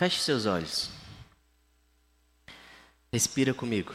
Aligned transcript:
Feche 0.00 0.18
seus 0.18 0.46
olhos. 0.46 0.90
Respira 3.12 3.52
comigo. 3.52 3.94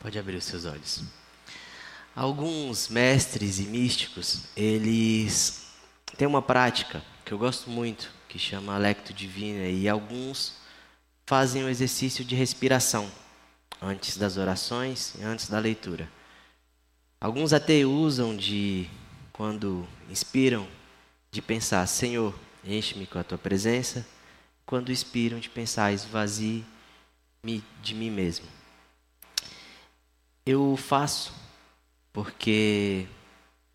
Pode 0.00 0.18
abrir 0.18 0.34
os 0.34 0.44
seus 0.44 0.64
olhos. 0.64 1.04
Alguns 2.16 2.88
mestres 2.88 3.60
e 3.60 3.66
místicos, 3.66 4.46
eles 4.56 5.68
têm 6.16 6.26
uma 6.26 6.42
prática 6.42 7.00
que 7.30 7.34
eu 7.34 7.38
gosto 7.38 7.70
muito, 7.70 8.10
que 8.28 8.40
chama 8.40 8.74
Alecto 8.74 9.12
Divina, 9.12 9.68
e 9.68 9.88
alguns 9.88 10.56
fazem 11.24 11.62
o 11.62 11.68
exercício 11.68 12.24
de 12.24 12.34
respiração 12.34 13.08
antes 13.80 14.16
das 14.16 14.36
orações 14.36 15.14
e 15.14 15.22
antes 15.22 15.48
da 15.48 15.60
leitura. 15.60 16.10
Alguns 17.20 17.52
até 17.52 17.84
usam 17.84 18.36
de, 18.36 18.90
quando 19.32 19.86
inspiram, 20.10 20.66
de 21.30 21.40
pensar, 21.40 21.86
Senhor, 21.86 22.36
enche-me 22.64 23.06
com 23.06 23.20
a 23.20 23.22
tua 23.22 23.38
presença. 23.38 24.04
Quando 24.66 24.90
expiram, 24.90 25.38
de 25.38 25.48
pensar, 25.48 25.92
esvazie-me 25.92 27.62
de 27.80 27.94
mim 27.94 28.10
mesmo. 28.10 28.46
Eu 30.44 30.76
faço 30.76 31.32
porque 32.12 33.06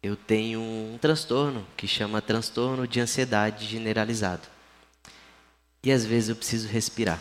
eu 0.06 0.16
tenho 0.16 0.60
um 0.60 1.00
transtorno 1.02 1.66
que 1.76 1.88
chama 1.88 2.22
transtorno 2.22 2.88
de 2.88 3.00
ansiedade 3.00 3.66
generalizado. 3.66 4.44
E 5.84 5.92
às 5.92 6.06
vezes 6.06 6.30
eu 6.30 6.36
preciso 6.36 6.68
respirar. 6.68 7.20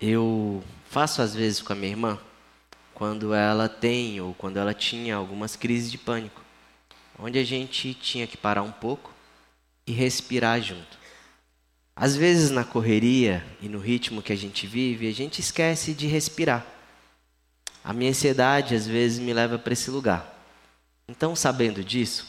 Eu 0.00 0.64
faço 0.90 1.20
às 1.20 1.34
vezes 1.34 1.60
com 1.60 1.74
a 1.74 1.76
minha 1.76 1.92
irmã 1.92 2.18
quando 2.94 3.34
ela 3.34 3.68
tem 3.68 4.18
ou 4.18 4.32
quando 4.32 4.56
ela 4.56 4.72
tinha 4.72 5.14
algumas 5.14 5.56
crises 5.56 5.90
de 5.90 5.98
pânico, 5.98 6.40
onde 7.18 7.38
a 7.38 7.44
gente 7.44 7.92
tinha 7.92 8.26
que 8.26 8.38
parar 8.38 8.62
um 8.62 8.72
pouco 8.72 9.12
e 9.86 9.92
respirar 9.92 10.58
junto. 10.62 10.98
Às 11.94 12.16
vezes 12.16 12.50
na 12.50 12.64
correria 12.64 13.44
e 13.60 13.68
no 13.68 13.78
ritmo 13.78 14.22
que 14.22 14.32
a 14.32 14.36
gente 14.36 14.66
vive, 14.66 15.06
a 15.06 15.12
gente 15.12 15.40
esquece 15.40 15.92
de 15.92 16.06
respirar. 16.06 16.66
A 17.84 17.92
minha 17.92 18.10
ansiedade 18.10 18.74
às 18.74 18.86
vezes 18.86 19.18
me 19.18 19.34
leva 19.34 19.58
para 19.58 19.74
esse 19.74 19.90
lugar. 19.90 20.35
Então, 21.08 21.36
sabendo 21.36 21.84
disso, 21.84 22.26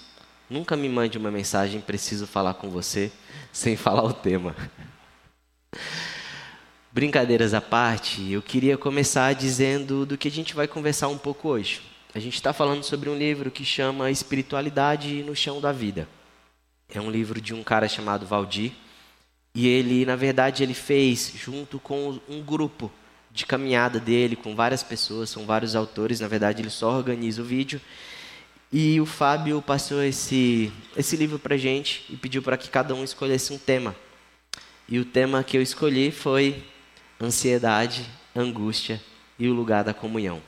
nunca 0.47 0.78
me 0.78 0.88
mande 0.88 1.17
uma 1.17 1.31
mensagem 1.31 1.81
preciso 1.81 2.28
falar 2.28 2.53
com 2.53 2.70
você 2.70 3.11
sem 3.52 3.75
falar 3.75 4.03
o 4.03 4.14
tema. 4.14 4.56
Brincadeiras 6.92 7.55
à 7.55 7.61
parte, 7.61 8.31
eu 8.31 8.39
queria 8.39 8.78
começar 8.78 9.33
dizendo 9.33 10.05
do 10.05 10.16
que 10.16 10.28
a 10.28 10.31
gente 10.31 10.53
vai 10.53 10.67
conversar 10.67 11.08
um 11.08 11.17
pouco 11.17 11.50
hoje. 11.50 11.81
A 12.14 12.20
gente 12.20 12.36
está 12.36 12.53
falando 12.53 12.83
sobre 12.83 13.09
um 13.09 13.17
livro 13.17 13.50
que 13.50 13.66
chama 13.66 14.11
Espiritualidade 14.11 15.23
no 15.23 15.36
Chão 15.36 15.59
da 15.59 15.72
Vida. 15.72 16.08
É 16.88 17.02
um 17.02 17.09
livro 17.09 17.42
de 17.42 17.55
um 17.55 17.64
cara 17.64 17.89
chamado 17.89 18.28
Valdir. 18.28 18.73
E 19.55 19.67
ele, 19.67 20.05
na 20.05 20.16
verdade, 20.16 20.61
ele 20.61 20.75
fez 20.75 21.33
junto 21.36 21.80
com 21.80 22.20
um 22.30 22.44
grupo 22.44 22.92
de 23.31 23.44
caminhada 23.44 24.00
dele 24.00 24.36
com 24.36 24.55
várias 24.55 24.83
pessoas, 24.83 25.31
são 25.31 25.48
vários 25.48 25.75
autores, 25.75 26.20
na 26.20 26.28
verdade 26.28 26.61
ele 26.61 26.70
só 26.70 26.92
organiza 26.95 27.42
o 27.42 27.45
vídeo. 27.45 27.81
E 28.72 29.00
o 29.00 29.06
Fábio 29.06 29.62
passou 29.62 30.04
esse, 30.04 30.72
esse 30.96 31.16
livro 31.16 31.40
para 31.40 31.56
gente 31.58 32.06
e 32.10 32.18
pediu 32.18 32.42
para 32.42 32.58
que 32.58 32.70
cada 32.70 32.94
um 32.94 33.04
escolhesse 33.04 33.54
um 33.54 33.58
tema. 33.58 33.96
E 34.88 35.00
o 35.00 35.06
tema 35.06 35.44
que 35.44 35.58
eu 35.58 35.62
escolhi 35.62 36.12
foi 36.12 36.64
ansiedade, 37.22 38.06
angústia 38.36 39.02
e 39.40 39.48
o 39.48 39.54
lugar 39.54 39.84
da 39.84 39.94
comunhão. 39.94 40.42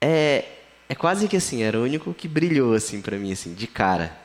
É, 0.00 0.44
é 0.88 0.94
quase 0.94 1.26
que 1.26 1.36
assim, 1.36 1.62
era 1.62 1.78
o 1.78 1.84
único 1.84 2.12
que 2.14 2.28
brilhou 2.28 2.74
assim 2.74 3.00
para 3.00 3.16
mim 3.16 3.32
assim, 3.32 3.54
de 3.54 3.66
cara. 3.66 4.16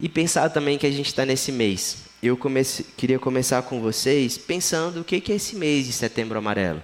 E 0.00 0.08
pensar 0.08 0.48
também 0.50 0.78
que 0.78 0.86
a 0.86 0.90
gente 0.90 1.06
está 1.06 1.24
nesse 1.26 1.52
mês 1.52 2.08
eu 2.22 2.36
comece, 2.36 2.84
queria 2.96 3.18
começar 3.18 3.62
com 3.62 3.80
vocês 3.80 4.36
pensando 4.36 5.00
o 5.00 5.04
que, 5.04 5.20
que 5.20 5.32
é 5.32 5.36
esse 5.36 5.54
mês 5.54 5.86
de 5.86 5.92
setembro 5.92 6.38
amarelo. 6.38 6.82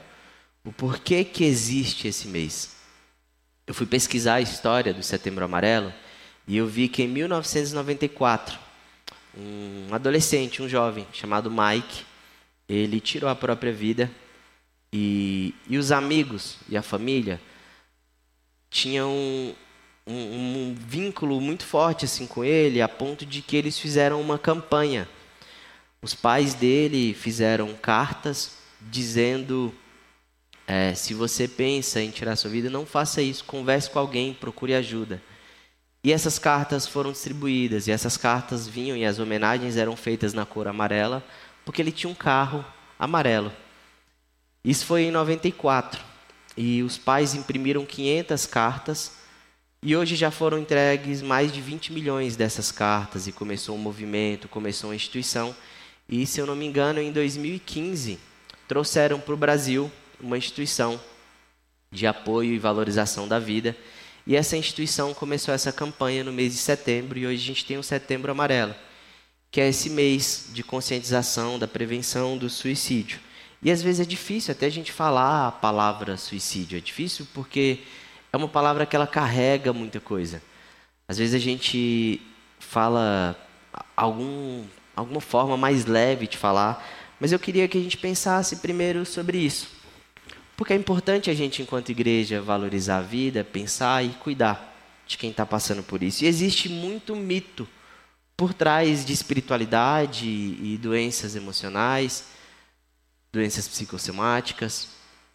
O 0.65 0.73
porquê 0.73 1.25
que 1.25 1.45
existe 1.45 2.09
esse 2.09 2.29
mês. 2.29 2.74
Eu 3.67 3.73
fui 3.73 3.87
pesquisar 3.87 4.35
a 4.35 4.41
história 4.41 4.93
do 4.93 5.03
setembro 5.03 5.45
amarelo 5.45 5.93
e 6.47 6.57
eu 6.57 6.67
vi 6.67 6.89
que 6.89 7.03
em 7.03 7.09
1994, 7.09 8.59
um 9.37 9.95
adolescente, 9.95 10.63
um 10.63 10.69
jovem 10.69 11.07
chamado 11.13 11.51
Mike, 11.51 12.05
ele 12.69 13.01
tirou 13.01 13.29
a 13.31 13.35
própria 13.35 13.73
vida 13.73 14.11
e, 14.93 15.55
e 15.67 15.79
os 15.79 15.91
amigos 15.91 16.57
e 16.69 16.77
a 16.77 16.83
família 16.83 17.41
tinham 18.71 19.11
um, 19.11 19.55
um, 20.07 20.15
um 20.15 20.75
vínculo 20.75 21.41
muito 21.41 21.65
forte 21.65 22.05
assim 22.05 22.27
com 22.27 22.45
ele, 22.45 22.83
a 22.83 22.89
ponto 22.89 23.25
de 23.25 23.41
que 23.41 23.57
eles 23.57 23.79
fizeram 23.79 24.21
uma 24.21 24.39
campanha. 24.39 25.09
Os 26.03 26.13
pais 26.13 26.53
dele 26.53 27.15
fizeram 27.15 27.75
cartas 27.75 28.59
dizendo: 28.81 29.75
é, 30.67 30.95
se 30.95 31.13
você 31.13 31.47
pensa 31.47 32.01
em 32.01 32.11
tirar 32.11 32.37
sua 32.37 32.51
vida, 32.51 32.71
não 32.71 32.87
faça 32.87 33.21
isso, 33.21 33.45
converse 33.45 33.91
com 33.91 33.99
alguém, 33.99 34.33
procure 34.33 34.75
ajuda. 34.75 35.23
E 36.03 36.13
essas 36.13 36.39
cartas 36.39 36.87
foram 36.87 37.13
distribuídas, 37.13 37.87
e 37.87 37.91
essas 37.91 38.17
cartas 38.17 38.67
vinham 38.67 38.97
e 38.97 39.05
as 39.05 39.19
homenagens 39.19 39.77
eram 39.77 39.97
feitas 39.97 40.33
na 40.33 40.45
cor 40.45 40.69
amarela, 40.69 41.25
porque 41.65 41.81
ele 41.81 41.93
tinha 41.93 42.11
um 42.11 42.15
carro 42.15 42.65
amarelo. 42.99 43.53
Isso 44.63 44.87
foi 44.87 45.05
em 45.05 45.11
94. 45.11 46.03
E 46.57 46.83
os 46.83 46.97
pais 46.97 47.35
imprimiram 47.35 47.85
500 47.85 48.47
cartas, 48.47 49.13
e 49.83 49.95
hoje 49.95 50.17
já 50.17 50.31
foram 50.31 50.59
entregues 50.59 51.21
mais 51.21 51.53
de 51.53 51.61
20 51.61 51.93
milhões 51.93 52.37
dessas 52.37 52.71
cartas, 52.71 53.27
e 53.27 53.33
começou 53.33 53.75
um 53.75 53.79
movimento, 53.79 54.49
começou 54.49 54.91
uma 54.91 54.97
instituição. 54.97 55.55
E, 56.09 56.27
se 56.27 56.39
eu 56.39 56.47
não 56.47 56.57
me 56.57 56.67
engano, 56.67 57.01
em 57.01 57.13
2015, 57.13 58.19
trouxeram 58.69 59.19
para 59.21 59.35
o 59.35 59.39
Brasil 59.39 59.91
uma 60.25 60.39
instituição 60.39 61.01
de 61.91 62.07
apoio 62.07 62.53
e 62.53 62.59
valorização 62.59 63.29
da 63.29 63.39
vida. 63.39 63.77
E 64.27 64.35
essa 64.35 64.57
instituição 64.57 65.13
começou 65.13 65.53
essa 65.53 65.71
campanha 65.71 66.25
no 66.25 66.33
mês 66.33 66.53
de 66.53 66.59
setembro, 66.59 67.19
e 67.19 67.27
hoje 67.27 67.43
a 67.43 67.47
gente 67.47 67.65
tem 67.65 67.77
o 67.77 67.83
Setembro 67.83 68.33
Amarelo, 68.33 68.75
que 69.51 69.61
é 69.61 69.69
esse 69.69 69.91
mês 69.91 70.49
de 70.53 70.65
conscientização 70.65 71.59
da 71.59 71.69
prevenção 71.69 72.39
do 72.39 72.49
suicídio. 72.49 73.21
E 73.63 73.71
às 73.71 73.83
vezes 73.83 74.01
é 74.01 74.09
difícil 74.09 74.53
até 74.53 74.67
a 74.67 74.71
gente 74.71 74.93
falar 74.93 75.49
a 75.49 75.53
palavra 75.53 76.17
suicídio, 76.17 76.79
é 76.79 76.81
difícil 76.81 77.27
porque 77.35 77.81
é 78.33 78.37
uma 78.37 78.49
palavra 78.49 78.87
que 78.87 78.97
ela 78.97 79.07
carrega 79.07 79.73
muita 79.73 80.01
coisa. 80.01 80.43
Às 81.07 81.19
vezes 81.19 81.35
a 81.35 81.39
gente 81.39 82.21
fala 82.59 83.39
algum 83.97 84.65
alguma 84.97 85.21
forma 85.21 85.57
mais 85.57 85.87
leve 85.87 86.27
de 86.27 86.37
falar, 86.37 86.87
mas 87.19 87.33
eu 87.33 87.39
queria 87.39 87.67
que 87.67 87.77
a 87.77 87.81
gente 87.81 87.97
pensasse 87.97 88.57
primeiro 88.57 89.05
sobre 89.05 89.39
isso. 89.39 89.69
Porque 90.57 90.73
é 90.73 90.77
importante 90.77 91.31
a 91.31 91.35
gente, 91.35 91.63
enquanto 91.63 91.91
igreja, 91.91 92.41
valorizar 92.41 92.99
a 92.99 93.03
vida, 93.03 93.43
pensar 93.45 94.05
e 94.05 94.11
cuidar 94.11 94.73
de 95.07 95.19
quem 95.19 95.31
está 95.31 95.45
passando 95.45 95.83
por 95.83 96.03
isso. 96.03 96.25
E 96.25 96.27
existe 96.27 96.69
muito 96.69 97.15
mito 97.17 97.69
por 98.37 98.55
trás 98.55 99.05
de 99.05 99.13
espiritualidade 99.13 100.27
e 100.27 100.79
doenças 100.81 101.37
emocionais, 101.37 102.27
doenças 103.33 103.67
psicossomáticas, 103.69 104.89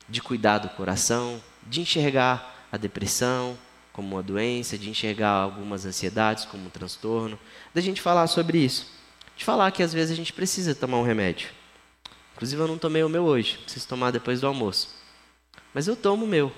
de 0.08 0.22
cuidar 0.22 0.60
do 0.60 0.70
coração, 0.70 1.42
de 1.68 1.82
enxergar 1.82 2.68
a 2.72 2.78
depressão 2.78 3.58
como 3.92 4.16
uma 4.16 4.24
doença, 4.24 4.78
de 4.78 4.90
enxergar 4.90 5.32
algumas 5.32 5.86
ansiedades 5.86 6.46
como 6.46 6.66
um 6.66 6.70
transtorno, 6.70 7.38
da 7.74 7.82
gente 7.82 8.02
falar 8.02 8.28
sobre 8.28 8.60
isso 8.60 9.00
de 9.40 9.46
falar 9.46 9.72
que 9.72 9.82
às 9.82 9.94
vezes 9.94 10.12
a 10.12 10.16
gente 10.16 10.34
precisa 10.34 10.76
tomar 10.76 10.98
um 10.98 11.04
remédio. 11.04 11.48
Inclusive 12.36 12.62
eu 12.62 12.68
não 12.68 12.78
tomei 12.78 13.02
o 13.06 13.10
meu 13.10 13.24
hoje, 13.24 13.58
preciso 13.60 13.88
tomar 13.88 14.12
depois 14.12 14.42
do 14.42 14.48
almoço. 14.48 14.99
Mas 15.74 15.88
eu 15.88 15.96
tomo 15.96 16.26
o 16.26 16.28
meu. 16.28 16.52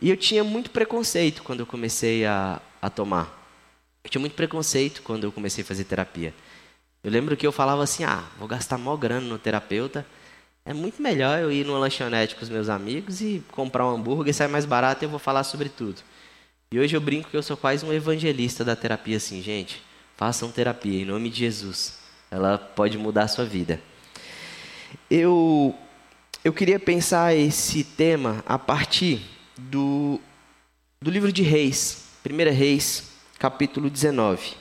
E 0.00 0.10
eu 0.10 0.16
tinha 0.16 0.44
muito 0.44 0.70
preconceito 0.70 1.42
quando 1.42 1.60
eu 1.60 1.66
comecei 1.66 2.24
a, 2.26 2.60
a 2.80 2.90
tomar. 2.90 3.32
Eu 4.04 4.10
tinha 4.10 4.20
muito 4.20 4.34
preconceito 4.34 5.02
quando 5.02 5.24
eu 5.24 5.32
comecei 5.32 5.64
a 5.64 5.66
fazer 5.66 5.84
terapia. 5.84 6.34
Eu 7.02 7.10
lembro 7.10 7.36
que 7.36 7.46
eu 7.46 7.52
falava 7.52 7.82
assim: 7.82 8.04
ah, 8.04 8.24
vou 8.38 8.46
gastar 8.46 8.76
mó 8.78 8.96
grana 8.96 9.26
no 9.26 9.38
terapeuta. 9.38 10.06
É 10.64 10.74
muito 10.74 11.00
melhor 11.00 11.38
eu 11.38 11.50
ir 11.50 11.64
numa 11.64 11.78
lanchonete 11.78 12.34
com 12.34 12.42
os 12.42 12.48
meus 12.48 12.68
amigos 12.68 13.20
e 13.20 13.42
comprar 13.52 13.86
um 13.86 13.94
hambúrguer, 13.94 14.34
sai 14.34 14.48
mais 14.48 14.64
barato 14.64 15.04
e 15.04 15.06
eu 15.06 15.10
vou 15.10 15.20
falar 15.20 15.44
sobre 15.44 15.68
tudo. 15.68 16.02
E 16.72 16.80
hoje 16.80 16.96
eu 16.96 17.00
brinco 17.00 17.30
que 17.30 17.36
eu 17.36 17.42
sou 17.42 17.56
quase 17.56 17.86
um 17.86 17.92
evangelista 17.92 18.64
da 18.64 18.74
terapia, 18.74 19.16
assim, 19.16 19.40
gente. 19.40 19.80
Façam 20.16 20.50
terapia 20.50 21.02
em 21.02 21.04
nome 21.04 21.30
de 21.30 21.38
Jesus. 21.38 22.00
Ela 22.30 22.58
pode 22.58 22.98
mudar 22.98 23.22
a 23.22 23.28
sua 23.28 23.44
vida. 23.44 23.80
Eu 25.08 25.72
eu 26.46 26.52
queria 26.52 26.78
pensar 26.78 27.34
esse 27.34 27.82
tema 27.82 28.40
a 28.46 28.56
partir 28.56 29.20
do, 29.58 30.20
do 31.02 31.10
livro 31.10 31.32
de 31.32 31.42
Reis, 31.42 32.04
1 32.24 32.54
Reis, 32.54 33.10
capítulo 33.36 33.90
19. 33.90 34.54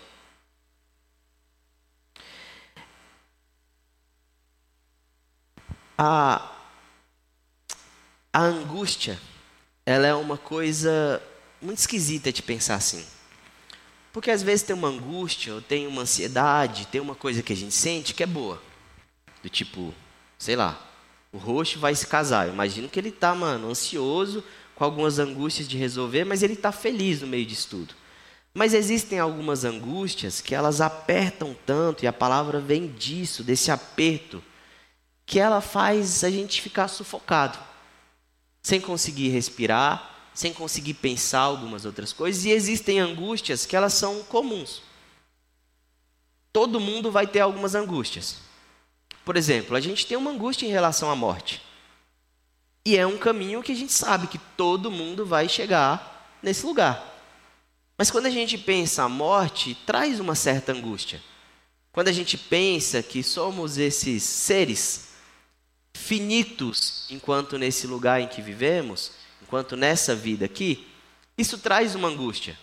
A, 5.95 6.51
a 8.33 8.41
angústia, 8.41 9.21
ela 9.85 10.07
é 10.07 10.15
uma 10.15 10.39
coisa 10.39 11.21
muito 11.61 11.77
esquisita 11.77 12.33
de 12.33 12.41
pensar 12.41 12.73
assim. 12.73 13.05
Porque 14.11 14.31
às 14.31 14.41
vezes 14.41 14.65
tem 14.65 14.75
uma 14.75 14.87
angústia, 14.87 15.53
ou 15.53 15.61
tem 15.61 15.85
uma 15.85 16.01
ansiedade, 16.01 16.87
tem 16.87 16.99
uma 16.99 17.13
coisa 17.13 17.43
que 17.43 17.53
a 17.53 17.55
gente 17.55 17.75
sente 17.75 18.15
que 18.15 18.23
é 18.23 18.25
boa. 18.25 18.59
Do 19.43 19.49
tipo, 19.51 19.93
sei 20.39 20.55
lá, 20.55 20.81
o 21.35 21.37
roxo 21.37 21.79
vai 21.79 21.93
se 21.93 22.07
casar. 22.07 22.47
Eu 22.47 22.53
imagino 22.53 22.87
que 22.87 22.97
ele 22.97 23.11
tá, 23.11 23.35
mano, 23.35 23.69
ansioso, 23.69 24.41
com 24.73 24.85
algumas 24.85 25.19
angústias 25.19 25.67
de 25.67 25.77
resolver, 25.77 26.23
mas 26.23 26.41
ele 26.41 26.53
está 26.53 26.71
feliz 26.71 27.21
no 27.21 27.27
meio 27.27 27.45
disso 27.45 27.67
tudo. 27.69 27.93
Mas 28.53 28.73
existem 28.73 29.19
algumas 29.19 29.65
angústias 29.65 30.39
que 30.39 30.55
elas 30.55 30.79
apertam 30.79 31.53
tanto, 31.65 32.03
e 32.03 32.07
a 32.07 32.13
palavra 32.13 32.61
vem 32.61 32.87
disso, 32.87 33.43
desse 33.43 33.69
aperto, 33.69 34.41
que 35.25 35.37
ela 35.37 35.59
faz 35.59 36.23
a 36.23 36.29
gente 36.29 36.61
ficar 36.61 36.87
sufocado, 36.87 37.59
sem 38.63 38.79
conseguir 38.79 39.27
respirar, 39.27 40.29
sem 40.33 40.53
conseguir 40.53 40.93
pensar 40.93 41.39
algumas 41.39 41.83
outras 41.83 42.13
coisas, 42.13 42.45
e 42.45 42.51
existem 42.51 42.99
angústias 42.99 43.65
que 43.65 43.75
elas 43.75 43.93
são 43.93 44.23
comuns. 44.23 44.81
Todo 46.53 46.79
mundo 46.79 47.11
vai 47.11 47.27
ter 47.27 47.41
algumas 47.41 47.75
angústias. 47.75 48.44
Por 49.25 49.35
exemplo, 49.35 49.75
a 49.75 49.81
gente 49.81 50.05
tem 50.05 50.15
uma 50.15 50.29
angústia 50.29 50.67
em 50.67 50.71
relação 50.71 51.09
à 51.09 51.15
morte. 51.15 51.61
E 52.85 52.95
é 52.95 53.07
um 53.07 53.17
caminho 53.17 53.63
que 53.63 53.71
a 53.71 53.75
gente 53.75 53.91
sabe 53.91 54.27
que 54.27 54.37
todo 54.37 54.91
mundo 54.91 55.25
vai 55.25 55.49
chegar 55.49 56.37
nesse 56.43 56.63
lugar. 56.63 57.13
Mas 57.97 58.11
quando 58.11 58.27
a 58.27 58.29
gente 58.29 58.57
pensa 58.57 59.03
a 59.03 59.09
morte, 59.09 59.75
traz 59.85 60.19
uma 60.19 60.35
certa 60.35 60.71
angústia. 60.71 61.21
Quando 61.91 62.09
a 62.09 62.11
gente 62.11 62.37
pensa 62.37 63.01
que 63.01 63.23
somos 63.23 63.79
esses 63.79 64.21
seres 64.21 65.09
finitos 65.95 67.07
enquanto 67.09 67.57
nesse 67.57 67.87
lugar 67.87 68.21
em 68.21 68.27
que 68.27 68.41
vivemos, 68.41 69.13
enquanto 69.41 69.75
nessa 69.75 70.13
vida 70.13 70.45
aqui, 70.45 70.87
isso 71.35 71.57
traz 71.57 71.95
uma 71.95 72.09
angústia. 72.09 72.59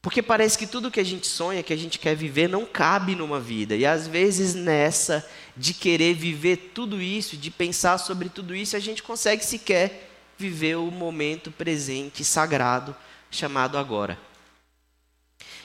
Porque 0.00 0.22
parece 0.22 0.56
que 0.56 0.66
tudo 0.66 0.90
que 0.90 1.00
a 1.00 1.04
gente 1.04 1.26
sonha, 1.26 1.62
que 1.62 1.72
a 1.72 1.76
gente 1.76 1.98
quer 1.98 2.14
viver, 2.14 2.48
não 2.48 2.64
cabe 2.64 3.16
numa 3.16 3.40
vida. 3.40 3.74
E 3.74 3.84
às 3.84 4.06
vezes 4.06 4.54
nessa 4.54 5.28
de 5.56 5.74
querer 5.74 6.14
viver 6.14 6.70
tudo 6.72 7.02
isso, 7.02 7.36
de 7.36 7.50
pensar 7.50 7.98
sobre 7.98 8.28
tudo 8.28 8.54
isso, 8.54 8.76
a 8.76 8.80
gente 8.80 9.02
consegue 9.02 9.44
sequer 9.44 10.08
viver 10.38 10.76
o 10.76 10.90
momento 10.90 11.50
presente, 11.50 12.24
sagrado, 12.24 12.94
chamado 13.28 13.76
agora. 13.76 14.16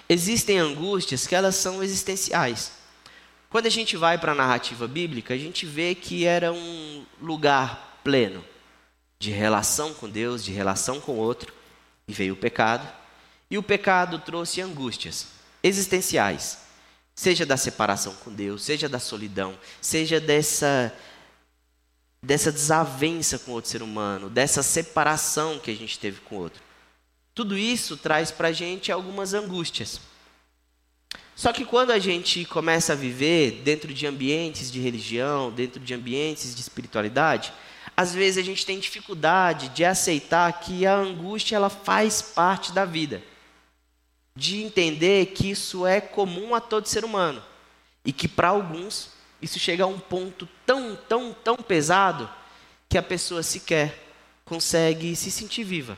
Existem 0.09 0.57
angústias 0.57 1.27
que 1.27 1.35
elas 1.35 1.55
são 1.55 1.83
existenciais. 1.83 2.71
Quando 3.51 3.67
a 3.67 3.69
gente 3.69 3.95
vai 3.95 4.17
para 4.17 4.31
a 4.31 4.35
narrativa 4.35 4.87
bíblica, 4.87 5.35
a 5.35 5.37
gente 5.37 5.63
vê 5.63 5.93
que 5.93 6.25
era 6.25 6.51
um 6.51 7.05
lugar 7.21 7.99
pleno 8.03 8.43
de 9.19 9.29
relação 9.29 9.93
com 9.93 10.09
Deus, 10.09 10.43
de 10.43 10.51
relação 10.51 10.99
com 10.99 11.13
o 11.13 11.17
outro, 11.17 11.53
e 12.07 12.13
veio 12.13 12.33
o 12.33 12.37
pecado 12.37 13.02
e 13.53 13.57
o 13.57 13.61
pecado 13.61 14.17
trouxe 14.17 14.61
angústias 14.61 15.27
existenciais, 15.61 16.57
seja 17.13 17.45
da 17.45 17.55
separação 17.55 18.15
com 18.15 18.33
Deus, 18.33 18.63
seja 18.63 18.89
da 18.89 18.97
solidão, 18.97 19.55
seja 19.79 20.19
dessa 20.19 20.91
dessa 22.19 22.51
desavença 22.51 23.37
com 23.37 23.51
outro 23.51 23.69
ser 23.69 23.83
humano, 23.83 24.27
dessa 24.27 24.63
separação 24.63 25.59
que 25.59 25.69
a 25.69 25.75
gente 25.75 25.99
teve 25.99 26.19
com 26.21 26.37
o 26.37 26.39
outro. 26.39 26.63
Tudo 27.35 27.55
isso 27.55 27.95
traz 27.95 28.31
para 28.31 28.47
a 28.47 28.51
gente 28.51 28.91
algumas 28.91 29.35
angústias. 29.35 30.01
Só 31.35 31.53
que 31.53 31.63
quando 31.63 31.91
a 31.91 31.99
gente 31.99 32.45
começa 32.45 32.93
a 32.93 32.95
viver 32.95 33.61
dentro 33.63 33.93
de 33.93 34.07
ambientes 34.07 34.71
de 34.71 34.79
religião, 34.79 35.51
dentro 35.51 35.79
de 35.79 35.93
ambientes 35.93 36.55
de 36.55 36.61
espiritualidade, 36.61 37.53
às 37.95 38.15
vezes 38.15 38.39
a 38.39 38.43
gente 38.43 38.65
tem 38.65 38.79
dificuldade 38.79 39.69
de 39.69 39.85
aceitar 39.85 40.51
que 40.59 40.87
a 40.87 40.95
angústia 40.95 41.55
ela 41.55 41.69
faz 41.69 42.19
parte 42.19 42.71
da 42.71 42.83
vida 42.83 43.21
de 44.35 44.63
entender 44.63 45.27
que 45.27 45.49
isso 45.51 45.85
é 45.85 46.01
comum 46.01 46.55
a 46.55 46.61
todo 46.61 46.87
ser 46.87 47.05
humano 47.05 47.43
e 48.03 48.11
que 48.11 48.27
para 48.27 48.49
alguns 48.49 49.11
isso 49.41 49.59
chega 49.59 49.83
a 49.83 49.87
um 49.87 49.99
ponto 49.99 50.47
tão, 50.65 50.95
tão, 50.95 51.33
tão 51.33 51.57
pesado 51.57 52.29
que 52.89 52.97
a 52.97 53.03
pessoa 53.03 53.43
sequer 53.43 54.11
consegue 54.45 55.15
se 55.15 55.29
sentir 55.29 55.63
viva. 55.63 55.97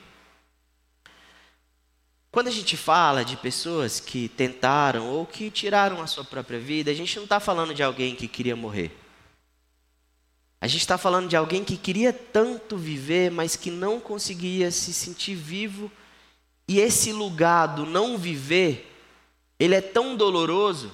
Quando 2.31 2.47
a 2.47 2.51
gente 2.51 2.75
fala 2.75 3.23
de 3.23 3.37
pessoas 3.37 3.99
que 3.99 4.27
tentaram 4.27 5.09
ou 5.09 5.25
que 5.25 5.49
tiraram 5.49 6.01
a 6.01 6.07
sua 6.07 6.25
própria 6.25 6.59
vida, 6.59 6.91
a 6.91 6.93
gente 6.93 7.15
não 7.15 7.23
está 7.23 7.39
falando 7.39 7.73
de 7.73 7.81
alguém 7.81 8.13
que 8.13 8.27
queria 8.27 8.55
morrer. 8.55 8.91
A 10.59 10.67
gente 10.67 10.81
está 10.81 10.97
falando 10.97 11.29
de 11.29 11.37
alguém 11.37 11.63
que 11.63 11.77
queria 11.77 12.11
tanto 12.11 12.77
viver, 12.77 13.31
mas 13.31 13.55
que 13.55 13.71
não 13.71 13.99
conseguia 13.99 14.71
se 14.71 14.93
sentir 14.93 15.35
vivo 15.35 15.91
e 16.67 16.79
esse 16.79 17.11
lugar 17.11 17.67
do 17.67 17.85
não 17.85 18.17
viver, 18.17 18.91
ele 19.59 19.75
é 19.75 19.81
tão 19.81 20.15
doloroso 20.15 20.91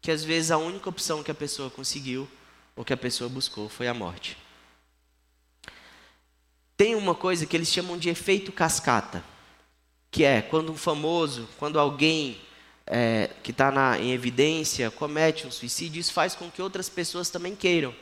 que 0.00 0.10
às 0.10 0.24
vezes 0.24 0.50
a 0.50 0.56
única 0.56 0.88
opção 0.88 1.22
que 1.22 1.30
a 1.30 1.34
pessoa 1.34 1.68
conseguiu 1.70 2.28
ou 2.76 2.84
que 2.84 2.92
a 2.92 2.96
pessoa 2.96 3.28
buscou 3.28 3.68
foi 3.68 3.88
a 3.88 3.94
morte. 3.94 4.38
Tem 6.76 6.94
uma 6.94 7.14
coisa 7.14 7.44
que 7.44 7.56
eles 7.56 7.68
chamam 7.68 7.98
de 7.98 8.08
efeito 8.08 8.50
cascata, 8.52 9.22
que 10.10 10.24
é 10.24 10.40
quando 10.40 10.72
um 10.72 10.76
famoso, 10.76 11.46
quando 11.58 11.78
alguém 11.78 12.40
é, 12.86 13.30
que 13.42 13.50
está 13.50 14.00
em 14.00 14.12
evidência 14.12 14.90
comete 14.90 15.46
um 15.46 15.50
suicídio, 15.50 16.00
isso 16.00 16.12
faz 16.12 16.34
com 16.34 16.50
que 16.50 16.62
outras 16.62 16.88
pessoas 16.88 17.28
também 17.28 17.54
queiram, 17.54 17.94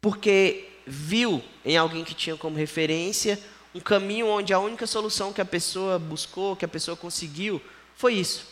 porque 0.00 0.68
viu 0.86 1.42
em 1.64 1.76
alguém 1.76 2.04
que 2.04 2.14
tinha 2.14 2.36
como 2.36 2.56
referência 2.56 3.40
um 3.74 3.80
caminho 3.80 4.26
onde 4.26 4.52
a 4.52 4.58
única 4.58 4.86
solução 4.86 5.32
que 5.32 5.40
a 5.40 5.44
pessoa 5.44 5.98
buscou, 5.98 6.56
que 6.56 6.64
a 6.64 6.68
pessoa 6.68 6.96
conseguiu, 6.96 7.62
foi 7.94 8.14
isso. 8.14 8.46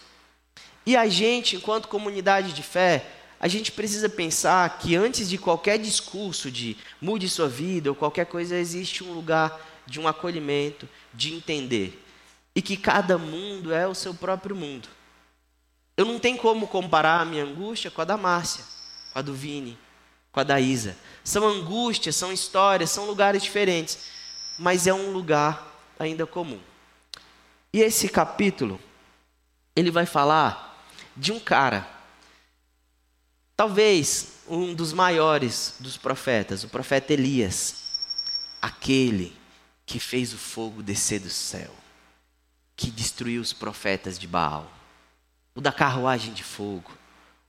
E 0.87 0.97
a 0.97 1.09
gente, 1.09 1.57
enquanto 1.57 1.89
comunidade 1.89 2.53
de 2.53 2.63
fé, 2.63 3.05
a 3.41 3.49
gente 3.49 3.73
precisa 3.73 4.09
pensar 4.09 4.79
que 4.79 4.97
antes 4.97 5.29
de 5.29 5.37
qualquer 5.37 5.79
discurso 5.79 6.51
de 6.51 6.77
mude 7.01 7.29
sua 7.29 7.49
vida 7.49 7.91
ou 7.91 7.97
qualquer 7.97 8.27
coisa, 8.27 8.57
existe 8.57 9.05
um 9.05 9.13
lugar 9.13 9.61
de 9.87 10.01
um 10.01 10.09
acolhimento, 10.09 10.89
de 11.13 11.35
entender. 11.35 12.05
E 12.55 12.63
que 12.63 12.77
cada 12.77 13.19
mundo 13.19 13.73
é 13.73 13.87
o 13.87 13.95
seu 13.95 14.15
próprio 14.15 14.57
mundo. 14.57 14.89
Eu 15.97 16.05
não 16.05 16.19
tenho 16.19 16.39
como 16.39 16.67
comparar 16.67 17.21
a 17.21 17.25
minha 17.25 17.45
angústia 17.45 17.91
com 17.91 18.01
a 18.01 18.05
da 18.05 18.17
Márcia, 18.17 18.65
com 19.13 19.19
a 19.19 19.23
do 19.23 19.35
Vini, 19.35 19.79
com 20.31 20.41
a 20.41 20.45
da 20.45 20.61
Isa. 20.61 20.97
São 21.25 21.47
angústias, 21.47 22.17
são 22.17 22.33
histórias, 22.33 22.91
são 22.91 23.05
lugares 23.05 23.43
diferentes 23.43 24.18
mas 24.59 24.87
é 24.87 24.93
um 24.93 25.13
lugar 25.13 25.73
ainda 25.99 26.27
comum. 26.27 26.61
E 27.73 27.81
esse 27.81 28.09
capítulo, 28.09 28.81
ele 29.77 29.91
vai 29.91 30.07
falar 30.07 30.87
de 31.17 31.33
um 31.33 31.39
cara, 31.39 31.89
talvez 33.57 34.39
um 34.49 34.75
dos 34.75 34.93
maiores 34.93 35.75
dos 35.79 35.97
profetas, 35.97 36.65
o 36.65 36.69
profeta 36.69 37.13
Elias, 37.13 37.85
aquele 38.61 39.37
que 39.85 40.01
fez 40.01 40.33
o 40.33 40.39
fogo 40.39 40.83
descer 40.83 41.21
do 41.21 41.31
céu, 41.31 41.71
que 42.75 42.91
destruiu 42.91 43.41
os 43.41 43.53
profetas 43.53 44.19
de 44.19 44.27
Baal, 44.27 44.71
o 45.55 45.61
da 45.61 45.73
carruagem 45.73 46.33
de 46.33 46.43
fogo, 46.43 46.93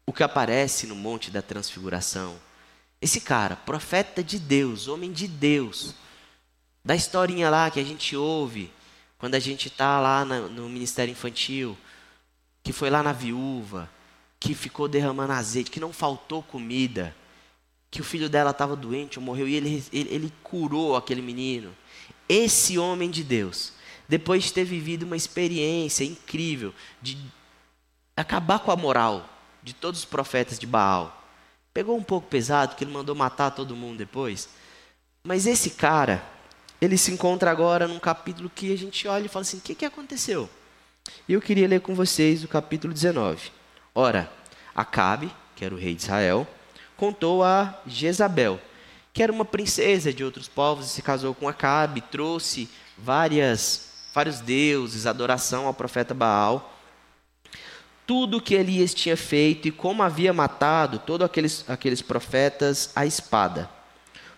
o 0.06 0.14
que 0.14 0.24
aparece 0.24 0.88
no 0.88 0.96
Monte 0.96 1.30
da 1.30 1.42
Transfiguração. 1.42 2.40
Esse 3.02 3.22
cara, 3.22 3.56
profeta 3.56 4.24
de 4.24 4.40
Deus, 4.40 4.88
homem 4.88 5.12
de 5.12 5.28
Deus, 5.28 5.94
da 6.84 6.96
historinha 6.96 7.50
lá 7.50 7.70
que 7.70 7.80
a 7.80 7.84
gente 7.84 8.16
ouve 8.16 8.72
quando 9.18 9.36
a 9.36 9.40
gente 9.40 9.68
está 9.68 10.00
lá 10.00 10.24
no 10.24 10.70
ministério 10.70 11.12
infantil, 11.12 11.78
que 12.64 12.72
foi 12.72 12.90
lá 12.90 13.04
na 13.04 13.12
viúva, 13.12 13.90
que 14.40 14.54
ficou 14.54 14.88
derramando 14.88 15.34
azeite, 15.34 15.70
que 15.70 15.80
não 15.80 15.92
faltou 15.92 16.42
comida, 16.42 17.14
que 17.92 18.00
o 18.00 18.04
filho 18.04 18.30
dela 18.30 18.52
estava 18.52 18.76
doente 18.76 19.20
ou 19.20 19.26
morreu 19.26 19.48
e 19.48 19.56
ele, 19.56 19.84
ele, 19.92 20.14
ele 20.14 20.34
curou 20.42 20.96
aquele 20.96 21.22
menino. 21.22 21.76
Esse 22.28 22.78
homem 22.78 23.10
de 23.10 23.24
Deus, 23.24 23.74
depois 24.08 24.46
de 24.46 24.54
ter 24.54 24.64
vivido 24.64 25.04
uma 25.04 25.18
experiência 25.18 26.04
incrível 26.04 26.74
de 27.02 27.18
acabar 28.16 28.60
com 28.60 28.72
a 28.72 28.76
moral 28.76 29.28
de 29.62 29.74
todos 29.74 30.00
os 30.00 30.06
profetas 30.06 30.58
de 30.58 30.66
Baal, 30.66 31.22
pegou 31.74 31.98
um 31.98 32.04
pouco 32.04 32.28
pesado, 32.28 32.76
que 32.76 32.84
ele 32.84 32.92
mandou 32.92 33.16
matar 33.16 33.52
todo 33.52 33.76
mundo 33.76 33.98
depois. 33.98 34.50
Mas 35.24 35.46
esse 35.46 35.72
cara, 35.72 36.24
ele 36.82 36.98
se 36.98 37.12
encontra 37.12 37.52
agora 37.52 37.88
num 37.88 38.00
capítulo 38.00 38.50
que 38.54 38.74
a 38.74 38.78
gente 38.78 39.08
olha 39.08 39.26
e 39.26 39.30
fala 39.30 39.42
assim: 39.42 39.58
o 39.58 39.62
que, 39.62 39.76
que 39.76 39.86
aconteceu? 39.86 40.50
E 41.28 41.34
eu 41.34 41.42
queria 41.42 41.68
ler 41.68 41.82
com 41.82 41.94
vocês 41.94 42.44
o 42.44 42.48
capítulo 42.48 42.94
19. 42.94 43.52
Ora, 43.94 44.32
Acabe, 44.76 45.32
que 45.56 45.66
era 45.66 45.74
o 45.74 45.78
rei 45.78 45.94
de 45.94 46.04
Israel, 46.04 46.48
contou 46.96 47.44
a 47.44 47.82
Jezabel, 47.86 48.60
que 49.12 49.22
era 49.22 49.32
uma 49.32 49.46
princesa 49.46 50.14
de 50.14 50.24
outros 50.24 50.48
povos, 50.48 50.86
e 50.86 50.90
se 50.90 51.02
casou 51.02 51.34
com 51.34 51.48
Acabe, 51.48 52.02
trouxe 52.02 52.70
várias, 52.98 53.90
vários 54.14 54.40
deuses, 54.40 55.06
adoração 55.06 55.66
ao 55.68 55.74
profeta 55.74 56.14
Baal. 56.14 56.76
Tudo 58.06 58.38
o 58.38 58.42
que 58.42 58.56
Elias 58.56 58.94
tinha 58.94 59.18
feito 59.18 59.68
e 59.68 59.72
como 59.72 60.02
havia 60.02 60.34
matado 60.34 60.98
todos 60.98 61.26
aqueles, 61.26 61.64
aqueles 61.70 62.02
profetas 62.02 62.92
à 62.96 63.06
espada. 63.06 63.70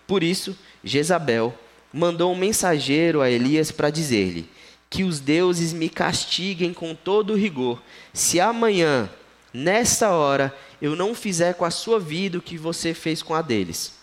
Por 0.06 0.22
isso, 0.22 0.56
Jezabel 0.84 1.56
mandou 1.92 2.32
um 2.32 2.36
mensageiro 2.36 3.20
a 3.20 3.30
Elias 3.30 3.70
para 3.70 3.90
dizer-lhe: 3.90 4.48
Que 4.88 5.04
os 5.04 5.20
deuses 5.20 5.72
me 5.72 5.88
castiguem 5.88 6.72
com 6.72 6.94
todo 6.94 7.34
rigor, 7.34 7.82
se 8.12 8.40
amanhã, 8.40 9.10
nesta 9.52 10.10
hora, 10.10 10.56
eu 10.80 10.96
não 10.96 11.14
fizer 11.14 11.54
com 11.54 11.64
a 11.64 11.70
sua 11.70 12.00
vida 12.00 12.38
o 12.38 12.42
que 12.42 12.56
você 12.56 12.94
fez 12.94 13.22
com 13.22 13.34
a 13.34 13.42
deles. 13.42 13.98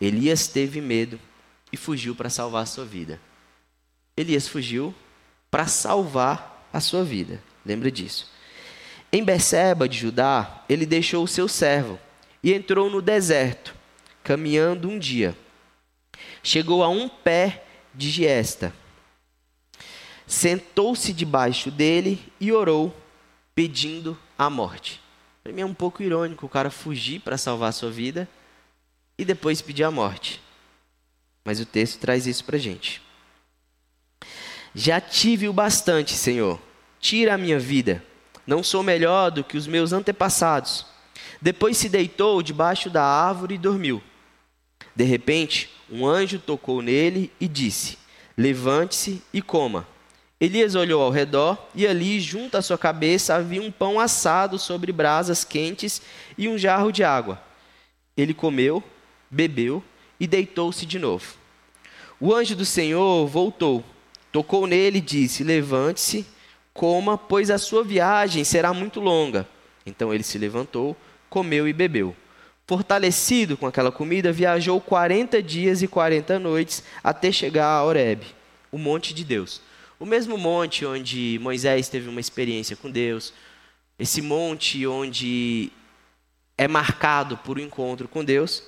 Elias 0.00 0.48
teve 0.48 0.80
medo 0.80 1.18
e 1.72 1.76
fugiu 1.76 2.14
para 2.14 2.28
salvar 2.28 2.62
a 2.62 2.66
sua 2.66 2.84
vida. 2.84 3.20
Elias 4.16 4.46
fugiu 4.46 4.94
para 5.50 5.66
salvar 5.66 6.68
a 6.72 6.80
sua 6.80 7.04
vida. 7.04 7.42
Lembra 7.64 7.90
disso. 7.90 8.30
Em 9.12 9.22
Beceba 9.22 9.88
de 9.88 9.96
Judá, 9.96 10.64
ele 10.68 10.84
deixou 10.84 11.22
o 11.22 11.28
seu 11.28 11.46
servo 11.46 11.98
e 12.42 12.52
entrou 12.52 12.90
no 12.90 13.00
deserto, 13.00 13.74
caminhando 14.22 14.88
um 14.88 14.98
dia. 14.98 15.36
Chegou 16.44 16.84
a 16.84 16.88
um 16.90 17.08
pé 17.08 17.64
de 17.94 18.10
giesta. 18.10 18.72
Sentou-se 20.26 21.10
debaixo 21.14 21.70
dele 21.70 22.22
e 22.38 22.52
orou, 22.52 22.94
pedindo 23.54 24.16
a 24.36 24.50
morte. 24.50 25.00
Para 25.42 25.52
mim 25.54 25.62
é 25.62 25.66
um 25.66 25.72
pouco 25.72 26.02
irônico 26.02 26.44
o 26.44 26.48
cara 26.48 26.70
fugir 26.70 27.20
para 27.20 27.38
salvar 27.38 27.70
a 27.70 27.72
sua 27.72 27.90
vida 27.90 28.28
e 29.16 29.24
depois 29.24 29.62
pedir 29.62 29.84
a 29.84 29.90
morte. 29.90 30.40
Mas 31.44 31.60
o 31.60 31.66
texto 31.66 31.98
traz 31.98 32.26
isso 32.26 32.44
para 32.44 32.58
gente. 32.58 33.00
Já 34.74 35.00
tive 35.00 35.48
o 35.48 35.52
bastante, 35.52 36.12
Senhor. 36.12 36.60
Tira 37.00 37.34
a 37.34 37.38
minha 37.38 37.58
vida. 37.58 38.04
Não 38.46 38.62
sou 38.62 38.82
melhor 38.82 39.30
do 39.30 39.42
que 39.42 39.56
os 39.56 39.66
meus 39.66 39.94
antepassados. 39.94 40.84
Depois 41.40 41.78
se 41.78 41.88
deitou 41.88 42.42
debaixo 42.42 42.90
da 42.90 43.02
árvore 43.02 43.54
e 43.54 43.58
dormiu. 43.58 44.02
De 44.94 45.04
repente, 45.04 45.70
um 45.90 46.06
anjo 46.06 46.38
tocou 46.38 46.80
nele 46.82 47.30
e 47.40 47.46
disse: 47.46 47.98
Levante-se 48.36 49.22
e 49.32 49.40
coma. 49.40 49.86
Elias 50.40 50.74
olhou 50.74 51.00
ao 51.02 51.10
redor 51.10 51.58
e 51.74 51.86
ali, 51.86 52.20
junto 52.20 52.56
à 52.56 52.62
sua 52.62 52.76
cabeça, 52.76 53.34
havia 53.34 53.62
um 53.62 53.70
pão 53.70 54.00
assado 54.00 54.58
sobre 54.58 54.92
brasas 54.92 55.44
quentes 55.44 56.02
e 56.36 56.48
um 56.48 56.58
jarro 56.58 56.90
de 56.90 57.04
água. 57.04 57.40
Ele 58.16 58.34
comeu, 58.34 58.82
bebeu 59.30 59.82
e 60.18 60.26
deitou-se 60.26 60.84
de 60.84 60.98
novo. 60.98 61.34
O 62.20 62.34
anjo 62.34 62.56
do 62.56 62.64
Senhor 62.64 63.26
voltou, 63.26 63.84
tocou 64.32 64.66
nele 64.66 64.98
e 64.98 65.00
disse: 65.00 65.44
Levante-se, 65.44 66.26
coma, 66.72 67.16
pois 67.16 67.50
a 67.50 67.58
sua 67.58 67.84
viagem 67.84 68.44
será 68.44 68.72
muito 68.72 69.00
longa. 69.00 69.48
Então 69.86 70.12
ele 70.12 70.22
se 70.22 70.38
levantou, 70.38 70.96
comeu 71.30 71.68
e 71.68 71.72
bebeu. 71.72 72.14
Fortalecido 72.66 73.56
com 73.58 73.66
aquela 73.66 73.92
comida, 73.92 74.32
viajou 74.32 74.80
40 74.80 75.42
dias 75.42 75.82
e 75.82 75.88
40 75.88 76.38
noites 76.38 76.82
até 77.02 77.30
chegar 77.30 77.66
a 77.66 77.84
Horebe, 77.84 78.26
o 78.72 78.78
monte 78.78 79.12
de 79.12 79.22
Deus. 79.22 79.60
O 80.00 80.06
mesmo 80.06 80.38
monte 80.38 80.86
onde 80.86 81.38
Moisés 81.42 81.88
teve 81.88 82.08
uma 82.08 82.20
experiência 82.20 82.74
com 82.74 82.90
Deus, 82.90 83.34
esse 83.98 84.22
monte 84.22 84.86
onde 84.86 85.70
é 86.56 86.66
marcado 86.66 87.36
por 87.36 87.58
um 87.58 87.62
encontro 87.62 88.08
com 88.08 88.24
Deus, 88.24 88.62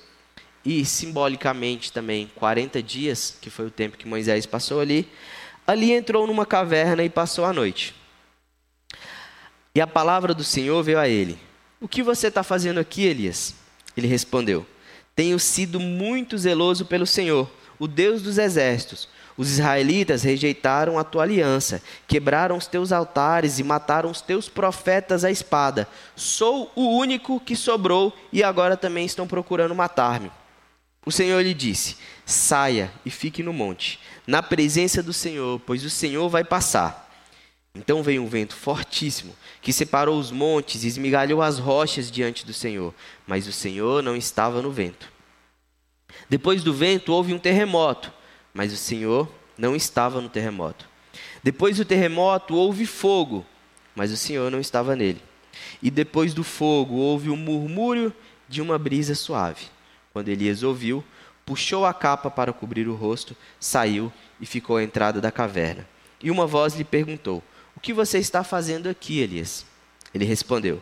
e 0.63 0.85
simbolicamente 0.85 1.91
também 1.91 2.29
40 2.35 2.83
dias, 2.83 3.37
que 3.41 3.49
foi 3.49 3.65
o 3.65 3.71
tempo 3.71 3.97
que 3.97 4.07
Moisés 4.07 4.45
passou 4.45 4.79
ali, 4.79 5.09
ali 5.65 5.91
entrou 5.91 6.27
numa 6.27 6.45
caverna 6.45 7.03
e 7.03 7.09
passou 7.09 7.45
a 7.45 7.53
noite. 7.53 7.95
E 9.73 9.81
a 9.81 9.87
palavra 9.87 10.33
do 10.33 10.43
Senhor 10.43 10.83
veio 10.83 10.99
a 10.99 11.07
ele: 11.07 11.39
O 11.79 11.87
que 11.87 12.03
você 12.03 12.27
está 12.27 12.43
fazendo 12.43 12.79
aqui, 12.79 13.03
Elias? 13.03 13.55
Ele 13.97 14.07
respondeu: 14.07 14.65
Tenho 15.15 15.39
sido 15.39 15.79
muito 15.79 16.37
zeloso 16.37 16.85
pelo 16.85 17.05
Senhor, 17.05 17.51
o 17.77 17.87
Deus 17.87 18.21
dos 18.21 18.37
exércitos 18.37 19.09
os 19.37 19.51
israelitas 19.51 20.23
rejeitaram 20.23 20.97
a 20.97 21.03
tua 21.03 21.21
aliança, 21.21 21.81
quebraram 22.07 22.57
os 22.57 22.65
teus 22.65 22.91
altares 22.91 23.59
e 23.59 23.63
mataram 23.63 24.09
os 24.09 24.19
teus 24.19 24.49
profetas 24.49 25.23
à 25.23 25.29
espada. 25.29 25.87
Sou 26.15 26.71
o 26.75 26.97
único 26.97 27.39
que 27.39 27.55
sobrou 27.55 28.11
e 28.33 28.43
agora 28.43 28.75
também 28.75 29.05
estão 29.05 29.27
procurando 29.27 29.75
matar-me. 29.75 30.31
O 31.05 31.11
Senhor 31.11 31.39
lhe 31.41 31.53
disse: 31.53 31.97
Saia 32.25 32.91
e 33.05 33.11
fique 33.11 33.43
no 33.43 33.53
monte, 33.53 33.99
na 34.25 34.41
presença 34.41 35.03
do 35.03 35.13
Senhor, 35.13 35.61
pois 35.65 35.85
o 35.85 35.89
Senhor 35.89 36.27
vai 36.27 36.43
passar. 36.43 37.06
Então 37.77 38.03
veio 38.03 38.23
um 38.23 38.27
vento 38.27 38.55
fortíssimo, 38.55 39.35
que 39.61 39.71
separou 39.71 40.19
os 40.19 40.31
montes 40.31 40.83
e 40.83 40.87
esmigalhou 40.87 41.41
as 41.41 41.59
rochas 41.59 42.11
diante 42.11 42.45
do 42.45 42.53
Senhor, 42.53 42.93
mas 43.25 43.47
o 43.47 43.51
Senhor 43.51 44.01
não 44.01 44.15
estava 44.15 44.61
no 44.61 44.71
vento. 44.71 45.11
Depois 46.29 46.63
do 46.63 46.73
vento 46.73 47.13
houve 47.13 47.33
um 47.33 47.39
terremoto 47.39 48.11
mas 48.57 48.73
o 48.73 48.75
Senhor 48.75 49.29
não 49.55 49.75
estava 49.75 50.19
no 50.19 50.27
terremoto. 50.27 50.89
Depois 51.43 51.77
do 51.77 51.85
terremoto 51.85 52.55
houve 52.55 52.87
fogo, 52.87 53.45
mas 53.95 54.11
o 54.11 54.17
Senhor 54.17 54.49
não 54.49 54.59
estava 54.59 54.95
nele. 54.95 55.21
E 55.79 55.91
depois 55.91 56.33
do 56.33 56.43
fogo 56.43 56.95
houve 56.95 57.29
o 57.29 57.33
um 57.33 57.37
murmúrio 57.37 58.11
de 58.49 58.59
uma 58.59 58.79
brisa 58.79 59.13
suave. 59.13 59.65
Quando 60.11 60.29
Elias 60.29 60.63
ouviu, 60.63 61.03
puxou 61.45 61.85
a 61.85 61.93
capa 61.93 62.31
para 62.31 62.51
cobrir 62.51 62.87
o 62.87 62.95
rosto, 62.95 63.37
saiu 63.59 64.11
e 64.41 64.45
ficou 64.47 64.77
à 64.77 64.83
entrada 64.83 65.21
da 65.21 65.31
caverna. 65.31 65.87
E 66.19 66.31
uma 66.31 66.47
voz 66.47 66.73
lhe 66.73 66.83
perguntou: 66.83 67.43
O 67.77 67.79
que 67.79 67.93
você 67.93 68.17
está 68.17 68.43
fazendo 68.43 68.89
aqui, 68.89 69.19
Elias? 69.19 69.63
Ele 70.11 70.25
respondeu: 70.25 70.81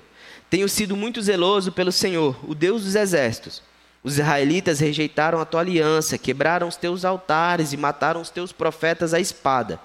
Tenho 0.49 0.69
sido 0.69 0.95
muito 0.95 1.21
zeloso 1.21 1.69
pelo 1.69 1.91
Senhor, 1.91 2.39
o 2.49 2.55
Deus 2.55 2.85
dos 2.85 2.95
exércitos. 2.95 3.61
Os 4.01 4.13
israelitas 4.13 4.79
rejeitaram 4.79 5.41
a 5.41 5.45
tua 5.45 5.59
aliança, 5.59 6.17
quebraram 6.17 6.69
os 6.69 6.77
teus 6.77 7.03
altares 7.03 7.73
e 7.73 7.77
mataram 7.77 8.21
os 8.21 8.29
teus 8.29 8.53
profetas 8.53 9.13
à 9.13 9.19
espada. 9.19 9.77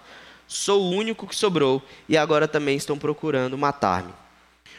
Sou 0.46 0.84
o 0.84 0.90
único 0.90 1.26
que 1.26 1.34
sobrou 1.34 1.82
e 2.08 2.16
agora 2.16 2.46
também 2.46 2.76
estão 2.76 2.96
procurando 2.96 3.58
matar-me. 3.58 4.12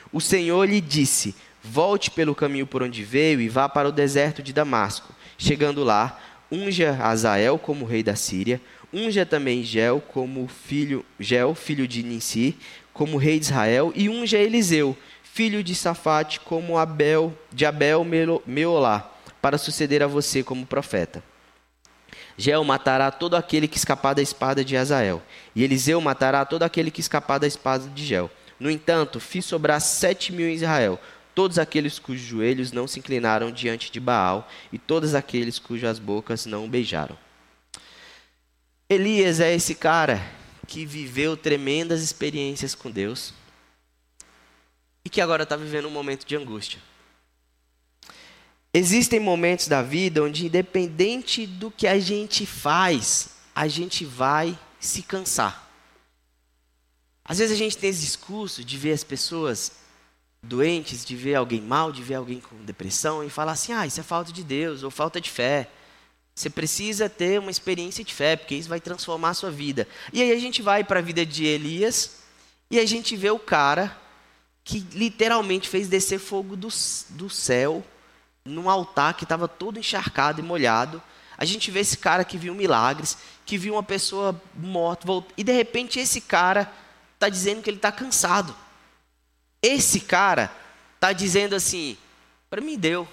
O 0.09 0.21
Senhor 0.21 0.63
lhe 0.63 0.79
disse: 0.79 1.35
Volte 1.61 2.09
pelo 2.09 2.33
caminho 2.33 2.65
por 2.65 2.81
onde 2.81 3.03
veio 3.03 3.41
e 3.41 3.49
vá 3.49 3.67
para 3.67 3.89
o 3.89 3.91
deserto 3.91 4.41
de 4.41 4.53
Damasco. 4.53 5.13
Chegando 5.37 5.83
lá, 5.83 6.17
unja 6.49 6.97
Azael 7.01 7.59
como 7.59 7.83
rei 7.83 8.01
da 8.01 8.15
Síria, 8.15 8.61
unja 8.93 9.25
também 9.25 9.63
Gel 9.63 10.01
como 10.01 10.47
filho, 10.47 11.05
Gel, 11.19 11.55
filho 11.55 11.87
de 11.87 12.03
Ninsi, 12.03 12.57
como 12.93 13.17
rei 13.17 13.39
de 13.39 13.45
Israel, 13.45 13.91
e 13.95 14.09
unja 14.09 14.37
Eliseu, 14.37 14.97
filho 15.23 15.63
de 15.63 15.73
Safate, 15.73 16.39
como 16.39 16.77
Abel, 16.77 17.33
de 17.51 17.65
Abel 17.65 18.05
Meolá 18.45 19.11
para 19.41 19.57
suceder 19.57 20.03
a 20.03 20.07
você 20.07 20.43
como 20.43 20.65
profeta. 20.65 21.23
Gel 22.37 22.63
matará 22.63 23.11
todo 23.11 23.35
aquele 23.35 23.67
que 23.67 23.77
escapar 23.77 24.13
da 24.13 24.21
espada 24.21 24.63
de 24.63 24.77
Azael, 24.77 25.21
e 25.55 25.63
Eliseu 25.63 25.99
matará 25.99 26.45
todo 26.45 26.63
aquele 26.63 26.91
que 26.91 27.01
escapar 27.01 27.39
da 27.39 27.47
espada 27.47 27.89
de 27.89 28.05
Gel. 28.05 28.29
No 28.59 28.69
entanto, 28.69 29.19
fiz 29.19 29.45
sobrar 29.45 29.81
sete 29.81 30.31
mil 30.31 30.47
em 30.47 30.53
Israel, 30.53 30.99
todos 31.33 31.57
aqueles 31.57 31.97
cujos 31.97 32.21
joelhos 32.21 32.71
não 32.71 32.87
se 32.87 32.99
inclinaram 32.99 33.51
diante 33.51 33.91
de 33.91 33.99
Baal, 33.99 34.47
e 34.71 34.77
todos 34.77 35.15
aqueles 35.15 35.57
cujas 35.57 35.97
bocas 35.97 36.45
não 36.45 36.69
beijaram. 36.69 37.17
Elias 38.91 39.39
é 39.39 39.55
esse 39.55 39.73
cara 39.73 40.21
que 40.67 40.85
viveu 40.85 41.37
tremendas 41.37 42.03
experiências 42.03 42.75
com 42.75 42.91
Deus 42.91 43.33
e 45.05 45.09
que 45.09 45.21
agora 45.21 45.43
está 45.43 45.55
vivendo 45.55 45.87
um 45.87 45.91
momento 45.91 46.25
de 46.25 46.35
angústia. 46.35 46.77
Existem 48.73 49.17
momentos 49.17 49.69
da 49.69 49.81
vida 49.81 50.21
onde, 50.21 50.45
independente 50.45 51.47
do 51.47 51.71
que 51.71 51.87
a 51.87 51.97
gente 51.99 52.45
faz, 52.45 53.29
a 53.55 53.65
gente 53.65 54.03
vai 54.03 54.59
se 54.77 55.03
cansar. 55.03 55.71
Às 57.23 57.37
vezes 57.37 57.55
a 57.55 57.57
gente 57.57 57.77
tem 57.77 57.89
esse 57.89 58.01
discurso 58.01 58.61
de 58.61 58.77
ver 58.77 58.91
as 58.91 59.05
pessoas 59.05 59.71
doentes, 60.43 61.05
de 61.05 61.15
ver 61.15 61.35
alguém 61.35 61.61
mal, 61.61 61.93
de 61.93 62.03
ver 62.03 62.15
alguém 62.15 62.41
com 62.41 62.57
depressão 62.65 63.23
e 63.23 63.29
falar 63.29 63.53
assim: 63.53 63.71
ah, 63.71 63.87
isso 63.87 64.01
é 64.01 64.03
falta 64.03 64.33
de 64.33 64.43
Deus 64.43 64.83
ou 64.83 64.91
falta 64.91 65.21
de 65.21 65.29
fé. 65.29 65.69
Você 66.33 66.49
precisa 66.49 67.09
ter 67.09 67.39
uma 67.39 67.51
experiência 67.51 68.03
de 68.03 68.13
fé, 68.13 68.35
porque 68.35 68.55
isso 68.55 68.69
vai 68.69 68.79
transformar 68.79 69.29
a 69.29 69.33
sua 69.33 69.51
vida. 69.51 69.87
E 70.13 70.21
aí 70.21 70.31
a 70.31 70.39
gente 70.39 70.61
vai 70.61 70.83
para 70.83 70.99
a 70.99 71.03
vida 71.03 71.25
de 71.25 71.45
Elias 71.45 72.21
e 72.69 72.79
a 72.79 72.85
gente 72.85 73.15
vê 73.15 73.29
o 73.29 73.39
cara 73.39 73.95
que 74.63 74.79
literalmente 74.93 75.67
fez 75.67 75.87
descer 75.87 76.19
fogo 76.19 76.55
do, 76.55 76.69
do 77.09 77.29
céu 77.29 77.83
num 78.45 78.69
altar 78.69 79.13
que 79.13 79.23
estava 79.23 79.47
todo 79.47 79.77
encharcado 79.77 80.39
e 80.39 80.43
molhado. 80.43 81.01
A 81.37 81.45
gente 81.45 81.71
vê 81.71 81.79
esse 81.79 81.97
cara 81.97 82.23
que 82.23 82.37
viu 82.37 82.53
milagres, 82.53 83.17
que 83.45 83.57
viu 83.57 83.73
uma 83.73 83.83
pessoa 83.83 84.39
morta, 84.55 85.07
e 85.35 85.43
de 85.43 85.51
repente 85.51 85.99
esse 85.99 86.21
cara 86.21 86.71
está 87.13 87.29
dizendo 87.29 87.61
que 87.61 87.69
ele 87.69 87.77
está 87.77 87.91
cansado. 87.91 88.55
Esse 89.61 89.99
cara 89.99 90.51
está 90.95 91.13
dizendo 91.13 91.55
assim: 91.55 91.97
para 92.49 92.61
mim 92.61 92.77
deu. 92.77 93.07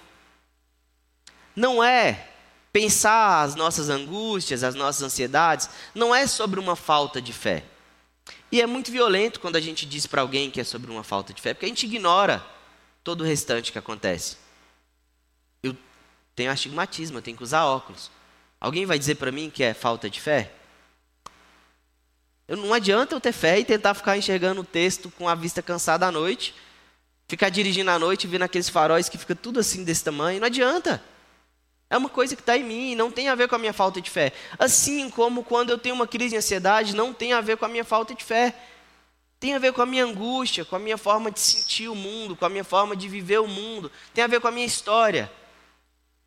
Não 1.54 1.82
é 1.82 2.27
pensar 2.72 3.42
as 3.42 3.54
nossas 3.54 3.88
angústias, 3.88 4.62
as 4.62 4.74
nossas 4.74 5.02
ansiedades, 5.02 5.68
não 5.94 6.14
é 6.14 6.26
sobre 6.26 6.60
uma 6.60 6.76
falta 6.76 7.20
de 7.20 7.32
fé. 7.32 7.64
E 8.50 8.60
é 8.60 8.66
muito 8.66 8.90
violento 8.90 9.40
quando 9.40 9.56
a 9.56 9.60
gente 9.60 9.86
diz 9.86 10.06
para 10.06 10.22
alguém 10.22 10.50
que 10.50 10.60
é 10.60 10.64
sobre 10.64 10.90
uma 10.90 11.04
falta 11.04 11.32
de 11.32 11.40
fé, 11.40 11.54
porque 11.54 11.66
a 11.66 11.68
gente 11.68 11.86
ignora 11.86 12.44
todo 13.02 13.22
o 13.22 13.24
restante 13.24 13.72
que 13.72 13.78
acontece 13.78 14.36
tenho 16.38 16.52
astigmatismo, 16.52 17.18
eu 17.18 17.22
tenho 17.22 17.36
que 17.36 17.42
usar 17.42 17.64
óculos. 17.64 18.12
Alguém 18.60 18.86
vai 18.86 18.96
dizer 18.96 19.16
para 19.16 19.32
mim 19.32 19.50
que 19.50 19.64
é 19.64 19.74
falta 19.74 20.08
de 20.08 20.20
fé? 20.20 20.52
Eu, 22.46 22.56
não 22.56 22.72
adianta 22.72 23.14
eu 23.14 23.20
ter 23.20 23.32
fé 23.32 23.58
e 23.58 23.64
tentar 23.64 23.92
ficar 23.92 24.16
enxergando 24.16 24.60
o 24.60 24.64
texto 24.64 25.10
com 25.18 25.28
a 25.28 25.34
vista 25.34 25.60
cansada 25.60 26.06
à 26.06 26.12
noite, 26.12 26.54
ficar 27.26 27.48
dirigindo 27.48 27.90
à 27.90 27.98
noite 27.98 28.28
vendo 28.28 28.42
aqueles 28.42 28.68
faróis 28.68 29.08
que 29.08 29.18
fica 29.18 29.34
tudo 29.34 29.58
assim 29.58 29.82
desse 29.82 30.04
tamanho. 30.04 30.38
Não 30.38 30.46
adianta. 30.46 31.02
É 31.90 31.96
uma 31.96 32.08
coisa 32.08 32.36
que 32.36 32.42
está 32.42 32.56
em 32.56 32.64
mim, 32.64 32.94
não 32.94 33.10
tem 33.10 33.28
a 33.28 33.34
ver 33.34 33.48
com 33.48 33.54
a 33.54 33.58
minha 33.58 33.72
falta 33.72 34.00
de 34.00 34.10
fé. 34.10 34.32
Assim 34.58 35.08
como 35.08 35.42
quando 35.42 35.70
eu 35.70 35.78
tenho 35.78 35.94
uma 35.94 36.06
crise 36.06 36.30
de 36.30 36.36
ansiedade, 36.36 36.94
não 36.94 37.14
tem 37.14 37.32
a 37.32 37.40
ver 37.40 37.56
com 37.56 37.64
a 37.64 37.68
minha 37.68 37.84
falta 37.84 38.14
de 38.14 38.22
fé. 38.22 38.54
Tem 39.40 39.54
a 39.54 39.58
ver 39.58 39.72
com 39.72 39.80
a 39.80 39.86
minha 39.86 40.04
angústia, 40.04 40.64
com 40.64 40.76
a 40.76 40.78
minha 40.78 40.98
forma 40.98 41.30
de 41.30 41.40
sentir 41.40 41.88
o 41.88 41.94
mundo, 41.94 42.36
com 42.36 42.44
a 42.44 42.48
minha 42.48 42.64
forma 42.64 42.94
de 42.94 43.08
viver 43.08 43.38
o 43.38 43.46
mundo. 43.46 43.90
Tem 44.12 44.22
a 44.22 44.26
ver 44.26 44.40
com 44.40 44.48
a 44.48 44.50
minha 44.50 44.66
história. 44.66 45.32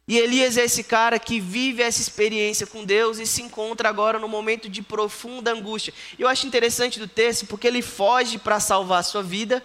E 0.08 0.18
Elias 0.18 0.58
é 0.58 0.64
esse 0.64 0.84
cara 0.84 1.20
que 1.20 1.40
vive 1.40 1.84
essa 1.84 2.02
experiência 2.02 2.66
com 2.66 2.84
Deus 2.84 3.20
e 3.20 3.28
se 3.28 3.44
encontra 3.44 3.88
agora 3.88 4.18
no 4.18 4.28
momento 4.28 4.68
de 4.68 4.82
profunda 4.82 5.52
angústia. 5.52 5.94
Eu 6.18 6.28
acho 6.28 6.48
interessante 6.48 6.98
do 6.98 7.08
texto 7.08 7.46
porque 7.46 7.68
ele 7.68 7.84
foge 7.84 8.40
para 8.40 8.60
salvar 8.60 9.02
a 9.02 9.04
sua 9.04 9.22
vida, 9.22 9.64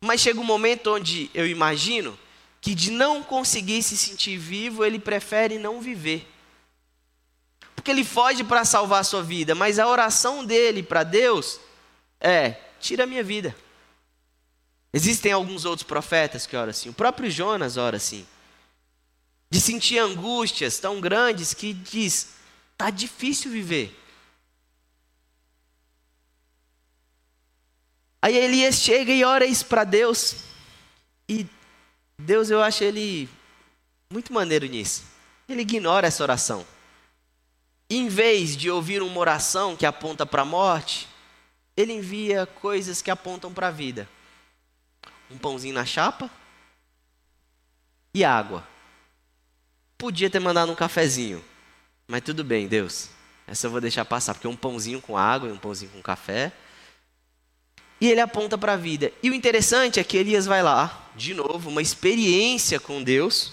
mas 0.00 0.20
chega 0.20 0.40
um 0.40 0.44
momento 0.44 0.94
onde 0.94 1.30
eu 1.34 1.46
imagino 1.46 2.18
que 2.60 2.74
de 2.74 2.90
não 2.90 3.22
conseguir 3.22 3.82
se 3.82 3.96
sentir 3.96 4.36
vivo, 4.36 4.84
ele 4.84 4.98
prefere 4.98 5.58
não 5.58 5.80
viver. 5.80 6.26
Porque 7.74 7.90
ele 7.90 8.04
foge 8.04 8.42
para 8.42 8.64
salvar 8.64 9.00
a 9.00 9.04
sua 9.04 9.22
vida, 9.22 9.54
mas 9.54 9.78
a 9.78 9.86
oração 9.86 10.44
dele 10.44 10.82
para 10.82 11.04
Deus 11.04 11.60
é: 12.20 12.56
tira 12.80 13.04
a 13.04 13.06
minha 13.06 13.22
vida. 13.22 13.54
Existem 14.92 15.32
alguns 15.32 15.64
outros 15.64 15.86
profetas 15.86 16.46
que 16.46 16.56
oram 16.56 16.70
assim, 16.70 16.88
o 16.88 16.94
próprio 16.94 17.30
Jonas 17.30 17.76
ora 17.76 17.96
assim. 17.96 18.26
De 19.50 19.60
sentir 19.60 19.98
angústias 19.98 20.78
tão 20.78 21.00
grandes 21.00 21.54
que 21.54 21.72
diz: 21.72 22.30
tá 22.76 22.90
difícil 22.90 23.50
viver. 23.50 23.96
Aí 28.20 28.36
Elias 28.36 28.76
chega 28.76 29.12
e 29.12 29.22
ora 29.24 29.46
isso 29.46 29.66
para 29.66 29.84
Deus. 29.84 30.36
E 31.28 31.46
Deus, 32.18 32.50
eu 32.50 32.60
acho 32.60 32.82
ele 32.82 33.28
muito 34.10 34.32
maneiro 34.32 34.66
nisso. 34.66 35.04
Ele 35.48 35.62
ignora 35.62 36.08
essa 36.08 36.22
oração. 36.22 36.66
Em 37.88 38.08
vez 38.08 38.56
de 38.56 38.70
ouvir 38.70 39.00
uma 39.00 39.18
oração 39.18 39.76
que 39.76 39.86
aponta 39.86 40.26
para 40.26 40.42
a 40.42 40.44
morte, 40.44 41.08
ele 41.76 41.92
envia 41.92 42.44
coisas 42.44 43.00
que 43.00 43.10
apontam 43.10 43.52
para 43.52 43.68
a 43.68 43.70
vida. 43.70 44.08
Um 45.30 45.38
pãozinho 45.38 45.74
na 45.74 45.86
chapa 45.86 46.30
e 48.12 48.24
água. 48.24 48.66
Podia 49.96 50.28
ter 50.28 50.40
mandado 50.40 50.72
um 50.72 50.74
cafezinho, 50.74 51.42
mas 52.06 52.22
tudo 52.22 52.44
bem, 52.44 52.68
Deus. 52.68 53.10
Essa 53.46 53.66
eu 53.66 53.70
vou 53.70 53.80
deixar 53.80 54.04
passar, 54.04 54.34
porque 54.34 54.48
um 54.48 54.56
pãozinho 54.56 55.00
com 55.00 55.16
água 55.16 55.48
e 55.48 55.52
um 55.52 55.58
pãozinho 55.58 55.90
com 55.92 56.02
café 56.02 56.52
e 58.00 58.08
ele 58.08 58.20
aponta 58.20 58.56
para 58.56 58.74
a 58.74 58.76
vida. 58.76 59.12
E 59.22 59.30
o 59.30 59.34
interessante 59.34 59.98
é 59.98 60.04
que 60.04 60.16
Elias 60.16 60.46
vai 60.46 60.62
lá, 60.62 61.10
de 61.16 61.34
novo, 61.34 61.68
uma 61.68 61.82
experiência 61.82 62.78
com 62.78 63.02
Deus. 63.02 63.52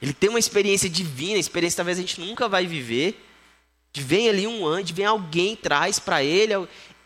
Ele 0.00 0.12
tem 0.12 0.30
uma 0.30 0.38
experiência 0.38 0.88
divina, 0.88 1.38
experiência 1.38 1.74
que 1.74 1.78
talvez 1.78 1.98
a 1.98 2.00
gente 2.00 2.20
nunca 2.20 2.48
vai 2.48 2.66
viver. 2.66 3.24
De 3.92 4.02
vem 4.02 4.28
ali 4.28 4.46
um 4.46 4.66
anjo, 4.66 4.94
vem 4.94 5.04
alguém, 5.04 5.56
traz 5.56 5.98
para 5.98 6.22
ele, 6.22 6.52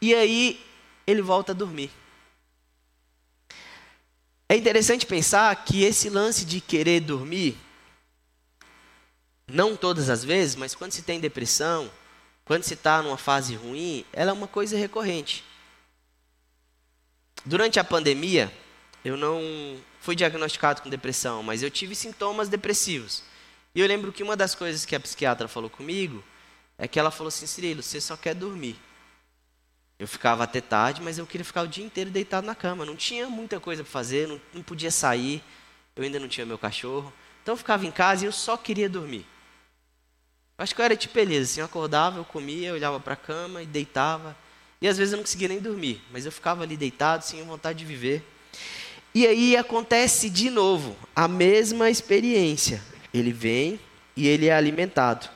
e 0.01 0.15
aí 0.15 0.61
ele 1.07 1.23
volta 1.23 1.53
a 1.53 1.55
dormir. 1.55 1.91
É 4.49 4.57
interessante 4.57 5.07
pensar 5.07 5.65
que 5.65 5.83
esse 5.83 6.11
lance 6.11 6.45
de 6.45 6.61
querer 6.61 7.01
dormir, 7.01 7.57
não 9.47 9.77
todas 9.77 10.11
as 10.11 10.23
vezes, 10.23 10.55
mas 10.57 10.75
quando 10.75 10.93
se 10.93 11.03
tem 11.03 11.19
depressão, 11.19 11.91
quando 12.45 12.63
se 12.65 12.75
está 12.75 13.01
numa 13.01 13.17
fase 13.17 13.55
ruim, 13.55 14.05
ela 14.13 14.31
é 14.31 14.35
uma 14.35 14.49
coisa 14.49 14.77
recorrente. 14.77 15.45
Durante 17.45 17.81
a 17.81 17.85
pandemia, 17.85 18.53
eu 19.05 19.17
não 19.17 19.41
fui 20.01 20.15
diagnosticado 20.15 20.83
com 20.83 20.89
depressão, 20.89 21.43
mas 21.43 21.63
eu 21.63 21.71
tive 21.71 21.95
sintomas 21.95 22.49
depressivos. 22.49 23.23
E 23.75 23.81
eu 23.81 23.87
lembro 23.87 24.13
que 24.13 24.23
uma 24.23 24.37
das 24.37 24.55
coisas 24.55 24.85
que 24.85 24.95
a 24.95 25.01
psiquiatra 25.01 25.49
falou 25.49 25.71
comigo 25.71 26.23
é 26.79 26.87
que 26.87 26.99
ela 26.99 27.11
falou 27.11 27.29
assim: 27.29 27.47
Cirilo, 27.47 27.83
você 27.83 28.01
só 28.01 28.17
quer 28.17 28.35
dormir. 28.35 28.77
Eu 29.99 30.07
ficava 30.07 30.45
até 30.45 30.61
tarde, 30.61 31.01
mas 31.01 31.19
eu 31.19 31.27
queria 31.27 31.45
ficar 31.45 31.63
o 31.63 31.69
dia 31.69 31.85
inteiro 31.85 32.11
deitado 32.11 32.47
na 32.47 32.55
cama. 32.55 32.85
Não 32.85 32.97
tinha 32.97 33.29
muita 33.29 33.61
coisa 33.61 33.83
para 33.83 33.93
fazer, 33.93 34.27
não, 34.29 34.41
não 34.53 34.63
podia 34.63 34.91
sair. 34.91 35.43
Eu 35.95 36.03
ainda 36.03 36.19
não 36.19 36.29
tinha 36.29 36.45
meu 36.45 36.59
cachorro. 36.59 37.13
Então 37.43 37.53
eu 37.53 37.57
ficava 37.57 37.87
em 37.87 37.91
casa 37.91 38.25
e 38.25 38.29
eu 38.29 38.33
só 38.33 38.57
queria 38.57 38.89
dormir. 38.89 39.27
Acho 40.59 40.75
que 40.75 40.81
eu 40.81 40.85
era 40.85 40.97
tipo 40.97 41.15
beleza, 41.15 41.53
assim, 41.53 41.61
eu 41.61 41.67
acordava, 41.67 42.19
eu 42.19 42.25
comia, 42.25 42.69
eu 42.69 42.75
olhava 42.75 43.01
para 43.01 43.15
a 43.15 43.17
cama 43.17 43.63
e 43.63 43.67
deitava. 43.67 44.37
E 44.83 44.89
às 44.89 44.99
vezes 44.99 45.13
eu 45.13 45.19
não 45.19 45.23
conseguia 45.23 45.47
nem 45.47 45.61
dormir, 45.61 46.03
mas 46.11 46.27
eu 46.27 46.33
ficava 46.33 46.65
ali 46.65 46.77
deitado, 46.77 47.25
sem 47.25 47.41
vontade 47.45 47.79
de 47.79 47.85
viver. 47.85 48.21
E 49.15 49.25
aí 49.25 49.57
acontece 49.57 50.29
de 50.29 50.51
novo 50.51 50.97
a 51.15 51.29
mesma 51.29 51.89
experiência. 51.89 52.83
Ele 53.15 53.33
vem 53.33 53.79
e 54.17 54.27
ele 54.27 54.49
é 54.49 54.53
alimentado. 54.53 55.31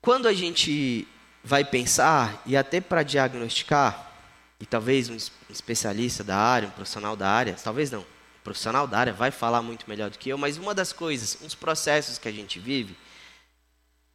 Quando 0.00 0.26
a 0.26 0.32
gente 0.32 1.06
vai 1.44 1.64
pensar, 1.64 2.42
e 2.44 2.56
até 2.56 2.80
para 2.80 3.04
diagnosticar, 3.04 4.10
e 4.58 4.66
talvez 4.66 5.08
um 5.08 5.16
especialista 5.48 6.24
da 6.24 6.36
área, 6.36 6.66
um 6.66 6.72
profissional 6.72 7.14
da 7.14 7.28
área, 7.28 7.56
talvez 7.62 7.88
não, 7.92 8.00
um 8.00 8.42
profissional 8.42 8.88
da 8.88 8.98
área 8.98 9.12
vai 9.12 9.30
falar 9.30 9.62
muito 9.62 9.88
melhor 9.88 10.10
do 10.10 10.18
que 10.18 10.28
eu, 10.28 10.38
mas 10.38 10.56
uma 10.56 10.74
das 10.74 10.92
coisas, 10.92 11.38
uns 11.40 11.54
processos 11.54 12.18
que 12.18 12.26
a 12.26 12.32
gente 12.32 12.58
vive, 12.58 12.96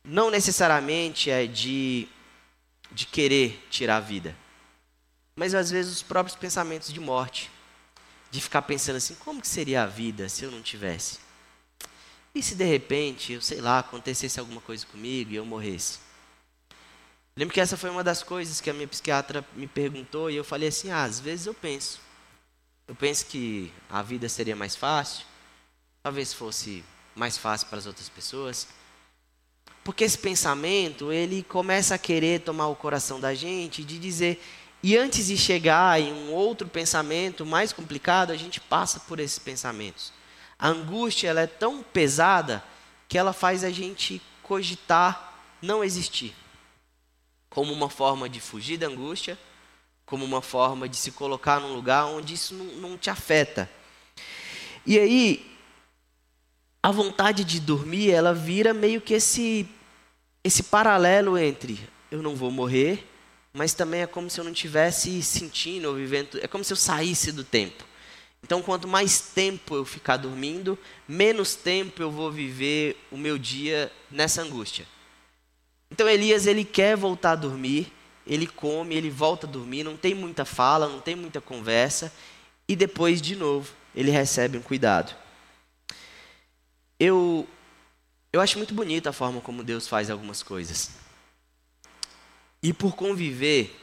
não 0.04 0.30
necessariamente 0.30 1.30
é 1.30 1.46
de 1.46 2.10
de 2.92 3.06
querer 3.06 3.66
tirar 3.70 3.98
a 3.98 4.02
vida, 4.02 4.36
mas 5.36 5.54
às 5.54 5.70
vezes 5.70 5.92
os 5.92 6.04
próprios 6.04 6.36
pensamentos 6.36 6.92
de 6.92 7.00
morte, 7.00 7.52
de 8.32 8.42
ficar 8.42 8.64
pensando 8.64 8.96
assim: 8.96 9.16
como 9.16 9.42
que 9.42 9.48
seria 9.48 9.84
a 9.84 9.86
vida 9.86 10.28
se 10.30 10.44
eu 10.44 10.52
não 10.52 10.62
tivesse? 10.62 11.20
E 12.34 12.42
se 12.42 12.56
de 12.56 12.66
repente, 12.66 13.34
eu 13.34 13.42
sei 13.42 13.62
lá, 13.62 13.80
acontecesse 13.80 14.40
alguma 14.40 14.62
coisa 14.62 14.86
comigo 14.86 15.32
e 15.32 15.36
eu 15.36 15.46
morresse? 15.46 16.00
Lembro 17.36 17.54
que 17.54 17.62
essa 17.62 17.78
foi 17.78 17.90
uma 17.90 18.04
das 18.04 18.24
coisas 18.24 18.60
que 18.60 18.70
a 18.70 18.74
minha 18.74 18.88
psiquiatra 18.88 19.46
me 19.54 19.68
perguntou 19.68 20.30
e 20.30 20.36
eu 20.36 20.44
falei 20.44 20.70
assim: 20.70 20.90
ah, 20.90 21.04
às 21.04 21.20
vezes 21.20 21.46
eu 21.46 21.54
penso. 21.54 22.00
Eu 22.88 22.96
penso 22.96 23.26
que 23.26 23.72
a 23.90 24.02
vida 24.02 24.28
seria 24.28 24.56
mais 24.56 24.76
fácil, 24.76 25.26
talvez 26.02 26.34
fosse 26.34 26.84
mais 27.14 27.38
fácil 27.38 27.68
para 27.68 27.78
as 27.78 27.86
outras 27.86 28.10
pessoas. 28.10 28.68
Porque 29.88 30.04
esse 30.04 30.18
pensamento, 30.18 31.14
ele 31.14 31.44
começa 31.44 31.96
a 31.96 31.98
querer 31.98 32.42
tomar 32.42 32.68
o 32.68 32.76
coração 32.76 33.22
da 33.22 33.34
gente 33.34 33.86
de 33.86 33.98
dizer, 33.98 34.44
e 34.84 34.98
antes 34.98 35.28
de 35.28 35.38
chegar 35.38 35.98
em 35.98 36.12
um 36.12 36.34
outro 36.34 36.68
pensamento 36.68 37.46
mais 37.46 37.72
complicado, 37.72 38.32
a 38.32 38.36
gente 38.36 38.60
passa 38.60 39.00
por 39.00 39.18
esses 39.18 39.40
pensamentos. 39.40 40.12
A 40.60 40.68
angústia, 40.68 41.30
ela 41.30 41.40
é 41.40 41.48
tão 41.48 41.82
pesada 41.82 42.62
que 43.08 43.18
ela 43.18 43.32
faz 43.32 43.64
a 43.64 43.70
gente 43.70 44.22
cogitar 44.44 45.42
não 45.62 45.82
existir. 45.82 46.36
Como 47.50 47.72
uma 47.72 47.90
forma 47.90 48.28
de 48.28 48.42
fugir 48.42 48.78
da 48.78 48.88
angústia, 48.88 49.40
como 50.06 50.26
uma 50.26 50.42
forma 50.42 50.90
de 50.90 50.98
se 50.98 51.14
colocar 51.14 51.62
num 51.62 51.74
lugar 51.74 52.08
onde 52.08 52.34
isso 52.34 52.54
não, 52.54 52.66
não 52.90 52.98
te 52.98 53.10
afeta. 53.10 53.72
E 54.86 55.00
aí, 55.00 55.50
a 56.84 56.92
vontade 56.92 57.46
de 57.46 57.62
dormir, 57.62 58.12
ela 58.12 58.34
vira 58.34 58.74
meio 58.74 59.00
que 59.00 59.14
esse 59.14 59.77
esse 60.48 60.64
paralelo 60.64 61.38
entre 61.38 61.78
eu 62.10 62.22
não 62.22 62.36
vou 62.36 62.50
morrer, 62.50 63.06
mas 63.54 63.74
também 63.74 64.02
é 64.02 64.08
como 64.08 64.30
se 64.30 64.40
eu 64.40 64.46
não 64.46 64.54
tivesse 64.54 65.22
sentindo 65.22 65.90
ou 65.90 65.96
vivendo, 65.96 66.40
é 66.42 66.48
como 66.48 66.64
se 66.64 66.72
eu 66.72 66.78
saísse 66.78 67.32
do 67.32 67.44
tempo. 67.44 67.84
Então, 68.42 68.62
quanto 68.62 68.88
mais 68.88 69.20
tempo 69.20 69.76
eu 69.76 69.84
ficar 69.84 70.16
dormindo, 70.16 70.80
menos 71.08 71.56
tempo 71.56 72.02
eu 72.02 72.10
vou 72.10 72.32
viver 72.32 72.96
o 73.12 73.18
meu 73.18 73.38
dia 73.38 73.92
nessa 74.10 74.42
angústia. 74.42 74.88
Então, 75.92 76.08
Elias, 76.08 76.48
ele 76.48 76.64
quer 76.64 76.96
voltar 76.96 77.32
a 77.32 77.36
dormir, 77.36 77.92
ele 78.26 78.48
come, 78.48 78.96
ele 78.96 79.10
volta 79.10 79.46
a 79.46 79.50
dormir, 79.50 79.84
não 79.84 79.98
tem 79.98 80.14
muita 80.14 80.46
fala, 80.46 80.88
não 80.88 81.02
tem 81.02 81.16
muita 81.16 81.42
conversa, 81.42 82.14
e 82.68 82.76
depois, 82.76 83.22
de 83.22 83.36
novo, 83.36 83.74
ele 83.94 84.12
recebe 84.12 84.58
um 84.58 84.62
cuidado. 84.62 85.14
Eu 87.00 87.48
eu 88.32 88.42
acho 88.42 88.58
muito 88.58 88.74
bonita 88.74 89.10
a 89.10 89.14
forma 89.14 89.42
como 89.42 89.64
Deus 89.64 89.88
faz 89.88 90.10
algumas 90.10 90.44
coisas. 90.44 90.92
E 92.62 92.74
por 92.74 92.96
conviver 92.96 93.80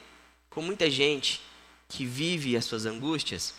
com 0.51 0.61
muita 0.61 0.91
gente 0.91 1.41
que 1.89 2.05
vive 2.05 2.57
as 2.57 2.65
suas 2.65 2.87
angústias, 2.87 3.55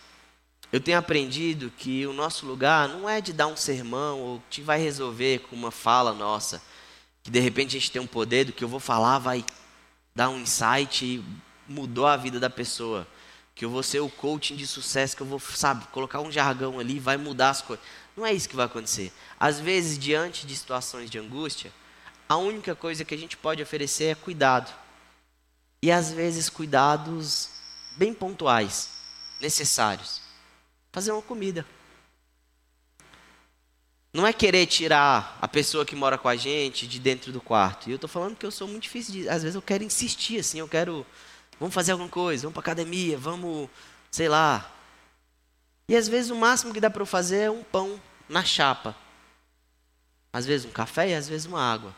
eu 0.71 0.80
tenho 0.80 0.98
aprendido 0.98 1.71
que 1.78 2.06
o 2.06 2.13
nosso 2.13 2.45
lugar 2.45 2.89
não 2.89 3.10
é 3.10 3.21
de 3.21 3.32
dar 3.32 3.48
um 3.48 3.56
sermão 3.56 4.19
ou 4.19 4.43
que 4.50 4.62
vai 4.62 4.80
resolver 4.80 5.39
com 5.39 5.56
uma 5.56 5.71
fala 5.71 6.13
nossa, 6.13 6.62
que 7.24 7.32
de 7.32 7.39
repente 7.39 7.76
a 7.76 7.80
gente 7.80 7.91
tem 7.91 8.02
um 8.02 8.08
poder 8.08 8.45
do 8.45 8.54
que 8.54 8.63
eu 8.63 8.67
vou 8.67 8.80
falar 8.80 9.19
vai 9.19 9.45
dar 10.13 10.30
um 10.30 10.39
insight 10.39 11.06
e 11.06 11.24
mudou 11.67 12.08
a 12.08 12.15
vida 12.15 12.39
da 12.39 12.50
pessoa. 12.50 13.08
que 13.54 13.63
eu 13.63 13.69
vou 13.69 13.82
ser 13.82 14.02
o 14.02 14.10
coaching 14.10 14.58
de 14.58 14.67
sucesso, 14.67 15.15
que 15.15 15.21
eu 15.21 15.28
vou, 15.28 15.39
sabe, 15.39 15.88
colocar 15.88 16.19
um 16.19 16.30
jargão 16.30 16.78
ali, 16.78 17.00
vai 17.00 17.15
mudar 17.15 17.52
as 17.52 17.62
coisas. 17.62 17.86
Não 18.15 18.25
é 18.25 18.34
isso 18.34 18.47
que 18.47 18.56
vai 18.56 18.65
acontecer. 18.65 19.12
Às 19.39 19.60
vezes, 19.60 19.97
diante 19.97 20.47
de 20.47 20.56
situações 20.56 21.10
de 21.10 21.19
angústia, 21.19 21.71
a 22.28 22.38
única 22.38 22.73
coisa 22.75 23.04
que 23.04 23.13
a 23.13 23.17
gente 23.17 23.36
pode 23.36 23.62
oferecer 23.62 24.06
é 24.06 24.15
cuidado. 24.15 24.73
E 25.82 25.91
às 25.91 26.12
vezes, 26.12 26.49
cuidados 26.49 27.49
bem 27.97 28.13
pontuais, 28.13 28.89
necessários. 29.39 30.21
Fazer 30.91 31.12
uma 31.12 31.21
comida. 31.21 31.65
Não 34.13 34.25
é 34.25 34.32
querer 34.32 34.65
tirar 34.65 35.38
a 35.41 35.47
pessoa 35.47 35.86
que 35.86 35.95
mora 35.95 36.17
com 36.17 36.30
a 36.30 36.38
gente 36.38 36.88
de 36.88 36.99
dentro 36.99 37.34
do 37.34 37.41
quarto. 37.41 37.89
E 37.89 37.91
eu 37.91 37.95
estou 37.95 38.10
falando 38.10 38.38
que 38.38 38.45
eu 38.45 38.51
sou 38.51 38.67
muito 38.67 38.84
difícil 38.84 39.13
de. 39.13 39.30
Às 39.30 39.43
vezes 39.43 39.56
eu 39.56 39.62
quero 39.62 39.84
insistir 39.84 40.39
assim, 40.39 40.60
eu 40.60 40.69
quero 40.69 41.06
Vamos 41.60 41.73
fazer 41.73 41.93
alguma 41.93 42.10
coisa, 42.10 42.43
vamos 42.43 42.54
para 42.54 42.62
academia, 42.62 43.17
vamos, 43.17 43.69
sei 44.12 44.28
lá. 44.28 44.69
E 45.88 45.95
às 45.95 46.08
vezes 46.08 46.32
o 46.32 46.36
máximo 46.36 46.74
que 46.74 46.80
dá 46.80 46.89
para 46.89 47.02
eu 47.02 47.06
fazer 47.06 47.43
é 47.43 47.52
um 47.52 47.63
pão 47.63 48.00
na 48.28 48.43
chapa. 48.43 48.95
Às 50.34 50.45
vezes 50.45 50.65
um 50.65 50.71
café 50.71 51.10
e 51.10 51.13
às 51.13 51.30
vezes 51.30 51.45
uma 51.45 51.62
água. 51.62 51.95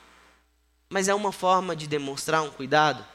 Mas 0.90 1.08
é 1.08 1.16
uma 1.16 1.32
forma 1.32 1.76
de 1.76 1.88
demonstrar 1.88 2.44
um 2.44 2.50
cuidado. 2.50 3.06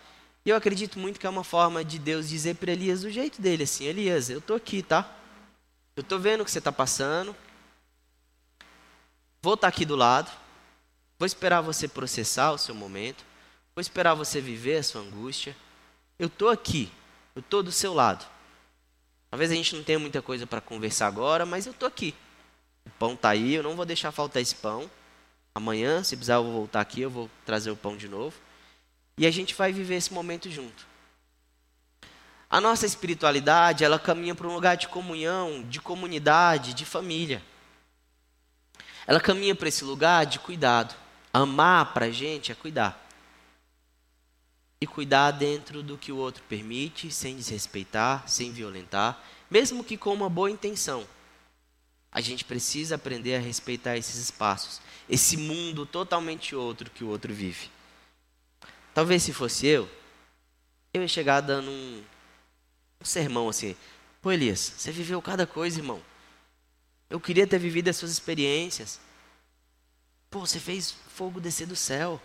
E 0.44 0.50
eu 0.50 0.56
acredito 0.56 0.98
muito 0.98 1.20
que 1.20 1.26
é 1.26 1.30
uma 1.30 1.44
forma 1.44 1.84
de 1.84 1.98
Deus 1.98 2.28
dizer 2.28 2.56
para 2.56 2.72
Elias 2.72 3.02
do 3.02 3.10
jeito 3.10 3.40
dele 3.40 3.64
assim: 3.64 3.84
Elias, 3.84 4.28
eu 4.28 4.38
estou 4.38 4.56
aqui, 4.56 4.82
tá? 4.82 5.08
Eu 5.94 6.00
estou 6.00 6.18
vendo 6.18 6.40
o 6.40 6.44
que 6.44 6.50
você 6.50 6.58
está 6.58 6.72
passando. 6.72 7.36
Vou 9.42 9.54
estar 9.54 9.70
tá 9.70 9.74
aqui 9.74 9.84
do 9.84 9.94
lado. 9.94 10.30
Vou 11.18 11.26
esperar 11.26 11.60
você 11.60 11.86
processar 11.86 12.50
o 12.52 12.58
seu 12.58 12.74
momento. 12.74 13.24
Vou 13.74 13.80
esperar 13.80 14.14
você 14.14 14.40
viver 14.40 14.78
a 14.78 14.82
sua 14.82 15.02
angústia. 15.02 15.56
Eu 16.18 16.26
estou 16.26 16.48
aqui, 16.48 16.90
eu 17.34 17.40
estou 17.40 17.62
do 17.62 17.72
seu 17.72 17.94
lado. 17.94 18.26
Talvez 19.32 19.50
a 19.50 19.54
gente 19.54 19.74
não 19.74 19.82
tenha 19.82 19.98
muita 19.98 20.20
coisa 20.20 20.46
para 20.46 20.60
conversar 20.60 21.06
agora, 21.06 21.46
mas 21.46 21.64
eu 21.64 21.72
estou 21.72 21.88
aqui. 21.88 22.14
O 22.84 22.90
pão 22.98 23.14
está 23.14 23.30
aí, 23.30 23.54
eu 23.54 23.62
não 23.62 23.74
vou 23.74 23.86
deixar 23.86 24.12
faltar 24.12 24.42
esse 24.42 24.54
pão. 24.54 24.90
Amanhã, 25.54 26.04
se 26.04 26.14
precisar, 26.14 26.34
eu 26.34 26.44
vou 26.44 26.52
voltar 26.52 26.82
aqui, 26.82 27.00
eu 27.00 27.08
vou 27.08 27.30
trazer 27.46 27.70
o 27.70 27.76
pão 27.76 27.96
de 27.96 28.08
novo. 28.08 28.36
E 29.16 29.26
a 29.26 29.30
gente 29.30 29.54
vai 29.54 29.72
viver 29.72 29.94
esse 29.94 30.12
momento 30.12 30.50
junto. 30.50 30.86
A 32.50 32.60
nossa 32.60 32.84
espiritualidade, 32.84 33.82
ela 33.84 33.98
caminha 33.98 34.34
para 34.34 34.46
um 34.46 34.52
lugar 34.52 34.76
de 34.76 34.86
comunhão, 34.86 35.62
de 35.62 35.80
comunidade, 35.80 36.74
de 36.74 36.84
família. 36.84 37.42
Ela 39.06 39.18
caminha 39.18 39.54
para 39.54 39.68
esse 39.68 39.82
lugar 39.82 40.26
de 40.26 40.40
cuidado. 40.40 40.94
Amar 41.32 41.94
para 41.94 42.04
a 42.04 42.10
gente 42.10 42.52
é 42.52 42.54
cuidar 42.54 43.01
e 44.82 44.86
cuidar 44.86 45.30
dentro 45.30 45.80
do 45.80 45.96
que 45.96 46.10
o 46.10 46.16
outro 46.16 46.42
permite, 46.48 47.08
sem 47.08 47.36
desrespeitar, 47.36 48.28
sem 48.28 48.50
violentar, 48.50 49.22
mesmo 49.48 49.84
que 49.84 49.96
com 49.96 50.12
uma 50.12 50.28
boa 50.28 50.50
intenção. 50.50 51.06
A 52.10 52.20
gente 52.20 52.44
precisa 52.44 52.96
aprender 52.96 53.36
a 53.36 53.38
respeitar 53.38 53.96
esses 53.96 54.16
espaços, 54.16 54.80
esse 55.08 55.36
mundo 55.36 55.86
totalmente 55.86 56.56
outro 56.56 56.90
que 56.90 57.04
o 57.04 57.08
outro 57.08 57.32
vive. 57.32 57.70
Talvez 58.92 59.22
se 59.22 59.32
fosse 59.32 59.68
eu, 59.68 59.88
eu 60.92 61.02
ia 61.02 61.06
chegar 61.06 61.40
dando 61.40 61.70
um, 61.70 62.02
um 63.00 63.04
sermão 63.04 63.48
assim: 63.48 63.76
Pô, 64.20 64.32
Elias, 64.32 64.74
você 64.76 64.90
viveu 64.90 65.22
cada 65.22 65.46
coisa, 65.46 65.78
irmão. 65.78 66.02
Eu 67.08 67.20
queria 67.20 67.46
ter 67.46 67.60
vivido 67.60 67.88
as 67.88 67.96
suas 67.96 68.10
experiências. 68.10 68.98
Pô, 70.28 70.40
você 70.40 70.58
fez 70.58 70.92
fogo 71.14 71.40
descer 71.40 71.68
do 71.68 71.76
céu. 71.76 72.20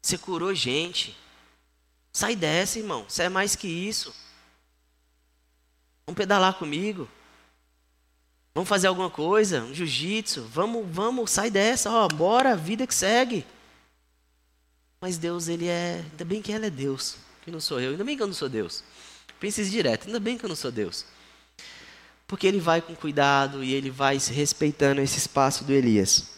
Você 0.00 0.16
curou 0.16 0.54
gente. 0.54 1.25
Sai 2.16 2.34
dessa, 2.34 2.78
irmão. 2.78 3.04
Você 3.06 3.24
é 3.24 3.28
mais 3.28 3.54
que 3.54 3.68
isso. 3.68 4.10
Vamos 6.06 6.16
pedalar 6.16 6.54
comigo. 6.54 7.06
Vamos 8.54 8.70
fazer 8.70 8.86
alguma 8.86 9.10
coisa, 9.10 9.62
um 9.64 9.74
jiu-jitsu. 9.74 10.44
Vamos, 10.44 10.86
vamos, 10.90 11.30
sai 11.30 11.50
dessa, 11.50 11.90
ó, 11.90 12.08
bora, 12.08 12.56
vida 12.56 12.86
que 12.86 12.94
segue. 12.94 13.44
Mas 14.98 15.18
Deus, 15.18 15.46
ele 15.46 15.66
é, 15.68 16.02
ainda 16.10 16.24
bem 16.24 16.40
que 16.40 16.50
ele 16.50 16.64
é 16.64 16.70
Deus, 16.70 17.18
que 17.42 17.50
não 17.50 17.60
sou 17.60 17.82
eu. 17.82 17.90
Ainda 17.90 18.02
bem 18.02 18.16
que 18.16 18.22
eu 18.22 18.26
não 18.26 18.32
sou 18.32 18.48
Deus. 18.48 18.82
Pense 19.38 19.60
isso 19.60 19.70
direto, 19.70 20.06
ainda 20.06 20.18
bem 20.18 20.38
que 20.38 20.44
eu 20.46 20.48
não 20.48 20.56
sou 20.56 20.72
Deus. 20.72 21.04
Porque 22.26 22.46
ele 22.46 22.60
vai 22.60 22.80
com 22.80 22.94
cuidado 22.94 23.62
e 23.62 23.74
ele 23.74 23.90
vai 23.90 24.16
respeitando 24.16 25.02
esse 25.02 25.18
espaço 25.18 25.64
do 25.64 25.72
Elias. 25.74 26.30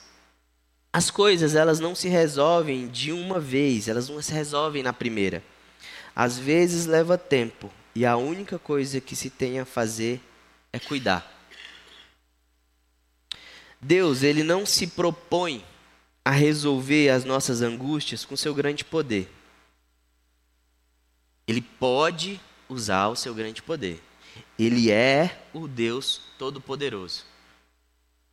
As 0.92 1.08
coisas, 1.08 1.54
elas 1.54 1.78
não 1.78 1.94
se 1.94 2.08
resolvem 2.08 2.88
de 2.88 3.12
uma 3.12 3.38
vez, 3.38 3.86
elas 3.86 4.08
não 4.08 4.20
se 4.20 4.32
resolvem 4.32 4.82
na 4.82 4.92
primeira. 4.92 5.40
Às 6.18 6.36
vezes 6.36 6.84
leva 6.84 7.16
tempo 7.16 7.72
e 7.94 8.04
a 8.04 8.16
única 8.16 8.58
coisa 8.58 9.00
que 9.00 9.14
se 9.14 9.30
tem 9.30 9.60
a 9.60 9.64
fazer 9.64 10.20
é 10.72 10.78
cuidar. 10.80 11.24
Deus, 13.80 14.24
ele 14.24 14.42
não 14.42 14.66
se 14.66 14.88
propõe 14.88 15.64
a 16.24 16.32
resolver 16.32 17.10
as 17.10 17.24
nossas 17.24 17.62
angústias 17.62 18.24
com 18.24 18.36
seu 18.36 18.52
grande 18.52 18.84
poder. 18.84 19.32
Ele 21.46 21.62
pode 21.62 22.40
usar 22.68 23.06
o 23.06 23.14
seu 23.14 23.32
grande 23.32 23.62
poder. 23.62 24.02
Ele 24.58 24.90
é 24.90 25.40
o 25.52 25.68
Deus 25.68 26.20
Todo-Poderoso. 26.36 27.24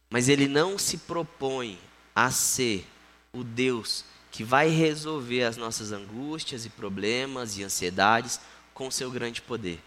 Mas 0.10 0.28
ele 0.28 0.48
não 0.48 0.80
se 0.80 0.98
propõe 0.98 1.78
a 2.16 2.32
ser 2.32 2.84
o 3.32 3.44
Deus 3.44 4.04
que 4.36 4.44
vai 4.44 4.68
resolver 4.68 5.44
as 5.44 5.56
nossas 5.56 5.94
angústias 5.94 6.66
e 6.66 6.70
problemas 6.70 7.58
e 7.58 7.64
ansiedades 7.64 8.38
com 8.74 8.92
seu 8.92 9.10
grande 9.10 9.42
poder. 9.42 9.82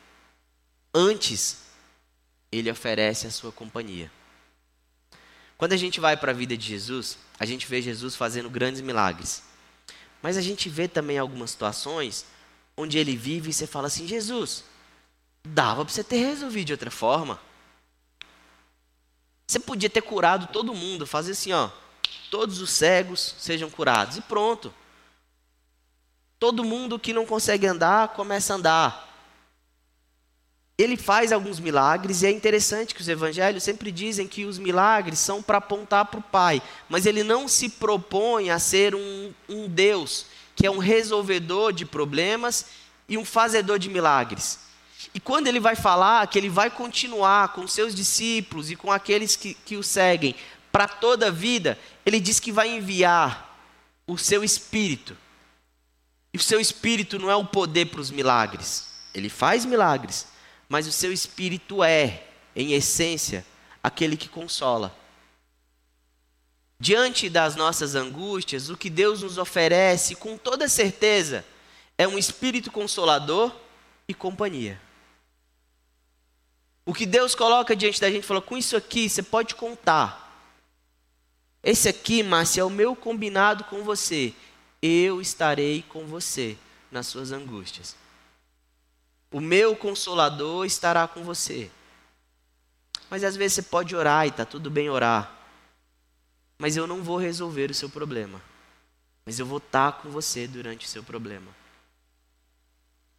Antes, 0.94 1.64
ele 2.50 2.70
oferece 2.70 3.26
a 3.26 3.30
sua 3.30 3.52
companhia. 3.52 4.10
Quando 5.58 5.74
a 5.74 5.76
gente 5.76 6.00
vai 6.00 6.16
para 6.16 6.32
a 6.32 6.34
vida 6.34 6.56
de 6.56 6.66
Jesus, 6.66 7.18
a 7.38 7.44
gente 7.44 7.66
vê 7.66 7.82
Jesus 7.82 8.16
fazendo 8.16 8.48
grandes 8.48 8.80
milagres. 8.80 9.42
Mas 10.22 10.38
a 10.38 10.40
gente 10.40 10.70
vê 10.70 10.88
também 10.88 11.18
algumas 11.18 11.50
situações 11.50 12.24
onde 12.74 12.96
ele 12.96 13.14
vive 13.14 13.50
e 13.50 13.52
você 13.52 13.66
fala 13.66 13.88
assim: 13.88 14.06
Jesus, 14.06 14.64
dava 15.44 15.84
para 15.84 15.92
você 15.92 16.02
ter 16.02 16.24
resolvido 16.24 16.68
de 16.68 16.72
outra 16.72 16.90
forma. 16.90 17.38
Você 19.46 19.60
podia 19.60 19.90
ter 19.90 20.00
curado 20.00 20.46
todo 20.50 20.72
mundo, 20.72 21.06
fazer 21.06 21.32
assim, 21.32 21.52
ó, 21.52 21.68
todos 22.30 22.60
os 22.60 22.70
cegos 22.70 23.34
sejam 23.38 23.70
curados. 23.70 24.16
E 24.16 24.20
pronto. 24.20 24.72
Todo 26.38 26.64
mundo 26.64 26.98
que 26.98 27.12
não 27.12 27.26
consegue 27.26 27.66
andar, 27.66 28.08
começa 28.08 28.52
a 28.52 28.56
andar. 28.56 29.08
Ele 30.78 30.96
faz 30.96 31.32
alguns 31.32 31.58
milagres, 31.58 32.22
e 32.22 32.26
é 32.26 32.30
interessante 32.30 32.94
que 32.94 33.00
os 33.00 33.08
evangelhos 33.08 33.64
sempre 33.64 33.90
dizem 33.90 34.28
que 34.28 34.44
os 34.44 34.58
milagres 34.58 35.18
são 35.18 35.42
para 35.42 35.58
apontar 35.58 36.04
para 36.04 36.20
o 36.20 36.22
Pai, 36.22 36.62
mas 36.88 37.04
ele 37.04 37.24
não 37.24 37.48
se 37.48 37.68
propõe 37.68 38.50
a 38.50 38.60
ser 38.60 38.94
um, 38.94 39.32
um 39.48 39.68
Deus 39.68 40.26
que 40.58 40.66
é 40.66 40.70
um 40.70 40.78
resolvedor 40.78 41.72
de 41.72 41.84
problemas 41.84 42.66
e 43.08 43.16
um 43.16 43.24
fazedor 43.24 43.78
de 43.78 43.88
milagres. 43.88 44.58
E 45.14 45.20
quando 45.20 45.46
ele 45.46 45.60
vai 45.60 45.76
falar 45.76 46.26
que 46.26 46.36
ele 46.36 46.48
vai 46.48 46.68
continuar 46.68 47.52
com 47.52 47.66
seus 47.68 47.94
discípulos 47.94 48.68
e 48.68 48.74
com 48.74 48.90
aqueles 48.90 49.36
que, 49.36 49.54
que 49.54 49.76
o 49.76 49.84
seguem 49.84 50.34
para 50.72 50.88
toda 50.88 51.28
a 51.28 51.30
vida, 51.30 51.78
ele 52.08 52.20
diz 52.20 52.40
que 52.40 52.50
vai 52.50 52.68
enviar 52.68 53.58
o 54.06 54.16
seu 54.16 54.42
espírito. 54.42 55.16
E 56.32 56.38
o 56.38 56.40
seu 56.40 56.60
espírito 56.60 57.18
não 57.18 57.30
é 57.30 57.36
o 57.36 57.44
poder 57.44 57.86
para 57.86 58.00
os 58.00 58.10
milagres. 58.10 58.88
Ele 59.14 59.28
faz 59.28 59.64
milagres, 59.64 60.26
mas 60.68 60.86
o 60.86 60.92
seu 60.92 61.12
espírito 61.12 61.82
é, 61.84 62.24
em 62.56 62.72
essência, 62.72 63.44
aquele 63.82 64.16
que 64.16 64.28
consola. 64.28 64.96
Diante 66.80 67.28
das 67.28 67.56
nossas 67.56 67.94
angústias, 67.94 68.70
o 68.70 68.76
que 68.76 68.88
Deus 68.88 69.22
nos 69.22 69.36
oferece, 69.36 70.14
com 70.14 70.38
toda 70.38 70.68
certeza, 70.68 71.44
é 71.96 72.06
um 72.06 72.16
espírito 72.16 72.70
consolador 72.70 73.54
e 74.06 74.14
companhia. 74.14 74.80
O 76.86 76.94
que 76.94 77.04
Deus 77.04 77.34
coloca 77.34 77.76
diante 77.76 78.00
da 78.00 78.10
gente, 78.10 78.26
falou: 78.26 78.42
com 78.42 78.56
isso 78.56 78.76
aqui 78.76 79.08
você 79.08 79.22
pode 79.22 79.54
contar. 79.54 80.27
Esse 81.62 81.88
aqui, 81.88 82.22
Márcia, 82.22 82.60
é 82.60 82.64
o 82.64 82.70
meu 82.70 82.94
combinado 82.94 83.64
com 83.64 83.82
você. 83.82 84.32
Eu 84.80 85.20
estarei 85.20 85.82
com 85.82 86.06
você 86.06 86.56
nas 86.90 87.06
suas 87.06 87.32
angústias. 87.32 87.96
O 89.30 89.40
meu 89.40 89.76
consolador 89.76 90.64
estará 90.64 91.06
com 91.06 91.22
você. 91.22 91.70
Mas 93.10 93.24
às 93.24 93.36
vezes 93.36 93.54
você 93.54 93.62
pode 93.62 93.94
orar 93.94 94.26
e 94.26 94.28
está 94.28 94.44
tudo 94.44 94.70
bem 94.70 94.88
orar. 94.88 95.34
Mas 96.58 96.76
eu 96.76 96.86
não 96.86 97.02
vou 97.02 97.16
resolver 97.16 97.70
o 97.70 97.74
seu 97.74 97.88
problema. 97.90 98.40
Mas 99.26 99.38
eu 99.38 99.46
vou 99.46 99.58
estar 99.58 99.92
tá 99.92 99.98
com 99.98 100.10
você 100.10 100.46
durante 100.46 100.86
o 100.86 100.88
seu 100.88 101.02
problema. 101.02 101.54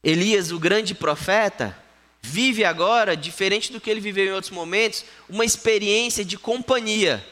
Elias, 0.04 0.52
o 0.52 0.60
grande 0.60 0.96
profeta, 0.96 1.78
vive 2.22 2.64
agora, 2.64 3.18
diferente 3.18 3.72
do 3.72 3.82
que 3.82 3.90
ele 3.90 4.00
viveu 4.00 4.26
em 4.26 4.32
outros 4.32 4.52
momentos, 4.52 5.04
uma 5.28 5.44
experiência 5.44 6.24
de 6.24 6.38
companhia 6.38 7.26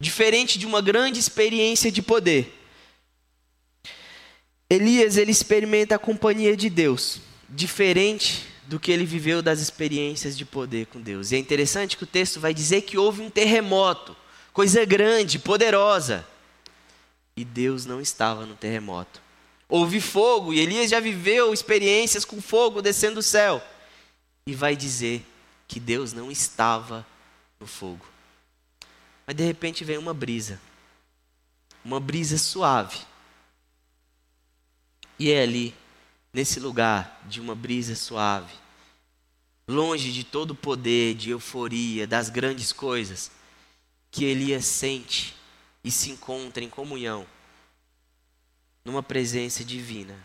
diferente 0.00 0.58
de 0.58 0.66
uma 0.66 0.80
grande 0.80 1.20
experiência 1.20 1.92
de 1.92 2.00
poder. 2.00 2.56
Elias 4.68 5.18
ele 5.18 5.30
experimenta 5.30 5.96
a 5.96 5.98
companhia 5.98 6.56
de 6.56 6.70
Deus, 6.70 7.20
diferente 7.48 8.46
do 8.66 8.80
que 8.80 8.90
ele 8.90 9.04
viveu 9.04 9.42
das 9.42 9.60
experiências 9.60 10.38
de 10.38 10.44
poder 10.44 10.86
com 10.86 11.00
Deus. 11.00 11.30
E 11.30 11.36
é 11.36 11.38
interessante 11.38 11.96
que 11.96 12.04
o 12.04 12.06
texto 12.06 12.40
vai 12.40 12.54
dizer 12.54 12.82
que 12.82 12.96
houve 12.96 13.20
um 13.20 13.28
terremoto, 13.28 14.16
coisa 14.52 14.84
grande, 14.84 15.38
poderosa. 15.38 16.26
E 17.36 17.44
Deus 17.44 17.84
não 17.84 18.00
estava 18.00 18.46
no 18.46 18.54
terremoto. 18.54 19.20
Houve 19.68 20.00
fogo, 20.00 20.52
e 20.52 20.60
Elias 20.60 20.90
já 20.90 21.00
viveu 21.00 21.52
experiências 21.52 22.24
com 22.24 22.40
fogo 22.40 22.80
descendo 22.80 23.16
do 23.16 23.22
céu. 23.22 23.62
E 24.46 24.54
vai 24.54 24.74
dizer 24.74 25.24
que 25.66 25.78
Deus 25.78 26.12
não 26.12 26.30
estava 26.30 27.06
no 27.58 27.66
fogo. 27.66 28.04
Mas 29.30 29.36
de 29.36 29.44
repente 29.44 29.84
vem 29.84 29.96
uma 29.96 30.12
brisa. 30.12 30.60
Uma 31.84 32.00
brisa 32.00 32.36
suave. 32.36 32.98
E 35.16 35.30
é 35.30 35.40
ali, 35.40 35.72
nesse 36.32 36.58
lugar 36.58 37.22
de 37.28 37.40
uma 37.40 37.54
brisa 37.54 37.94
suave, 37.94 38.52
longe 39.68 40.10
de 40.10 40.24
todo 40.24 40.50
o 40.50 40.54
poder, 40.56 41.14
de 41.14 41.30
euforia, 41.30 42.08
das 42.08 42.28
grandes 42.28 42.72
coisas, 42.72 43.30
que 44.10 44.24
Elias 44.24 44.64
sente 44.64 45.36
e 45.84 45.92
se 45.92 46.10
encontra 46.10 46.64
em 46.64 46.68
comunhão, 46.68 47.24
numa 48.84 49.00
presença 49.00 49.64
divina, 49.64 50.18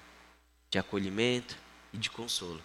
de 0.68 0.80
acolhimento 0.80 1.56
e 1.94 1.98
de 2.00 2.10
consolo. 2.10 2.60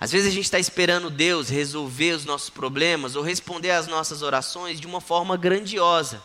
Às 0.00 0.10
vezes 0.10 0.28
a 0.28 0.34
gente 0.34 0.46
está 0.46 0.58
esperando 0.58 1.10
Deus 1.10 1.50
resolver 1.50 2.12
os 2.12 2.24
nossos 2.24 2.48
problemas 2.48 3.16
ou 3.16 3.22
responder 3.22 3.70
às 3.70 3.86
nossas 3.86 4.22
orações 4.22 4.80
de 4.80 4.86
uma 4.86 4.98
forma 4.98 5.36
grandiosa. 5.36 6.24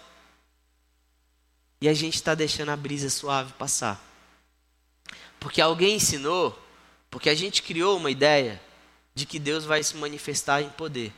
E 1.82 1.90
a 1.90 1.94
gente 1.94 2.16
está 2.16 2.34
deixando 2.34 2.70
a 2.70 2.78
brisa 2.78 3.10
suave 3.10 3.52
passar. 3.54 4.02
Porque 5.42 5.60
alguém 5.60 5.98
ensinou, 5.98 6.58
porque 7.12 7.30
a 7.30 7.36
gente 7.36 7.62
criou 7.62 7.98
uma 7.98 8.10
ideia 8.10 8.62
de 9.14 9.26
que 9.26 9.38
Deus 9.38 9.66
vai 9.66 9.84
se 9.84 9.98
manifestar 9.98 10.62
em 10.62 10.70
poder. 10.70 11.12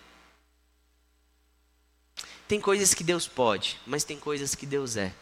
Tem 2.47 2.59
coisas 2.59 2.91
que 2.91 3.03
Deus 3.03 3.27
pode, 3.27 3.79
mas 3.85 4.03
tem 4.03 4.17
coisas 4.17 4.55
que 4.55 4.65
Deus 4.65 4.97
é. 4.97 5.13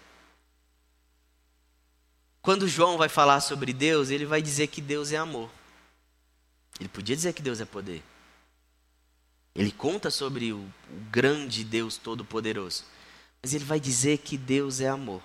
Quando 2.42 2.68
João 2.68 2.98
vai 2.98 3.10
falar 3.10 3.42
sobre 3.42 3.74
Deus, 3.74 4.10
ele 4.10 4.26
vai 4.26 4.42
dizer 4.42 4.68
que 4.68 4.80
Deus 4.80 5.12
é 5.12 5.18
amor. 5.18 5.50
Ele 6.80 6.90
podia 6.90 7.16
dizer 7.16 7.34
que 7.34 7.42
Deus 7.42 7.62
é 7.62 7.66
poder. 7.66 8.04
Ele 9.56 9.72
conta 9.72 10.12
sobre 10.12 10.52
o, 10.52 10.58
o 10.58 11.00
grande 11.10 11.64
Deus 11.64 11.98
Todo-Poderoso. 11.98 12.84
Mas 13.42 13.54
ele 13.54 13.64
vai 13.64 13.80
dizer 13.80 14.18
que 14.18 14.38
Deus 14.38 14.82
é 14.82 14.90
amor. 14.90 15.22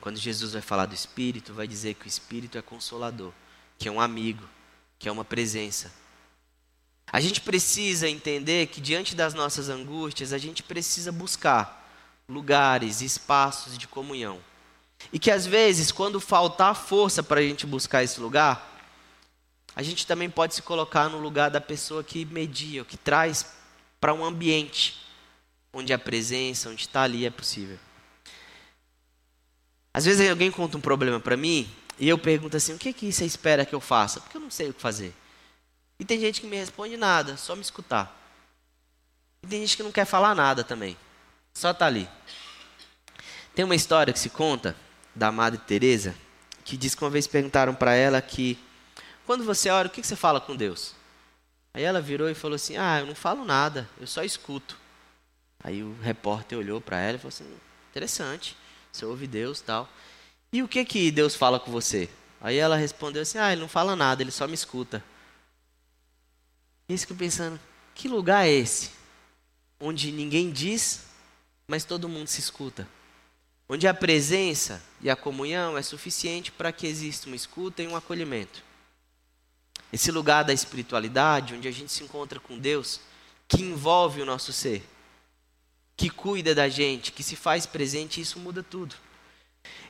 Quando 0.00 0.18
Jesus 0.18 0.52
vai 0.52 0.62
falar 0.62 0.86
do 0.86 0.94
Espírito, 0.94 1.54
vai 1.54 1.66
dizer 1.66 1.94
que 1.94 2.06
o 2.06 2.08
Espírito 2.08 2.58
é 2.58 2.62
consolador, 2.62 3.32
que 3.78 3.88
é 3.88 3.90
um 3.90 4.00
amigo, 4.00 4.46
que 4.98 5.08
é 5.08 5.12
uma 5.12 5.24
presença. 5.24 5.90
A 7.10 7.20
gente 7.20 7.40
precisa 7.40 8.08
entender 8.08 8.66
que 8.66 8.80
diante 8.80 9.14
das 9.14 9.32
nossas 9.32 9.68
angústias, 9.68 10.32
a 10.32 10.38
gente 10.38 10.62
precisa 10.62 11.10
buscar 11.10 11.88
lugares, 12.28 13.00
espaços 13.00 13.78
de 13.78 13.86
comunhão. 13.86 14.40
E 15.12 15.18
que 15.18 15.30
às 15.30 15.46
vezes, 15.46 15.92
quando 15.92 16.20
faltar 16.20 16.74
força 16.74 17.22
para 17.22 17.40
a 17.40 17.42
gente 17.42 17.64
buscar 17.64 18.02
esse 18.02 18.20
lugar, 18.20 18.75
a 19.76 19.82
gente 19.82 20.06
também 20.06 20.30
pode 20.30 20.54
se 20.54 20.62
colocar 20.62 21.10
no 21.10 21.18
lugar 21.18 21.50
da 21.50 21.60
pessoa 21.60 22.02
que 22.02 22.24
media, 22.24 22.82
que 22.82 22.96
traz 22.96 23.54
para 24.00 24.14
um 24.14 24.24
ambiente 24.24 25.06
onde 25.70 25.92
a 25.92 25.98
presença, 25.98 26.70
onde 26.70 26.80
está 26.80 27.02
ali 27.02 27.26
é 27.26 27.30
possível. 27.30 27.78
Às 29.92 30.06
vezes 30.06 30.30
alguém 30.30 30.50
conta 30.50 30.78
um 30.78 30.80
problema 30.80 31.20
para 31.20 31.36
mim 31.36 31.70
e 31.98 32.08
eu 32.08 32.16
pergunto 32.16 32.56
assim: 32.56 32.72
o 32.72 32.78
que, 32.78 32.90
que 32.90 33.12
você 33.12 33.26
espera 33.26 33.66
que 33.66 33.74
eu 33.74 33.80
faça? 33.80 34.18
Porque 34.18 34.38
eu 34.38 34.40
não 34.40 34.50
sei 34.50 34.70
o 34.70 34.74
que 34.74 34.80
fazer. 34.80 35.14
E 36.00 36.06
tem 36.06 36.18
gente 36.18 36.40
que 36.40 36.46
me 36.46 36.56
responde 36.56 36.96
nada, 36.96 37.36
só 37.36 37.54
me 37.54 37.60
escutar. 37.60 38.14
E 39.42 39.46
tem 39.46 39.60
gente 39.60 39.76
que 39.76 39.82
não 39.82 39.92
quer 39.92 40.06
falar 40.06 40.34
nada 40.34 40.64
também, 40.64 40.96
só 41.52 41.74
tá 41.74 41.84
ali. 41.84 42.08
Tem 43.54 43.64
uma 43.64 43.74
história 43.74 44.12
que 44.12 44.18
se 44.18 44.30
conta 44.30 44.74
da 45.14 45.30
Madre 45.30 45.60
Teresa 45.60 46.14
que 46.64 46.76
diz 46.76 46.94
que 46.94 47.04
uma 47.04 47.10
vez 47.10 47.26
perguntaram 47.26 47.74
para 47.74 47.94
ela 47.94 48.20
que 48.20 48.58
quando 49.26 49.44
você 49.44 49.68
ora, 49.68 49.88
o 49.88 49.90
que 49.90 50.02
você 50.02 50.16
fala 50.16 50.40
com 50.40 50.54
Deus? 50.54 50.94
Aí 51.74 51.82
ela 51.82 52.00
virou 52.00 52.30
e 52.30 52.34
falou 52.34 52.54
assim: 52.54 52.76
Ah, 52.76 53.00
eu 53.00 53.06
não 53.06 53.14
falo 53.14 53.44
nada, 53.44 53.88
eu 54.00 54.06
só 54.06 54.22
escuto. 54.22 54.78
Aí 55.62 55.82
o 55.82 55.94
repórter 56.00 56.56
olhou 56.56 56.80
para 56.80 56.98
ela 56.98 57.16
e 57.16 57.18
falou 57.18 57.28
assim: 57.28 57.44
Interessante, 57.90 58.56
você 58.90 59.04
ouve 59.04 59.26
Deus 59.26 59.60
tal. 59.60 59.88
E 60.52 60.62
o 60.62 60.68
que 60.68 60.84
que 60.84 61.10
Deus 61.10 61.34
fala 61.34 61.60
com 61.60 61.70
você? 61.70 62.08
Aí 62.40 62.56
ela 62.56 62.76
respondeu 62.76 63.22
assim: 63.22 63.36
Ah, 63.36 63.52
ele 63.52 63.60
não 63.60 63.68
fala 63.68 63.96
nada, 63.96 64.22
ele 64.22 64.30
só 64.30 64.46
me 64.46 64.54
escuta. 64.54 65.04
E 66.88 66.94
eu 66.94 67.16
pensando: 67.16 67.60
Que 67.94 68.08
lugar 68.08 68.46
é 68.46 68.50
esse? 68.50 68.92
Onde 69.78 70.12
ninguém 70.12 70.50
diz, 70.50 71.04
mas 71.66 71.84
todo 71.84 72.08
mundo 72.08 72.28
se 72.28 72.40
escuta. 72.40 72.88
Onde 73.68 73.88
a 73.88 73.92
presença 73.92 74.82
e 75.00 75.10
a 75.10 75.16
comunhão 75.16 75.76
é 75.76 75.82
suficiente 75.82 76.52
para 76.52 76.72
que 76.72 76.86
exista 76.86 77.26
uma 77.26 77.36
escuta 77.36 77.82
e 77.82 77.88
um 77.88 77.96
acolhimento. 77.96 78.65
Esse 79.92 80.10
lugar 80.10 80.44
da 80.44 80.52
espiritualidade, 80.52 81.54
onde 81.54 81.68
a 81.68 81.70
gente 81.72 81.92
se 81.92 82.02
encontra 82.02 82.40
com 82.40 82.58
Deus, 82.58 83.00
que 83.48 83.62
envolve 83.62 84.20
o 84.20 84.26
nosso 84.26 84.52
ser, 84.52 84.84
que 85.96 86.10
cuida 86.10 86.54
da 86.54 86.68
gente, 86.68 87.12
que 87.12 87.22
se 87.22 87.36
faz 87.36 87.64
presente, 87.64 88.20
isso 88.20 88.38
muda 88.38 88.62
tudo. 88.62 88.94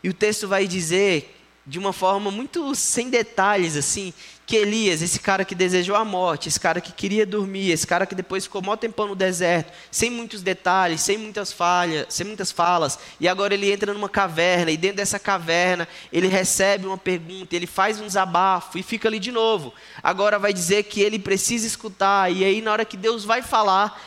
E 0.03 0.09
o 0.09 0.15
texto 0.15 0.47
vai 0.47 0.67
dizer 0.67 1.35
de 1.67 1.79
uma 1.81 1.93
forma 1.93 2.31
muito 2.31 2.75
sem 2.77 3.11
detalhes, 3.11 3.77
assim, 3.77 4.15
que 4.47 4.55
Elias, 4.55 5.03
esse 5.03 5.19
cara 5.19 5.45
que 5.45 5.53
desejou 5.53 5.97
a 5.97 6.05
morte, 6.05 6.49
esse 6.49 6.61
cara 6.61 6.81
que 6.81 6.93
queria 6.93 7.27
dormir, 7.27 7.73
esse 7.73 7.85
cara 7.85 8.07
que 8.07 8.15
depois 8.15 8.45
ficou 8.45 8.63
mó 8.63 8.77
tempão 8.77 9.09
no 9.09 9.17
deserto, 9.17 9.73
sem 9.91 10.09
muitos 10.09 10.43
detalhes, 10.43 11.01
sem 11.01 11.19
muitas 11.19 11.53
falhas, 11.53 12.07
sem 12.09 12.25
muitas 12.25 12.53
falas, 12.53 12.97
e 13.19 13.27
agora 13.27 13.53
ele 13.53 13.73
entra 13.73 13.93
numa 13.93 14.09
caverna, 14.09 14.71
e 14.71 14.77
dentro 14.77 14.99
dessa 14.99 15.19
caverna 15.19 15.89
ele 16.13 16.29
recebe 16.29 16.87
uma 16.87 16.97
pergunta, 16.97 17.57
ele 17.57 17.67
faz 17.67 18.01
um 18.01 18.07
desabafo 18.07 18.79
e 18.79 18.83
fica 18.85 19.09
ali 19.09 19.19
de 19.19 19.33
novo. 19.33 19.75
Agora 20.01 20.39
vai 20.39 20.53
dizer 20.53 20.85
que 20.85 21.01
ele 21.01 21.19
precisa 21.19 21.67
escutar, 21.67 22.31
e 22.31 22.45
aí 22.45 22.63
na 22.63 22.71
hora 22.71 22.85
que 22.85 22.97
Deus 22.97 23.25
vai 23.25 23.43
falar, 23.43 24.01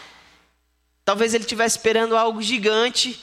talvez 1.04 1.34
ele 1.34 1.44
estivesse 1.44 1.76
esperando 1.76 2.16
algo 2.16 2.42
gigante, 2.42 3.20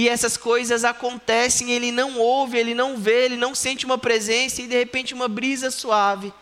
e 0.00 0.08
essas 0.08 0.34
coisas 0.34 0.82
acontecem, 0.82 1.72
ele 1.72 1.92
não 1.92 2.18
ouve, 2.18 2.56
ele 2.56 2.72
não 2.72 2.96
vê, 2.96 3.26
ele 3.26 3.36
não 3.36 3.54
sente 3.54 3.84
uma 3.84 3.98
presença 3.98 4.62
e 4.62 4.66
de 4.66 4.74
repente 4.74 5.12
uma 5.12 5.28
brisa 5.28 5.70
suave 5.70 6.32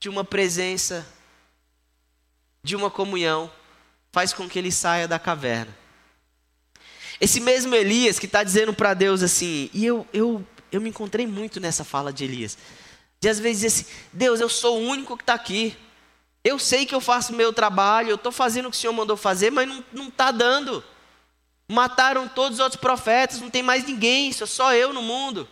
de 0.00 0.08
uma 0.08 0.24
presença, 0.24 1.06
de 2.60 2.74
uma 2.74 2.90
comunhão, 2.90 3.48
faz 4.10 4.32
com 4.32 4.48
que 4.48 4.58
ele 4.58 4.72
saia 4.72 5.06
da 5.06 5.20
caverna. 5.20 5.72
Esse 7.20 7.38
mesmo 7.38 7.76
Elias 7.76 8.18
que 8.18 8.26
está 8.26 8.42
dizendo 8.42 8.74
para 8.74 8.92
Deus 8.92 9.22
assim, 9.22 9.70
e 9.72 9.86
eu, 9.86 10.04
eu, 10.12 10.44
eu 10.72 10.80
me 10.80 10.88
encontrei 10.88 11.28
muito 11.28 11.60
nessa 11.60 11.84
fala 11.84 12.12
de 12.12 12.24
Elias, 12.24 12.58
de 13.20 13.28
às 13.28 13.38
vezes 13.38 13.62
dizer 13.62 13.66
assim: 13.68 14.08
Deus, 14.12 14.40
eu 14.40 14.48
sou 14.48 14.80
o 14.80 14.84
único 14.84 15.16
que 15.16 15.22
está 15.22 15.34
aqui. 15.34 15.76
Eu 16.42 16.58
sei 16.58 16.84
que 16.84 16.92
eu 16.92 17.00
faço 17.00 17.32
o 17.32 17.36
meu 17.36 17.52
trabalho, 17.52 18.10
eu 18.10 18.16
estou 18.16 18.32
fazendo 18.32 18.66
o 18.66 18.70
que 18.72 18.76
o 18.76 18.80
Senhor 18.80 18.92
mandou 18.92 19.16
fazer, 19.16 19.52
mas 19.52 19.68
não 19.92 20.08
está 20.08 20.32
dando. 20.32 20.82
Mataram 21.68 22.28
todos 22.28 22.58
os 22.58 22.60
outros 22.62 22.80
profetas, 22.80 23.40
não 23.40 23.50
tem 23.50 23.62
mais 23.62 23.84
ninguém, 23.84 24.32
sou 24.32 24.46
só 24.46 24.74
eu 24.74 24.92
no 24.92 25.02
mundo. 25.02 25.48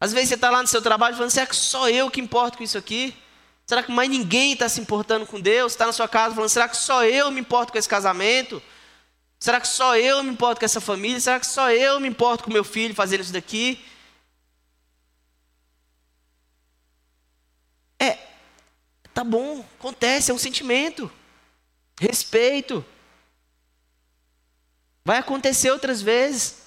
Às 0.00 0.12
vezes 0.12 0.30
você 0.30 0.34
está 0.34 0.50
lá 0.50 0.62
no 0.62 0.68
seu 0.68 0.82
trabalho 0.82 1.14
falando, 1.14 1.30
será 1.30 1.46
que 1.46 1.54
só 1.54 1.88
eu 1.88 2.10
que 2.10 2.20
importo 2.20 2.58
com 2.58 2.64
isso 2.64 2.76
aqui? 2.76 3.14
Será 3.66 3.82
que 3.82 3.92
mais 3.92 4.10
ninguém 4.10 4.52
está 4.52 4.68
se 4.68 4.80
importando 4.80 5.24
com 5.26 5.40
Deus? 5.40 5.72
Está 5.72 5.86
na 5.86 5.92
sua 5.92 6.08
casa 6.08 6.34
falando, 6.34 6.50
será 6.50 6.68
que 6.68 6.76
só 6.76 7.04
eu 7.04 7.30
me 7.30 7.40
importo 7.40 7.72
com 7.72 7.78
esse 7.78 7.88
casamento? 7.88 8.62
Será 9.38 9.60
que 9.60 9.68
só 9.68 9.96
eu 9.96 10.22
me 10.22 10.30
importo 10.30 10.60
com 10.60 10.64
essa 10.64 10.80
família? 10.80 11.20
Será 11.20 11.38
que 11.40 11.46
só 11.46 11.70
eu 11.70 11.98
me 12.00 12.08
importo 12.08 12.44
com 12.44 12.52
meu 12.52 12.64
filho 12.64 12.94
fazendo 12.94 13.22
isso 13.22 13.32
daqui? 13.32 13.84
É, 17.98 18.18
tá 19.14 19.22
bom, 19.24 19.64
acontece, 19.78 20.30
é 20.30 20.34
um 20.34 20.38
sentimento. 20.38 21.10
Respeito. 22.00 22.84
Vai 25.04 25.18
acontecer 25.18 25.70
outras 25.70 26.00
vezes. 26.00 26.62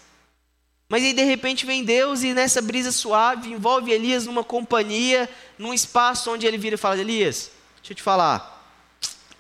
Mas 0.88 1.04
aí 1.04 1.14
de 1.14 1.24
repente 1.24 1.66
vem 1.66 1.84
Deus 1.84 2.22
e 2.24 2.34
nessa 2.34 2.62
brisa 2.62 2.92
suave 2.92 3.52
envolve 3.52 3.92
Elias 3.92 4.26
numa 4.26 4.44
companhia, 4.44 5.30
num 5.58 5.74
espaço 5.74 6.32
onde 6.32 6.46
ele 6.46 6.58
vira 6.58 6.76
e 6.76 6.78
fala: 6.78 7.00
Elias, 7.00 7.52
deixa 7.78 7.94
eu 7.94 7.96
te 7.96 8.04
falar, 8.04 8.56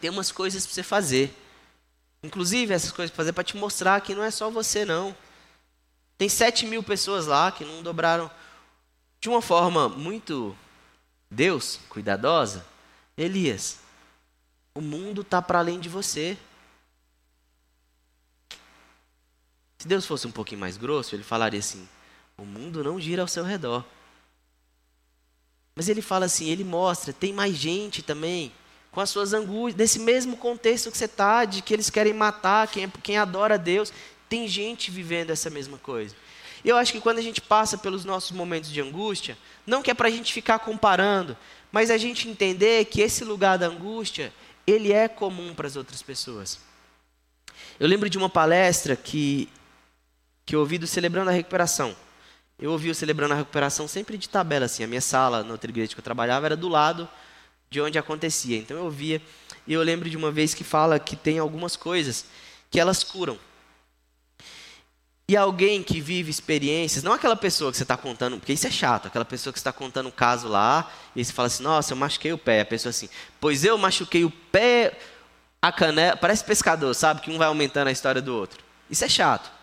tem 0.01 0.09
umas 0.09 0.31
coisas 0.31 0.65
para 0.65 0.73
você 0.73 0.83
fazer. 0.83 1.35
Inclusive 2.23 2.73
essas 2.73 2.91
coisas 2.91 3.11
para 3.11 3.17
fazer 3.17 3.33
para 3.33 3.43
te 3.43 3.55
mostrar 3.55 4.01
que 4.01 4.15
não 4.15 4.23
é 4.23 4.31
só 4.31 4.49
você 4.49 4.83
não. 4.83 5.15
Tem 6.17 6.27
sete 6.27 6.65
mil 6.65 6.81
pessoas 6.81 7.27
lá 7.27 7.51
que 7.51 7.63
não 7.63 7.83
dobraram 7.83 8.31
de 9.19 9.29
uma 9.29 9.41
forma 9.41 9.87
muito 9.87 10.57
Deus 11.29 11.79
cuidadosa. 11.89 12.65
Elias, 13.15 13.79
o 14.73 14.81
mundo 14.81 15.21
está 15.21 15.41
para 15.41 15.59
além 15.59 15.79
de 15.79 15.89
você. 15.89 16.37
Se 19.85 19.89
Deus 19.89 20.07
fosse 20.07 20.25
um 20.25 20.31
pouquinho 20.31 20.59
mais 20.59 20.77
grosso, 20.77 21.15
ele 21.15 21.21
falaria 21.21 21.59
assim: 21.59 21.87
o 22.35 22.43
mundo 22.43 22.83
não 22.83 22.99
gira 22.99 23.21
ao 23.21 23.27
seu 23.27 23.43
redor. 23.43 23.85
Mas 25.75 25.87
ele 25.87 26.01
fala 26.01 26.25
assim, 26.25 26.49
ele 26.49 26.63
mostra, 26.63 27.13
tem 27.13 27.31
mais 27.31 27.55
gente 27.55 28.01
também 28.01 28.51
com 28.89 28.99
as 28.99 29.11
suas 29.11 29.31
angústias, 29.31 29.75
desse 29.75 29.99
mesmo 29.99 30.37
contexto 30.37 30.89
que 30.89 30.97
você 30.97 31.05
está, 31.05 31.45
de 31.45 31.61
que 31.61 31.71
eles 31.71 31.91
querem 31.91 32.13
matar 32.13 32.67
quem, 32.67 32.89
quem 33.03 33.17
adora 33.19 33.59
Deus, 33.59 33.93
tem 34.27 34.47
gente 34.47 34.89
vivendo 34.89 35.29
essa 35.29 35.51
mesma 35.51 35.77
coisa. 35.77 36.15
Eu 36.63 36.77
acho 36.77 36.91
que 36.91 36.99
quando 36.99 37.19
a 37.19 37.21
gente 37.21 37.39
passa 37.39 37.77
pelos 37.77 38.03
nossos 38.03 38.31
momentos 38.31 38.71
de 38.71 38.81
angústia, 38.81 39.37
não 39.67 39.83
que 39.83 39.91
é 39.91 39.93
para 39.93 40.07
a 40.07 40.11
gente 40.11 40.33
ficar 40.33 40.57
comparando, 40.57 41.37
mas 41.71 41.91
a 41.91 41.97
gente 41.99 42.27
entender 42.27 42.85
que 42.85 43.01
esse 43.01 43.23
lugar 43.23 43.59
da 43.59 43.67
angústia, 43.67 44.33
ele 44.65 44.91
é 44.91 45.07
comum 45.07 45.53
para 45.53 45.67
as 45.67 45.75
outras 45.75 46.01
pessoas. 46.01 46.59
Eu 47.79 47.87
lembro 47.87 48.09
de 48.09 48.17
uma 48.17 48.29
palestra 48.29 48.95
que, 48.95 49.47
que 50.45 50.55
eu 50.55 50.59
ouvi 50.59 50.77
do 50.77 50.85
Celebrando 50.85 51.29
a 51.29 51.33
Recuperação. 51.33 51.95
Eu 52.59 52.71
ouvi 52.71 52.89
o 52.89 52.95
Celebrando 52.95 53.33
a 53.33 53.37
Recuperação 53.37 53.87
sempre 53.87 54.17
de 54.17 54.29
tabela, 54.29 54.65
assim. 54.65 54.83
A 54.83 54.87
minha 54.87 55.01
sala, 55.01 55.43
na 55.43 55.51
outra 55.51 55.69
igreja 55.69 55.93
que 55.93 55.99
eu 55.99 56.03
trabalhava, 56.03 56.45
era 56.45 56.55
do 56.55 56.69
lado 56.69 57.09
de 57.69 57.81
onde 57.81 57.97
acontecia. 57.97 58.57
Então 58.57 58.77
eu 58.77 58.89
via, 58.89 59.21
e 59.65 59.73
eu 59.73 59.81
lembro 59.81 60.09
de 60.09 60.15
uma 60.15 60.31
vez 60.31 60.53
que 60.53 60.63
fala 60.63 60.99
que 60.99 61.15
tem 61.15 61.39
algumas 61.39 61.75
coisas 61.75 62.25
que 62.69 62.79
elas 62.79 63.03
curam. 63.03 63.37
E 65.27 65.35
alguém 65.35 65.81
que 65.81 65.99
vive 65.99 66.29
experiências, 66.29 67.03
não 67.03 67.11
aquela 67.11 67.35
pessoa 67.35 67.71
que 67.71 67.77
você 67.77 67.83
está 67.83 67.97
contando, 67.97 68.37
porque 68.37 68.53
isso 68.53 68.67
é 68.67 68.71
chato, 68.71 69.07
aquela 69.07 69.25
pessoa 69.25 69.51
que 69.51 69.57
está 69.57 69.73
contando 69.73 70.07
um 70.07 70.11
caso 70.11 70.47
lá, 70.47 70.91
e 71.15 71.25
você 71.25 71.33
fala 71.33 71.47
assim, 71.47 71.63
nossa, 71.63 71.93
eu 71.93 71.97
machuquei 71.97 72.31
o 72.31 72.37
pé. 72.37 72.61
A 72.61 72.65
pessoa 72.65 72.91
assim, 72.91 73.09
pois 73.41 73.65
eu 73.65 73.75
machuquei 73.75 74.23
o 74.23 74.29
pé, 74.29 74.99
a 75.59 75.71
canela, 75.71 76.15
parece 76.15 76.43
pescador, 76.43 76.93
sabe? 76.93 77.21
Que 77.21 77.31
um 77.31 77.39
vai 77.39 77.47
aumentando 77.47 77.87
a 77.87 77.91
história 77.91 78.21
do 78.21 78.35
outro. 78.35 78.63
Isso 78.87 79.03
é 79.03 79.09
chato. 79.09 79.54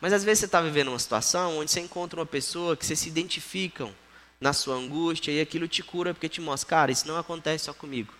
Mas 0.00 0.12
às 0.12 0.22
vezes 0.22 0.40
você 0.40 0.46
está 0.46 0.60
vivendo 0.60 0.88
uma 0.88 0.98
situação 0.98 1.58
onde 1.58 1.70
você 1.70 1.80
encontra 1.80 2.20
uma 2.20 2.26
pessoa 2.26 2.76
que 2.76 2.86
você 2.86 2.94
se 2.94 3.08
identificam 3.08 3.94
na 4.40 4.52
sua 4.52 4.76
angústia 4.76 5.32
e 5.32 5.40
aquilo 5.40 5.66
te 5.66 5.82
cura 5.82 6.14
porque 6.14 6.28
te 6.28 6.40
mostra, 6.40 6.68
cara, 6.68 6.92
isso 6.92 7.08
não 7.08 7.16
acontece 7.16 7.64
só 7.64 7.74
comigo. 7.74 8.14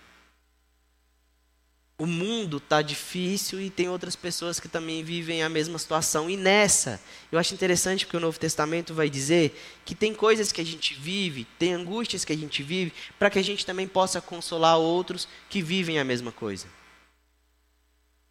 O 2.01 2.07
mundo 2.07 2.59
está 2.59 2.81
difícil 2.81 3.61
e 3.61 3.71
tem 3.71 3.89
outras 3.89 4.15
pessoas 4.15 4.61
que 4.61 4.69
também 4.69 5.03
vivem 5.03 5.43
a 5.43 5.49
mesma 5.49 5.77
situação. 5.81 6.31
E 6.31 6.37
nessa, 6.37 7.01
eu 7.31 7.41
acho 7.41 7.53
interessante 7.53 8.07
porque 8.07 8.17
o 8.17 8.21
Novo 8.21 8.39
Testamento 8.39 8.95
vai 8.95 9.11
dizer 9.11 9.61
que 9.85 9.97
tem 9.97 10.15
coisas 10.15 10.53
que 10.53 10.61
a 10.61 10.65
gente 10.65 10.95
vive, 10.95 11.45
tem 11.59 11.75
angústias 11.75 12.25
que 12.25 12.33
a 12.33 12.37
gente 12.37 12.63
vive, 12.63 12.93
para 13.19 13.31
que 13.31 13.39
a 13.39 13.43
gente 13.43 13.67
também 13.67 13.89
possa 13.89 14.21
consolar 14.21 14.79
outros 14.79 15.27
que 15.51 15.61
vivem 15.61 15.99
a 15.99 16.05
mesma 16.05 16.31
coisa. 16.31 16.69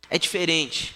É 0.10 0.18
diferente 0.18 0.96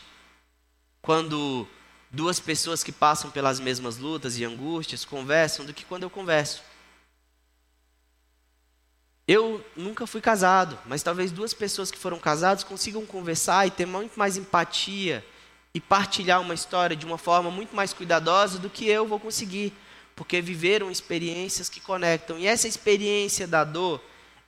quando 1.01 1.67
duas 2.11 2.39
pessoas 2.39 2.83
que 2.83 2.91
passam 2.91 3.31
pelas 3.31 3.59
mesmas 3.59 3.97
lutas 3.97 4.37
e 4.37 4.43
angústias 4.43 5.05
conversam 5.05 5.65
do 5.65 5.73
que 5.73 5.85
quando 5.85 6.03
eu 6.03 6.09
converso. 6.09 6.61
Eu 9.27 9.63
nunca 9.77 10.05
fui 10.05 10.19
casado, 10.19 10.77
mas 10.85 11.01
talvez 11.01 11.31
duas 11.31 11.53
pessoas 11.53 11.89
que 11.89 11.97
foram 11.97 12.19
casadas 12.19 12.65
consigam 12.65 13.05
conversar 13.05 13.65
e 13.65 13.71
ter 13.71 13.85
muito 13.85 14.19
mais 14.19 14.35
empatia 14.35 15.25
e 15.73 15.79
partilhar 15.79 16.41
uma 16.41 16.53
história 16.53 16.97
de 16.97 17.05
uma 17.05 17.17
forma 17.17 17.49
muito 17.49 17.73
mais 17.73 17.93
cuidadosa 17.93 18.59
do 18.59 18.69
que 18.69 18.85
eu 18.89 19.07
vou 19.07 19.19
conseguir, 19.19 19.73
porque 20.17 20.41
viveram 20.41 20.91
experiências 20.91 21.69
que 21.69 21.79
conectam. 21.79 22.37
E 22.37 22.45
essa 22.45 22.67
experiência 22.67 23.47
da 23.47 23.63
dor, 23.63 24.03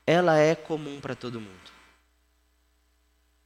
ela 0.05 0.37
é 0.37 0.53
comum 0.53 0.99
para 0.99 1.15
todo 1.15 1.39
mundo. 1.39 1.71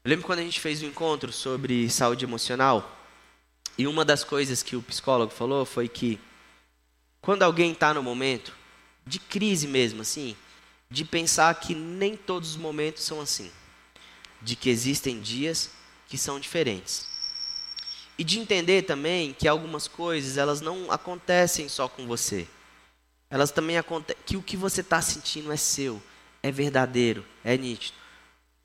Eu 0.03 0.09
lembro 0.09 0.25
quando 0.25 0.39
a 0.39 0.43
gente 0.43 0.59
fez 0.59 0.81
um 0.81 0.87
encontro 0.87 1.31
sobre 1.31 1.87
saúde 1.87 2.25
emocional, 2.25 2.96
e 3.77 3.85
uma 3.85 4.03
das 4.03 4.23
coisas 4.23 4.63
que 4.63 4.75
o 4.75 4.81
psicólogo 4.81 5.31
falou 5.31 5.65
foi 5.65 5.87
que 5.87 6.19
quando 7.21 7.43
alguém 7.43 7.71
está 7.71 7.93
no 7.93 8.01
momento 8.01 8.53
de 9.05 9.19
crise 9.19 9.67
mesmo, 9.67 10.01
assim, 10.01 10.35
de 10.89 11.05
pensar 11.05 11.53
que 11.55 11.75
nem 11.75 12.15
todos 12.15 12.51
os 12.51 12.57
momentos 12.57 13.03
são 13.03 13.21
assim, 13.21 13.51
de 14.41 14.55
que 14.55 14.69
existem 14.69 15.19
dias 15.19 15.69
que 16.07 16.17
são 16.17 16.39
diferentes. 16.39 17.07
E 18.17 18.23
de 18.23 18.39
entender 18.39 18.83
também 18.83 19.33
que 19.33 19.47
algumas 19.47 19.87
coisas, 19.87 20.37
elas 20.37 20.59
não 20.59 20.91
acontecem 20.91 21.69
só 21.69 21.87
com 21.87 22.07
você. 22.07 22.47
Elas 23.29 23.51
também 23.51 23.77
acontecem, 23.77 24.23
que 24.25 24.37
o 24.37 24.41
que 24.41 24.57
você 24.57 24.81
está 24.81 25.01
sentindo 25.01 25.51
é 25.51 25.57
seu, 25.57 26.01
é 26.41 26.51
verdadeiro, 26.51 27.23
é 27.43 27.55
nítido. 27.57 27.97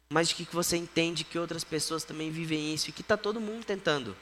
Mas 0.08 0.28
de 0.28 0.36
que 0.36 0.46
você 0.54 0.76
entende 0.76 1.24
que 1.24 1.38
outras 1.38 1.64
pessoas 1.64 2.04
também 2.04 2.30
vivem 2.30 2.72
isso 2.72 2.88
e 2.88 2.92
que 2.92 3.02
está 3.02 3.16
todo 3.16 3.40
mundo 3.40 3.64
tentando. 3.64 4.16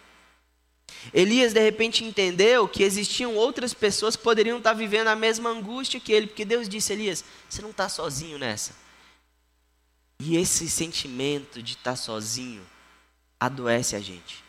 Elias 1.13 1.53
de 1.53 1.61
repente 1.61 2.05
entendeu 2.05 2.69
que 2.69 2.83
existiam 2.83 3.35
outras 3.35 3.75
pessoas 3.75 4.17
que 4.17 4.23
poderiam 4.23 4.59
estar 4.59 4.73
vivendo 4.73 5.09
a 5.09 5.17
mesma 5.17 5.51
angústia 5.51 6.01
que 6.01 6.13
ele, 6.13 6.27
porque 6.27 6.45
Deus 6.45 6.69
disse: 6.69 6.93
Elias, 6.93 7.25
você 7.49 7.63
não 7.63 7.71
está 7.71 7.89
sozinho 7.89 8.39
nessa. 8.39 8.75
E 10.19 10.37
esse 10.37 10.69
sentimento 10.69 11.63
de 11.63 11.73
estar 11.73 11.97
sozinho 11.97 12.63
adoece 13.39 13.97
a 13.97 14.01
gente. 14.01 14.45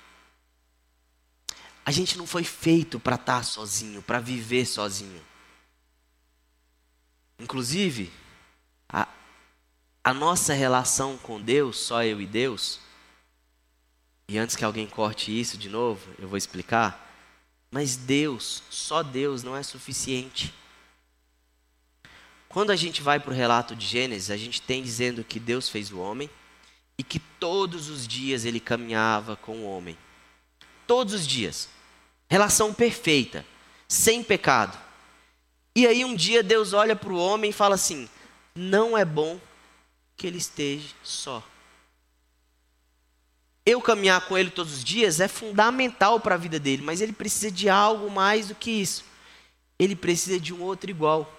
A 1.85 1.91
gente 1.91 2.17
não 2.17 2.27
foi 2.27 2.43
feito 2.43 2.99
para 2.99 3.15
estar 3.15 3.43
sozinho, 3.43 4.01
para 4.01 4.19
viver 4.19 4.65
sozinho. 4.65 5.21
Inclusive, 7.39 8.11
a, 8.87 9.07
a 10.03 10.13
nossa 10.13 10.53
relação 10.53 11.17
com 11.17 11.41
Deus, 11.41 11.77
só 11.77 12.03
eu 12.03 12.21
e 12.21 12.27
Deus, 12.27 12.79
e 14.31 14.37
antes 14.37 14.55
que 14.55 14.63
alguém 14.63 14.87
corte 14.87 15.37
isso 15.37 15.57
de 15.57 15.67
novo, 15.67 16.09
eu 16.17 16.25
vou 16.25 16.37
explicar. 16.37 17.13
Mas 17.69 17.97
Deus, 17.97 18.63
só 18.69 19.03
Deus 19.03 19.43
não 19.43 19.57
é 19.57 19.61
suficiente. 19.61 20.53
Quando 22.47 22.71
a 22.71 22.77
gente 22.77 23.01
vai 23.01 23.19
para 23.19 23.31
o 23.33 23.35
relato 23.35 23.75
de 23.75 23.85
Gênesis, 23.85 24.31
a 24.31 24.37
gente 24.37 24.61
tem 24.61 24.81
dizendo 24.81 25.21
que 25.21 25.37
Deus 25.37 25.67
fez 25.67 25.91
o 25.91 25.99
homem 25.99 26.29
e 26.97 27.03
que 27.03 27.19
todos 27.19 27.89
os 27.89 28.07
dias 28.07 28.45
ele 28.45 28.61
caminhava 28.61 29.35
com 29.35 29.57
o 29.57 29.69
homem. 29.69 29.97
Todos 30.87 31.13
os 31.13 31.27
dias. 31.27 31.67
Relação 32.29 32.73
perfeita, 32.73 33.45
sem 33.85 34.23
pecado. 34.23 34.79
E 35.75 35.85
aí 35.85 36.05
um 36.05 36.15
dia 36.15 36.41
Deus 36.41 36.71
olha 36.71 36.95
para 36.95 37.11
o 37.11 37.19
homem 37.19 37.49
e 37.49 37.53
fala 37.53 37.75
assim: 37.75 38.07
não 38.55 38.97
é 38.97 39.03
bom 39.03 39.37
que 40.15 40.25
ele 40.25 40.37
esteja 40.37 40.87
só 41.03 41.43
eu 43.65 43.81
caminhar 43.81 44.27
com 44.27 44.37
ele 44.37 44.49
todos 44.49 44.73
os 44.73 44.83
dias 44.83 45.19
é 45.19 45.27
fundamental 45.27 46.19
para 46.19 46.35
a 46.35 46.37
vida 46.37 46.59
dele, 46.59 46.81
mas 46.81 47.01
ele 47.01 47.13
precisa 47.13 47.51
de 47.51 47.69
algo 47.69 48.09
mais 48.09 48.47
do 48.47 48.55
que 48.55 48.71
isso. 48.71 49.05
Ele 49.77 49.95
precisa 49.95 50.39
de 50.39 50.53
um 50.53 50.61
outro 50.61 50.89
igual. 50.89 51.31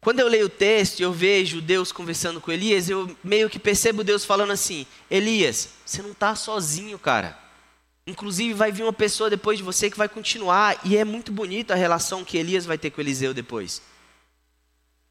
Quando 0.00 0.20
eu 0.20 0.28
leio 0.28 0.46
o 0.46 0.50
texto 0.50 1.00
e 1.00 1.02
eu 1.02 1.12
vejo 1.12 1.60
Deus 1.60 1.92
conversando 1.92 2.40
com 2.40 2.50
Elias, 2.50 2.90
eu 2.90 3.16
meio 3.22 3.48
que 3.48 3.58
percebo 3.58 4.02
Deus 4.02 4.24
falando 4.24 4.50
assim: 4.50 4.84
Elias, 5.08 5.68
você 5.86 6.02
não 6.02 6.10
está 6.10 6.34
sozinho, 6.34 6.98
cara. 6.98 7.38
Inclusive, 8.06 8.52
vai 8.52 8.72
vir 8.72 8.82
uma 8.82 8.92
pessoa 8.92 9.30
depois 9.30 9.58
de 9.58 9.64
você 9.64 9.88
que 9.88 9.96
vai 9.96 10.08
continuar, 10.08 10.80
e 10.84 10.96
é 10.96 11.04
muito 11.04 11.30
bonita 11.30 11.74
a 11.74 11.76
relação 11.76 12.24
que 12.24 12.36
Elias 12.36 12.66
vai 12.66 12.76
ter 12.76 12.90
com 12.90 13.00
Eliseu 13.00 13.32
depois. 13.32 13.80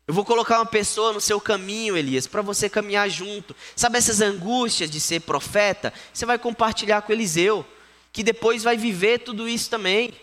Eu 0.08 0.14
vou 0.14 0.26
colocar 0.26 0.58
uma 0.58 0.66
pessoa 0.66 1.14
no 1.14 1.22
seu 1.22 1.40
caminho, 1.40 1.96
Elias, 1.96 2.28
para 2.28 2.42
você 2.42 2.70
caminhar 2.70 3.10
junto. 3.10 3.56
Sabe 3.76 3.98
essas 3.98 4.20
angústias 4.20 4.90
de 4.90 5.00
ser 5.00 5.22
profeta? 5.22 5.94
Você 6.14 6.26
vai 6.26 6.38
compartilhar 6.40 7.02
com 7.04 7.14
Eliseu, 7.14 7.66
que 8.12 8.24
depois 8.24 8.64
vai 8.64 8.76
viver 8.76 9.20
tudo 9.20 9.48
isso 9.48 9.70
também. 9.70 10.14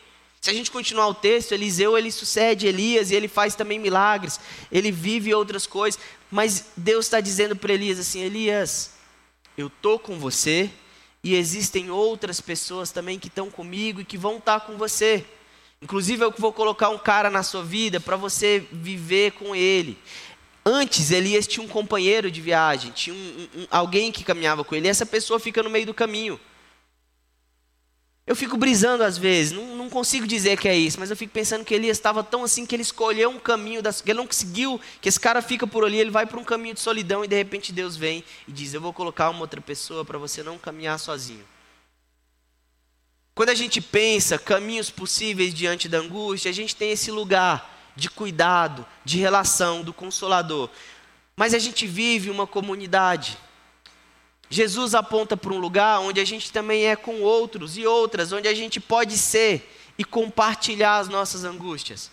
Se 0.40 0.50
a 0.50 0.52
gente 0.52 0.70
continuar 0.70 1.08
o 1.08 1.14
texto, 1.14 1.52
Eliseu 1.52 1.96
ele 1.96 2.12
sucede 2.12 2.66
Elias 2.66 3.10
e 3.10 3.14
ele 3.14 3.28
faz 3.28 3.54
também 3.54 3.78
milagres, 3.78 4.38
ele 4.70 4.92
vive 4.92 5.34
outras 5.34 5.66
coisas, 5.66 6.00
mas 6.30 6.66
Deus 6.76 7.06
está 7.06 7.20
dizendo 7.20 7.56
para 7.56 7.72
Elias 7.72 7.98
assim: 7.98 8.20
Elias, 8.20 8.92
eu 9.56 9.66
estou 9.66 9.98
com 9.98 10.18
você 10.18 10.70
e 11.24 11.34
existem 11.34 11.90
outras 11.90 12.40
pessoas 12.40 12.92
também 12.92 13.18
que 13.18 13.26
estão 13.26 13.50
comigo 13.50 14.00
e 14.00 14.05
que 14.05 14.16
vão 14.16 14.36
estar 14.36 14.61
tá 14.61 14.66
com 14.66 14.76
você. 14.76 15.24
Inclusive, 15.81 16.24
eu 16.24 16.35
vou 16.37 16.53
colocar 16.53 16.89
um 16.89 16.99
cara 16.99 17.31
na 17.31 17.43
sua 17.43 17.62
vida 17.62 18.01
para 18.01 18.16
você 18.16 18.66
viver 18.72 19.33
com 19.33 19.55
ele. 19.55 19.97
Antes, 20.64 21.11
Elias 21.11 21.47
tinha 21.47 21.64
um 21.64 21.68
companheiro 21.68 22.31
de 22.31 22.41
viagem, 22.41 22.91
tinha 22.91 23.14
um, 23.14 23.49
um, 23.57 23.66
alguém 23.70 24.11
que 24.11 24.24
caminhava 24.24 24.64
com 24.64 24.74
ele, 24.74 24.87
e 24.87 24.91
essa 24.91 25.07
pessoa 25.07 25.41
fica 25.41 25.62
no 25.62 25.70
meio 25.70 25.87
do 25.87 25.95
caminho. 25.95 26.39
Eu 28.26 28.37
fico 28.37 28.59
brisando 28.59 29.03
às 29.03 29.16
vezes, 29.16 29.53
não, 29.53 29.74
não 29.74 29.89
consigo 29.89 30.26
dizer 30.26 30.59
que 30.59 30.68
é 30.68 30.76
isso, 30.76 31.01
mas 31.01 31.09
eu 31.09 31.16
fico 31.16 31.33
pensando 31.33 31.64
que 31.64 31.72
Elias 31.72 31.97
estava 31.97 32.22
tão 32.22 32.45
assim 32.45 32.66
que 32.66 32.74
ele 32.74 32.83
escolheu 32.83 33.31
um 33.31 33.39
caminho, 33.39 33.81
das, 33.81 34.03
que 34.03 34.11
ele 34.11 34.18
não 34.18 34.26
conseguiu, 34.26 34.79
que 35.01 35.09
esse 35.09 35.18
cara 35.18 35.41
fica 35.41 35.66
por 35.66 35.83
ali, 35.83 35.99
ele 35.99 36.11
vai 36.11 36.26
para 36.26 36.39
um 36.39 36.45
caminho 36.45 36.74
de 36.74 36.81
solidão 36.81 37.24
e 37.24 37.29
de 37.29 37.35
repente 37.35 37.72
Deus 37.72 37.97
vem 37.97 38.22
e 38.47 38.53
diz: 38.53 38.74
Eu 38.74 38.83
vou 38.83 38.93
colocar 38.93 39.31
uma 39.31 39.41
outra 39.41 39.62
pessoa 39.62 40.05
para 40.05 40.18
você 40.18 40.43
não 40.43 40.59
caminhar 40.59 40.99
sozinho. 40.99 41.43
Quando 43.39 43.51
a 43.51 43.55
gente 43.55 43.80
pensa 43.80 44.36
caminhos 44.36 44.91
possíveis 44.91 45.55
diante 45.55 45.89
da 45.89 45.99
angústia, 45.99 46.51
a 46.51 46.53
gente 46.53 46.74
tem 46.74 46.91
esse 46.91 47.09
lugar 47.12 47.93
de 47.95 48.11
cuidado, 48.11 48.84
de 49.05 49.16
relação, 49.16 49.80
do 49.80 49.93
consolador. 49.93 50.68
Mas 51.36 51.55
a 51.55 51.59
gente 51.61 51.86
vive 51.86 52.30
uma 52.30 52.49
comunidade. 52.49 53.39
Jesus 54.51 54.93
aponta 54.93 55.36
para 55.36 55.53
um 55.53 55.59
lugar 55.59 56.01
onde 56.01 56.18
a 56.18 56.24
gente 56.24 56.51
também 56.51 56.86
é 56.86 56.97
com 56.97 57.22
outros 57.22 57.78
e 57.78 57.86
outras, 57.86 58.32
onde 58.32 58.49
a 58.49 58.55
gente 58.55 58.80
pode 58.80 59.16
ser 59.16 59.72
e 59.97 60.05
compartilhar 60.05 60.97
as 60.97 61.09
nossas 61.09 61.45
angústias. 61.45 62.11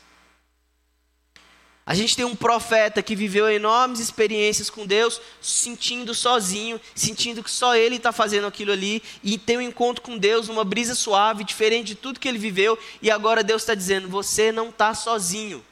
A 1.87 1.93
gente 1.93 2.15
tem 2.15 2.25
um 2.25 2.35
profeta 2.35 3.03
que 3.03 3.15
viveu 3.15 3.47
enormes 3.47 3.99
experiências 3.99 4.71
com 4.71 4.87
Deus, 4.87 5.21
sentindo 5.39 6.15
sozinho, 6.15 6.81
sentindo 6.95 7.43
que 7.43 7.51
só 7.51 7.75
ele 7.75 7.97
está 7.97 8.11
fazendo 8.11 8.47
aquilo 8.47 8.71
ali, 8.71 9.03
e 9.23 9.37
tem 9.37 9.57
um 9.57 9.61
encontro 9.61 10.01
com 10.01 10.17
Deus, 10.17 10.49
uma 10.49 10.63
brisa 10.63 10.95
suave, 10.95 11.43
diferente 11.43 11.87
de 11.87 11.95
tudo 11.95 12.19
que 12.19 12.27
ele 12.27 12.39
viveu, 12.39 12.77
e 13.03 13.11
agora 13.11 13.43
Deus 13.43 13.61
está 13.61 13.75
dizendo: 13.75 14.09
você 14.09 14.51
não 14.51 14.69
está 14.69 14.95
sozinho. 14.95 15.63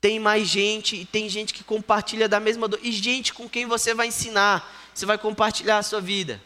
Tem 0.00 0.18
mais 0.18 0.48
gente, 0.48 0.96
e 0.96 1.04
tem 1.04 1.28
gente 1.28 1.54
que 1.54 1.62
compartilha 1.62 2.28
da 2.28 2.40
mesma 2.40 2.66
dor, 2.66 2.80
e 2.82 2.90
gente 2.90 3.32
com 3.32 3.48
quem 3.48 3.64
você 3.64 3.94
vai 3.94 4.08
ensinar, 4.08 4.90
você 4.92 5.06
vai 5.06 5.16
compartilhar 5.16 5.78
a 5.78 5.82
sua 5.84 6.00
vida. 6.00 6.42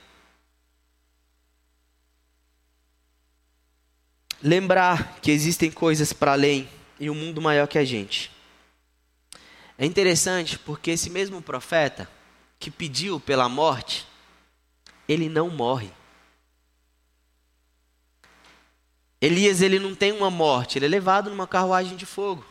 Lembrar 4.42 5.18
que 5.22 5.30
existem 5.30 5.70
coisas 5.70 6.12
para 6.12 6.32
além 6.32 6.68
e 7.00 7.08
um 7.08 7.14
mundo 7.14 7.40
maior 7.40 7.66
que 7.66 7.78
a 7.78 7.84
gente. 7.86 8.37
É 9.78 9.86
interessante 9.86 10.58
porque 10.58 10.90
esse 10.90 11.08
mesmo 11.08 11.40
profeta 11.40 12.10
que 12.58 12.68
pediu 12.68 13.20
pela 13.20 13.48
morte, 13.48 14.04
ele 15.08 15.28
não 15.28 15.48
morre. 15.48 15.92
Elias 19.20 19.62
ele 19.62 19.78
não 19.78 19.94
tem 19.94 20.10
uma 20.10 20.30
morte, 20.30 20.78
ele 20.78 20.86
é 20.86 20.88
levado 20.88 21.30
numa 21.30 21.46
carruagem 21.46 21.96
de 21.96 22.04
fogo. 22.04 22.44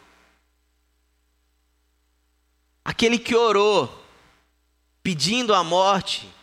Aquele 2.84 3.20
que 3.20 3.36
orou 3.36 4.06
pedindo 5.04 5.54
a 5.54 5.64
morte 5.66 6.34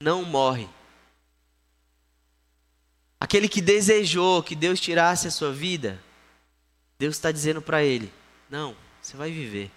não 0.00 0.24
morre. 0.24 0.68
Aquele 3.18 3.50
que 3.50 3.60
desejou 3.60 4.42
que 4.42 4.54
Deus 4.54 4.80
tirasse 4.80 5.28
a 5.28 5.30
sua 5.30 5.52
vida, 5.52 6.02
Deus 6.98 7.16
está 7.16 7.30
dizendo 7.30 7.60
para 7.60 7.82
ele: 7.82 8.10
não, 8.48 8.74
você 9.02 9.14
vai 9.14 9.30
viver. 9.30 9.70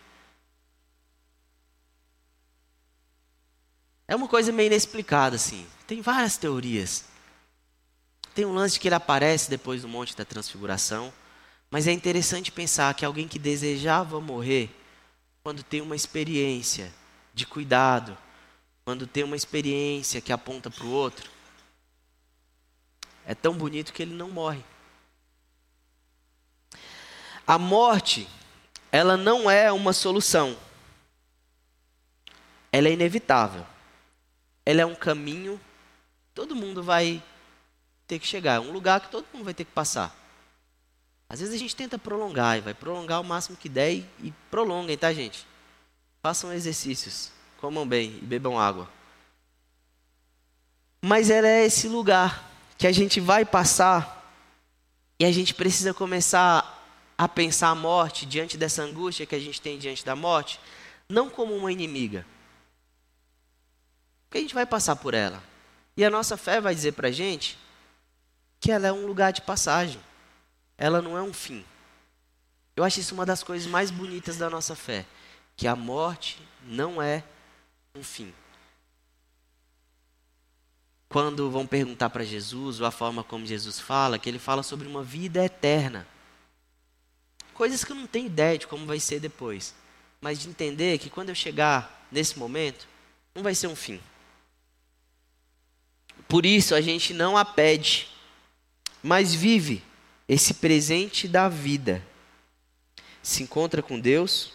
É 4.14 4.16
uma 4.16 4.28
coisa 4.28 4.52
meio 4.52 4.68
inexplicada, 4.68 5.38
assim. 5.38 5.66
Tem 5.88 6.00
várias 6.00 6.38
teorias. 6.38 7.06
Tem 8.36 8.46
um 8.46 8.54
lance 8.54 8.76
de 8.76 8.80
que 8.80 8.88
ele 8.88 8.94
aparece 8.94 9.50
depois 9.50 9.82
do 9.82 9.88
Monte 9.88 10.16
da 10.16 10.24
Transfiguração. 10.24 11.12
Mas 11.72 11.88
é 11.88 11.92
interessante 11.92 12.52
pensar 12.52 12.94
que 12.94 13.04
alguém 13.04 13.28
que 13.28 13.40
desejava 13.40 14.22
morrer, 14.22 14.70
quando 15.42 15.64
tem 15.64 15.82
uma 15.82 15.96
experiência 15.96 16.94
de 17.34 17.48
cuidado, 17.48 18.16
quando 18.86 19.08
tem 19.08 19.24
uma 19.24 19.36
experiência 19.36 20.22
que 20.22 20.32
aponta 20.32 20.70
para 20.70 20.86
o 20.86 20.92
outro, 20.92 21.28
é 23.26 23.34
tão 23.34 23.56
bonito 23.56 23.92
que 23.92 24.04
ele 24.04 24.14
não 24.14 24.30
morre. 24.30 24.64
A 27.48 27.58
morte, 27.58 28.30
ela 28.92 29.18
não 29.18 29.50
é 29.50 29.72
uma 29.72 29.92
solução. 29.92 30.56
Ela 32.72 32.90
é 32.90 32.92
inevitável 32.92 33.73
ela 34.66 34.82
é 34.82 34.86
um 34.86 34.96
caminho, 34.96 35.60
todo 36.34 36.56
mundo 36.56 36.82
vai 36.82 37.22
ter 38.08 38.20
que 38.20 38.28
chegar, 38.28 38.56
é 38.56 38.60
um 38.60 38.72
lugar 38.72 39.02
que 39.02 39.10
todo 39.10 39.26
mundo 39.34 39.46
vai 39.46 39.54
ter 39.54 39.66
que 39.66 39.72
passar. 39.72 40.16
Às 41.30 41.40
vezes 41.40 41.56
a 41.56 41.58
gente 41.58 41.76
tenta 41.76 41.98
prolongar 41.98 42.58
e 42.58 42.62
vai 42.62 42.74
prolongar 42.74 43.20
o 43.20 43.24
máximo 43.24 43.58
que 43.58 43.68
der 43.68 43.94
e, 43.94 44.06
e 44.20 44.34
prolonguem, 44.52 44.98
tá, 44.98 45.12
gente? 45.12 45.48
Façam 46.22 46.54
exercícios, 46.54 47.32
comam 47.60 47.88
bem 47.88 48.20
e 48.22 48.26
bebam 48.26 48.60
água. 48.60 48.90
Mas 51.02 51.30
ela 51.30 51.48
é 51.48 51.66
esse 51.66 51.88
lugar 51.88 52.52
que 52.78 52.88
a 52.88 52.92
gente 52.92 53.20
vai 53.20 53.44
passar 53.44 54.24
e 55.20 55.26
a 55.26 55.32
gente 55.32 55.54
precisa 55.54 55.94
começar 55.94 56.82
a 57.18 57.28
pensar 57.28 57.70
a 57.70 57.76
morte 57.76 58.26
diante 58.26 58.58
dessa 58.58 58.84
angústia 58.84 59.26
que 59.26 59.36
a 59.36 59.40
gente 59.40 59.62
tem 59.62 59.78
diante 59.78 60.06
da 60.06 60.16
morte, 60.16 60.60
não 61.10 61.30
como 61.30 61.56
uma 61.56 61.72
inimiga, 61.72 62.26
porque 64.34 64.40
a 64.40 64.42
gente 64.42 64.56
vai 64.56 64.66
passar 64.66 64.96
por 64.96 65.14
ela. 65.14 65.44
E 65.96 66.04
a 66.04 66.10
nossa 66.10 66.36
fé 66.36 66.60
vai 66.60 66.74
dizer 66.74 66.94
para 66.94 67.10
a 67.10 67.12
gente 67.12 67.56
que 68.60 68.72
ela 68.72 68.88
é 68.88 68.92
um 68.92 69.06
lugar 69.06 69.32
de 69.32 69.44
passagem. 69.44 70.02
Ela 70.76 71.04
não 71.04 71.16
é 71.16 71.22
um 71.22 71.32
fim. 71.32 71.64
Eu 72.76 72.84
acho 72.84 73.00
isso 73.00 73.14
uma 73.14 73.28
das 73.28 73.44
coisas 73.44 73.68
mais 73.68 73.92
bonitas 73.92 74.36
da 74.36 74.50
nossa 74.50 74.76
fé. 74.76 75.06
Que 75.56 75.68
a 75.68 75.76
morte 75.76 76.42
não 76.64 77.00
é 77.00 77.24
um 77.94 78.04
fim. 78.04 78.34
Quando 81.08 81.52
vão 81.52 81.68
perguntar 81.68 82.10
para 82.10 82.24
Jesus, 82.24 82.82
ou 82.82 82.88
a 82.88 82.92
forma 82.92 83.24
como 83.24 83.46
Jesus 83.46 83.80
fala, 83.80 84.18
que 84.18 84.28
ele 84.28 84.40
fala 84.40 84.64
sobre 84.64 84.88
uma 84.88 85.04
vida 85.04 85.46
eterna. 85.46 86.08
Coisas 87.54 87.84
que 87.84 87.92
eu 87.92 87.96
não 87.96 88.08
tenho 88.08 88.26
ideia 88.26 88.58
de 88.58 88.66
como 88.66 88.88
vai 88.88 89.00
ser 89.00 89.20
depois. 89.20 89.76
Mas 90.20 90.40
de 90.40 90.50
entender 90.50 90.98
que 90.98 91.12
quando 91.12 91.30
eu 91.30 91.36
chegar 91.36 92.08
nesse 92.12 92.40
momento, 92.40 92.88
não 93.36 93.44
vai 93.44 93.54
ser 93.54 93.68
um 93.68 93.76
fim. 93.76 94.02
Por 96.34 96.48
isso 96.48 96.74
a 96.74 96.82
gente 96.82 97.14
não 97.14 97.38
a 97.38 97.46
pede, 97.46 98.10
mas 99.04 99.36
vive 99.36 99.84
esse 100.28 100.56
presente 100.56 101.28
da 101.28 101.48
vida. 101.48 102.04
Se 103.22 103.44
encontra 103.44 103.84
com 103.84 104.00
Deus, 104.00 104.52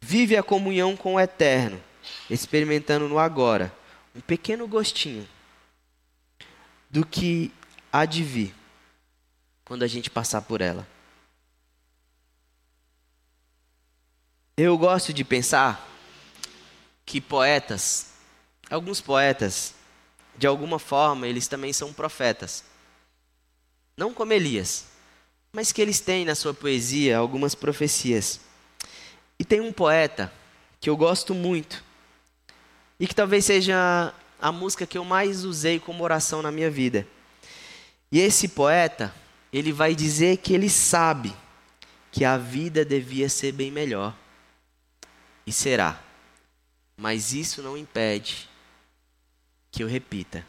vive 0.00 0.34
a 0.34 0.42
comunhão 0.42 0.96
com 0.96 1.16
o 1.16 1.20
eterno, 1.20 1.78
experimentando 2.30 3.06
no 3.06 3.18
agora 3.18 3.70
um 4.16 4.20
pequeno 4.22 4.66
gostinho 4.66 5.28
do 6.88 7.04
que 7.04 7.52
há 7.92 8.06
de 8.06 8.24
vir 8.24 8.54
quando 9.62 9.82
a 9.82 9.86
gente 9.86 10.08
passar 10.08 10.40
por 10.40 10.62
ela. 10.62 10.88
Eu 14.56 14.78
gosto 14.78 15.12
de 15.12 15.22
pensar 15.22 15.86
que 17.04 17.20
poetas, 17.20 18.14
alguns 18.70 19.02
poetas, 19.02 19.73
de 20.36 20.46
alguma 20.46 20.78
forma, 20.78 21.26
eles 21.28 21.46
também 21.46 21.72
são 21.72 21.92
profetas. 21.92 22.64
Não 23.96 24.12
como 24.12 24.32
Elias, 24.32 24.86
mas 25.52 25.70
que 25.70 25.80
eles 25.80 26.00
têm 26.00 26.24
na 26.24 26.34
sua 26.34 26.52
poesia 26.52 27.16
algumas 27.16 27.54
profecias. 27.54 28.40
E 29.38 29.44
tem 29.44 29.60
um 29.60 29.72
poeta 29.72 30.32
que 30.80 30.90
eu 30.90 30.96
gosto 30.96 31.34
muito, 31.34 31.82
e 32.98 33.06
que 33.06 33.14
talvez 33.14 33.44
seja 33.44 34.12
a 34.40 34.52
música 34.52 34.86
que 34.86 34.98
eu 34.98 35.04
mais 35.04 35.44
usei 35.44 35.80
como 35.80 36.04
oração 36.04 36.42
na 36.42 36.50
minha 36.50 36.70
vida. 36.70 37.06
E 38.10 38.20
esse 38.20 38.48
poeta, 38.48 39.14
ele 39.52 39.72
vai 39.72 39.94
dizer 39.94 40.36
que 40.38 40.52
ele 40.52 40.68
sabe 40.68 41.34
que 42.12 42.24
a 42.24 42.36
vida 42.36 42.84
devia 42.84 43.28
ser 43.28 43.52
bem 43.52 43.70
melhor. 43.70 44.16
E 45.46 45.52
será. 45.52 46.00
Mas 46.96 47.32
isso 47.32 47.60
não 47.60 47.76
impede 47.76 48.48
que 49.74 49.82
eu 49.82 49.88
repita 49.88 50.46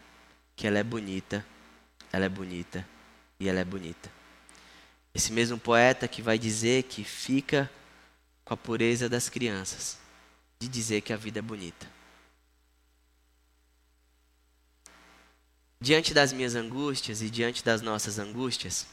que 0.55 0.67
ela 0.67 0.77
é 0.77 0.83
bonita, 0.83 1.43
ela 2.13 2.25
é 2.25 2.29
bonita 2.29 2.87
e 3.39 3.49
ela 3.49 3.59
é 3.59 3.65
bonita. 3.65 4.11
Esse 5.15 5.31
mesmo 5.33 5.57
poeta 5.57 6.07
que 6.07 6.21
vai 6.21 6.37
dizer 6.37 6.83
que 6.83 7.03
fica 7.03 7.69
com 8.43 8.53
a 8.53 8.57
pureza 8.57 9.09
das 9.09 9.27
crianças, 9.27 9.97
de 10.59 10.67
dizer 10.67 11.01
que 11.01 11.11
a 11.11 11.17
vida 11.17 11.39
é 11.39 11.41
bonita. 11.41 11.91
Diante 15.81 16.13
das 16.13 16.31
minhas 16.31 16.53
angústias 16.53 17.23
e 17.23 17.29
diante 17.29 17.65
das 17.65 17.81
nossas 17.81 18.19
angústias, 18.19 18.85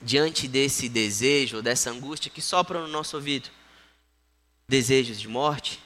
diante 0.00 0.46
desse 0.46 0.88
desejo, 0.88 1.60
dessa 1.60 1.90
angústia 1.90 2.30
que 2.30 2.40
sopra 2.40 2.80
no 2.80 2.86
nosso 2.86 3.16
ouvido, 3.16 3.50
desejos 4.68 5.20
de 5.20 5.26
morte, 5.26 5.82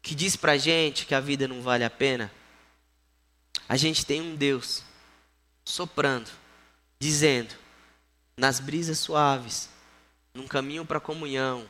que 0.00 0.14
diz 0.14 0.36
pra 0.36 0.56
gente 0.56 1.04
que 1.04 1.16
a 1.16 1.20
vida 1.20 1.48
não 1.48 1.60
vale 1.60 1.82
a 1.82 1.90
pena, 1.90 2.30
a 3.68 3.76
gente 3.76 4.06
tem 4.06 4.20
um 4.20 4.36
Deus 4.36 4.82
soprando, 5.64 6.30
dizendo, 6.98 7.54
nas 8.36 8.60
brisas 8.60 8.98
suaves, 8.98 9.68
num 10.34 10.46
caminho 10.46 10.84
para 10.84 10.98
a 10.98 11.00
comunhão, 11.00 11.66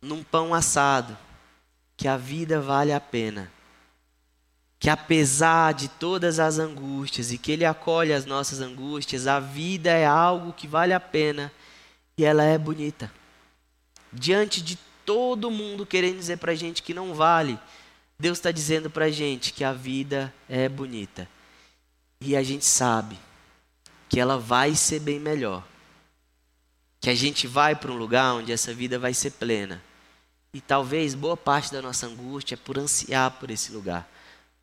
num 0.00 0.22
pão 0.22 0.54
assado, 0.54 1.16
que 1.96 2.08
a 2.08 2.16
vida 2.16 2.60
vale 2.60 2.92
a 2.92 3.00
pena. 3.00 3.50
Que 4.78 4.90
apesar 4.90 5.72
de 5.74 5.88
todas 5.88 6.38
as 6.38 6.58
angústias 6.58 7.32
e 7.32 7.38
que 7.38 7.50
Ele 7.50 7.64
acolhe 7.64 8.12
as 8.12 8.26
nossas 8.26 8.60
angústias, 8.60 9.26
a 9.26 9.40
vida 9.40 9.90
é 9.90 10.06
algo 10.06 10.52
que 10.52 10.68
vale 10.68 10.92
a 10.92 11.00
pena 11.00 11.50
e 12.16 12.24
ela 12.24 12.44
é 12.44 12.56
bonita. 12.56 13.10
Diante 14.12 14.62
de 14.62 14.78
todo 15.04 15.50
mundo 15.50 15.86
querendo 15.86 16.18
dizer 16.18 16.38
para 16.38 16.52
a 16.52 16.56
gente 16.56 16.82
que 16.82 16.94
não 16.94 17.14
vale, 17.14 17.58
Deus 18.18 18.38
está 18.38 18.50
dizendo 18.50 18.88
para 18.88 19.06
a 19.06 19.10
gente 19.10 19.52
que 19.52 19.62
a 19.62 19.72
vida 19.72 20.32
é 20.48 20.68
bonita. 20.68 21.28
E 22.20 22.34
a 22.34 22.42
gente 22.42 22.64
sabe 22.64 23.18
que 24.08 24.18
ela 24.18 24.38
vai 24.38 24.74
ser 24.74 25.00
bem 25.00 25.20
melhor. 25.20 25.62
Que 27.00 27.10
a 27.10 27.14
gente 27.14 27.46
vai 27.46 27.76
para 27.76 27.92
um 27.92 27.96
lugar 27.96 28.34
onde 28.34 28.52
essa 28.52 28.72
vida 28.72 28.98
vai 28.98 29.12
ser 29.12 29.32
plena. 29.32 29.82
E 30.52 30.60
talvez 30.60 31.14
boa 31.14 31.36
parte 31.36 31.70
da 31.70 31.82
nossa 31.82 32.06
angústia 32.06 32.54
é 32.54 32.56
por 32.56 32.78
ansiar 32.78 33.32
por 33.32 33.50
esse 33.50 33.70
lugar. 33.72 34.08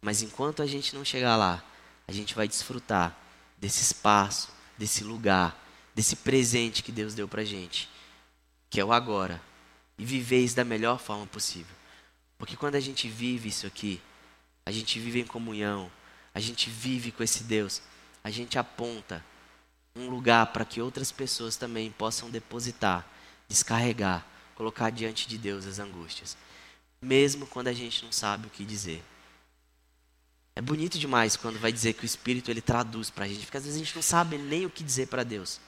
Mas 0.02 0.24
enquanto 0.24 0.64
a 0.64 0.66
gente 0.66 0.96
não 0.96 1.06
chegar 1.06 1.38
lá, 1.38 1.64
a 2.08 2.12
gente 2.12 2.34
vai 2.34 2.48
desfrutar 2.48 3.16
desse 3.58 3.84
espaço, 3.84 4.50
desse 4.78 5.04
lugar, 5.04 5.56
desse 5.94 6.16
presente 6.16 6.82
que 6.82 6.92
Deus 6.92 7.14
deu 7.14 7.28
para 7.28 7.42
a 7.44 7.46
gente, 7.46 7.88
que 8.70 8.80
é 8.80 8.84
o 8.84 8.92
agora, 8.92 9.40
e 9.98 10.04
viver 10.04 10.40
isso 10.40 10.56
da 10.56 10.66
melhor 10.66 11.00
forma 11.00 11.28
possível. 11.28 11.83
Porque 12.44 12.58
quando 12.58 12.76
a 12.76 12.80
gente 12.82 13.08
vive 13.08 13.48
isso 13.48 13.66
aqui, 13.66 14.02
a 14.66 14.72
gente 14.72 15.00
vive 15.00 15.22
em 15.22 15.26
comunhão, 15.26 15.90
a 16.34 16.42
gente 16.42 16.70
vive 16.70 17.10
com 17.10 17.24
esse 17.24 17.42
Deus, 17.46 17.82
a 18.22 18.30
gente 18.30 18.60
aponta 18.60 19.24
um 19.96 20.10
lugar 20.10 20.48
para 20.48 20.66
que 20.66 20.82
outras 20.82 21.10
pessoas 21.10 21.56
também 21.56 21.90
possam 21.90 22.30
depositar, 22.30 23.08
descarregar, 23.48 24.28
colocar 24.56 24.90
diante 24.90 25.26
de 25.26 25.38
Deus 25.38 25.66
as 25.66 25.80
angústias, 25.80 26.36
mesmo 27.02 27.48
quando 27.48 27.70
a 27.70 27.74
gente 27.74 28.04
não 28.04 28.12
sabe 28.12 28.48
o 28.48 28.50
que 28.50 28.66
dizer. 28.66 29.02
É 30.54 30.62
bonito 30.62 31.00
demais 31.00 31.38
quando 31.38 31.58
vai 31.58 31.72
dizer 31.72 31.94
que 31.94 32.04
o 32.04 32.06
Espírito 32.06 32.52
ele 32.52 32.60
traduz 32.60 33.10
para 33.10 33.24
a 33.24 33.28
gente, 33.30 33.46
porque 33.46 33.56
às 33.56 33.64
vezes 33.64 33.80
a 33.80 33.86
gente 33.86 33.96
não 33.96 34.04
sabe 34.04 34.38
nem 34.38 34.66
o 34.66 34.70
que 34.70 34.84
dizer 34.84 35.08
para 35.08 35.24
Deus. 35.24 35.62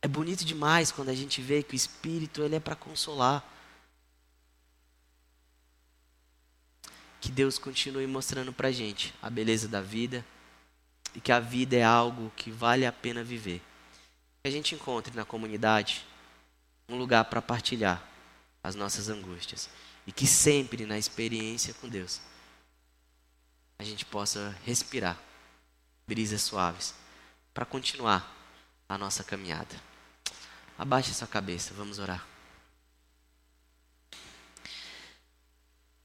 É 0.00 0.06
bonito 0.06 0.44
demais 0.44 0.92
quando 0.92 1.08
a 1.08 1.14
gente 1.14 1.42
vê 1.42 1.60
que 1.60 1.74
o 1.74 1.76
Espírito 1.76 2.40
ele 2.40 2.54
é 2.54 2.60
para 2.60 2.76
consolar. 2.76 3.44
Que 7.20 7.30
Deus 7.30 7.58
continue 7.58 8.06
mostrando 8.06 8.52
para 8.52 8.68
a 8.68 8.72
gente 8.72 9.14
a 9.20 9.28
beleza 9.28 9.68
da 9.68 9.80
vida 9.80 10.24
e 11.14 11.20
que 11.20 11.32
a 11.32 11.40
vida 11.40 11.76
é 11.76 11.84
algo 11.84 12.32
que 12.36 12.50
vale 12.50 12.86
a 12.86 12.92
pena 12.92 13.22
viver. 13.22 13.60
Que 14.42 14.48
a 14.48 14.50
gente 14.50 14.74
encontre 14.74 15.14
na 15.14 15.24
comunidade 15.24 16.06
um 16.88 16.96
lugar 16.96 17.24
para 17.26 17.42
partilhar 17.42 18.02
as 18.62 18.74
nossas 18.74 19.08
angústias 19.08 19.68
e 20.06 20.12
que 20.12 20.26
sempre 20.26 20.86
na 20.86 20.98
experiência 20.98 21.74
com 21.74 21.88
Deus 21.88 22.20
a 23.78 23.84
gente 23.84 24.04
possa 24.04 24.54
respirar 24.64 25.18
brisas 26.06 26.42
suaves 26.42 26.94
para 27.54 27.64
continuar 27.64 28.36
a 28.88 28.98
nossa 28.98 29.24
caminhada. 29.24 29.74
Abaixe 30.76 31.14
sua 31.14 31.28
cabeça, 31.28 31.72
vamos 31.74 31.98
orar. 31.98 32.26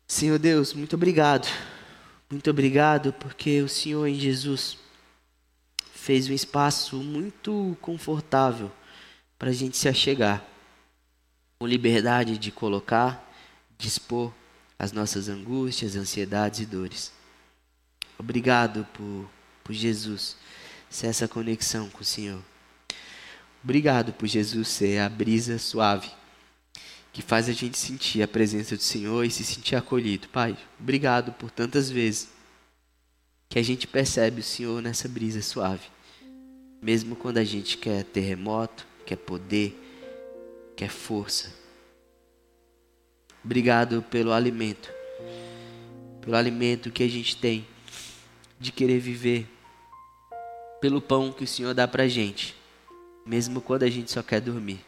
Senhor 0.08 0.38
Deus, 0.38 0.72
muito 0.74 0.96
obrigado. 0.96 1.48
Muito 2.30 2.50
obrigado 2.50 3.12
porque 3.14 3.62
o 3.62 3.68
Senhor 3.68 4.06
em 4.06 4.14
Jesus 4.20 4.78
fez 5.94 6.30
um 6.30 6.34
espaço 6.34 6.98
muito 6.98 7.76
confortável 7.82 8.72
para 9.40 9.50
a 9.50 9.54
gente 9.54 9.76
se 9.76 9.90
achegar, 9.90 10.46
com 11.58 11.66
liberdade 11.66 12.38
de 12.38 12.52
colocar, 12.52 13.34
dispor 13.80 14.32
as 14.78 14.92
nossas 14.92 15.28
angústias, 15.28 15.96
ansiedades 15.96 16.60
e 16.60 16.66
dores. 16.68 17.12
Obrigado 18.18 18.86
por, 18.94 19.28
por 19.64 19.74
Jesus 19.74 20.38
ser 20.88 21.08
essa 21.08 21.28
conexão 21.28 21.90
com 21.90 22.02
o 22.02 22.06
Senhor. 22.06 22.42
Obrigado 23.64 24.14
por 24.14 24.28
Jesus 24.28 24.68
ser 24.68 25.00
a 25.00 25.10
brisa 25.10 25.58
suave 25.58 26.12
que 27.16 27.22
faz 27.22 27.48
a 27.48 27.54
gente 27.54 27.78
sentir 27.78 28.22
a 28.22 28.28
presença 28.28 28.76
do 28.76 28.84
Senhor 28.84 29.24
e 29.24 29.32
se 29.32 29.42
sentir 29.42 29.78
acolhido. 29.78 30.28
Pai, 30.28 30.58
obrigado 30.78 31.32
por 31.32 31.50
tantas 31.50 31.90
vezes 31.90 32.28
que 33.48 33.58
a 33.58 33.64
gente 33.64 33.88
percebe 33.88 34.42
o 34.42 34.44
Senhor 34.44 34.82
nessa 34.82 35.08
brisa 35.08 35.42
suave. 35.42 35.88
Mesmo 36.82 37.16
quando 37.16 37.38
a 37.38 37.44
gente 37.46 37.78
quer 37.78 38.04
terremoto, 38.04 38.86
quer 39.06 39.16
poder, 39.16 39.74
quer 40.76 40.90
força. 40.90 41.54
Obrigado 43.42 44.02
pelo 44.02 44.34
alimento. 44.34 44.92
Pelo 46.20 46.36
alimento 46.36 46.92
que 46.92 47.04
a 47.04 47.10
gente 47.10 47.38
tem 47.38 47.66
de 48.60 48.74
querer 48.74 49.00
viver. 49.00 49.48
Pelo 50.82 51.00
pão 51.00 51.32
que 51.32 51.46
o 51.46 51.48
Senhor 51.48 51.74
dá 51.74 51.88
pra 51.88 52.10
gente. 52.10 52.54
Mesmo 53.26 53.62
quando 53.62 53.84
a 53.84 53.90
gente 53.90 54.12
só 54.12 54.22
quer 54.22 54.42
dormir. 54.42 54.82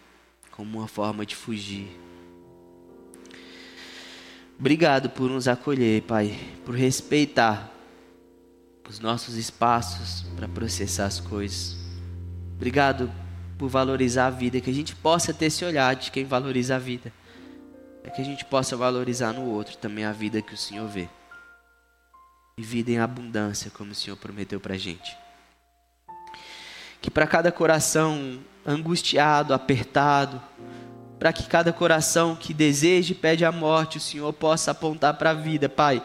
Como 0.52 0.80
uma 0.80 0.90
forma 0.90 1.26
de 1.26 1.34
fugir 1.34 1.88
Obrigado 4.60 5.10
por 5.12 5.30
nos 5.30 5.48
acolher, 5.48 6.02
Pai, 6.02 6.36
por 6.66 6.74
respeitar 6.74 7.72
os 8.90 9.00
nossos 9.00 9.36
espaços 9.36 10.26
para 10.36 10.48
processar 10.48 11.06
as 11.06 11.20
coisas. 11.20 11.78
Obrigado 12.56 13.12
por 13.58 13.70
valorizar 13.70 14.28
a 14.28 14.32
vida, 14.32 14.60
que 14.60 14.70
a 14.70 14.74
gente 14.74 14.96
possa 14.96 15.32
ter 15.32 15.46
esse 15.46 15.64
olhar 15.64 15.96
de 15.96 16.10
quem 16.10 16.26
valoriza 16.26 16.76
a 16.76 16.80
vida. 16.80 17.14
É 18.04 18.10
que 18.10 18.20
a 18.20 18.26
gente 18.26 18.46
possa 18.46 18.76
valorizar 18.76 19.32
no 19.32 19.46
outro 19.46 19.78
também 19.78 20.06
a 20.06 20.12
vida 20.12 20.42
que 20.42 20.56
o 20.56 20.58
Senhor 20.58 20.88
vê. 20.88 21.08
E 22.58 22.64
vida 22.64 22.90
em 22.90 22.98
abundância, 22.98 23.70
como 23.70 23.92
o 23.92 23.96
Senhor 23.96 24.18
prometeu 24.18 24.60
para 24.60 24.74
a 24.74 24.78
gente. 24.78 25.16
Que 27.00 27.12
para 27.12 27.28
cada 27.28 27.52
coração 27.52 28.40
angustiado, 28.66 29.54
apertado, 29.54 30.42
para 31.20 31.34
que 31.34 31.48
cada 31.48 31.74
coração 31.74 32.36
que 32.36 32.54
deseja 32.54 33.12
e 33.12 33.16
pede 33.16 33.44
a 33.44 33.52
morte, 33.52 33.98
o 33.98 34.02
Senhor 34.02 34.32
possa 34.34 34.72
apontar 34.72 35.16
para 35.18 35.32
a 35.32 35.34
vida, 35.34 35.68
Pai. 35.68 36.04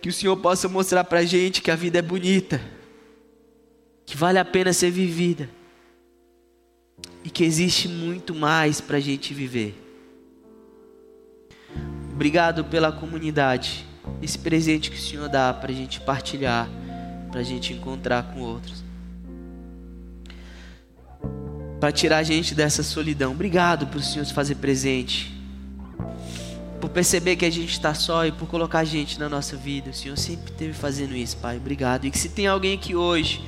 Que 0.00 0.08
o 0.08 0.12
Senhor 0.12 0.36
possa 0.36 0.68
mostrar 0.68 1.04
para 1.04 1.20
a 1.20 1.24
gente 1.24 1.60
que 1.60 1.70
a 1.70 1.76
vida 1.76 1.98
é 1.98 2.02
bonita, 2.02 2.60
que 4.06 4.16
vale 4.16 4.38
a 4.38 4.44
pena 4.44 4.72
ser 4.72 4.90
vivida 4.90 5.50
e 7.24 7.30
que 7.30 7.44
existe 7.44 7.88
muito 7.88 8.34
mais 8.34 8.80
para 8.80 8.96
a 8.96 9.00
gente 9.00 9.34
viver. 9.34 9.76
Obrigado 12.12 12.64
pela 12.64 12.90
comunidade, 12.90 13.86
esse 14.22 14.38
presente 14.38 14.90
que 14.90 14.96
o 14.96 15.00
Senhor 15.00 15.28
dá 15.28 15.52
para 15.52 15.70
a 15.70 15.74
gente 15.74 16.00
partilhar, 16.00 16.68
para 17.30 17.40
a 17.40 17.44
gente 17.44 17.72
encontrar 17.72 18.32
com 18.32 18.40
outros 18.40 18.87
para 21.80 21.92
tirar 21.92 22.18
a 22.18 22.22
gente 22.22 22.54
dessa 22.54 22.82
solidão. 22.82 23.32
Obrigado 23.32 23.86
por 23.86 24.00
o 24.00 24.02
Senhor 24.02 24.24
se 24.24 24.32
fazer 24.32 24.56
presente, 24.56 25.32
por 26.80 26.90
perceber 26.90 27.36
que 27.36 27.44
a 27.44 27.50
gente 27.50 27.70
está 27.70 27.94
só 27.94 28.26
e 28.26 28.32
por 28.32 28.48
colocar 28.48 28.80
a 28.80 28.84
gente 28.84 29.18
na 29.18 29.28
nossa 29.28 29.56
vida. 29.56 29.90
O 29.90 29.94
Senhor 29.94 30.16
sempre 30.16 30.50
esteve 30.50 30.72
fazendo 30.72 31.14
isso, 31.14 31.36
Pai. 31.36 31.56
Obrigado. 31.56 32.04
E 32.06 32.10
que 32.10 32.18
se 32.18 32.28
tem 32.28 32.46
alguém 32.46 32.74
aqui 32.74 32.94
hoje 32.94 33.42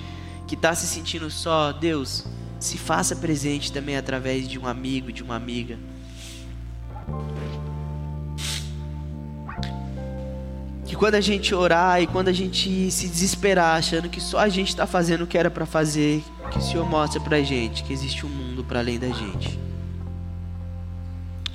que 0.47 0.55
está 0.55 0.75
se 0.75 0.87
sentindo 0.87 1.31
só, 1.31 1.73
Deus, 1.73 2.25
se 2.59 2.77
faça 2.77 3.17
presente 3.17 3.73
também 3.73 3.97
através 3.97 4.49
de 4.49 4.59
um 4.59 4.67
amigo, 4.67 5.13
de 5.13 5.23
uma 5.23 5.37
amiga. 5.37 5.79
Que 10.91 10.97
quando 10.97 11.15
a 11.15 11.21
gente 11.21 11.55
orar 11.55 12.03
e 12.03 12.07
quando 12.09 12.27
a 12.27 12.33
gente 12.33 12.91
se 12.91 13.07
desesperar, 13.07 13.79
achando 13.79 14.09
que 14.09 14.21
só 14.21 14.41
a 14.41 14.49
gente 14.49 14.71
está 14.71 14.89
fazendo 14.89 15.23
o 15.23 15.27
que 15.27 15.39
era 15.39 15.49
para 15.49 15.65
fazer, 15.65 16.21
que 16.51 16.59
o 16.59 16.61
Senhor 16.61 16.85
mostre 16.85 17.21
para 17.21 17.37
a 17.37 17.43
gente 17.45 17.85
que 17.85 17.93
existe 17.93 18.27
um 18.27 18.29
mundo 18.29 18.65
para 18.65 18.81
além 18.81 18.99
da 18.99 19.07
gente. 19.07 19.57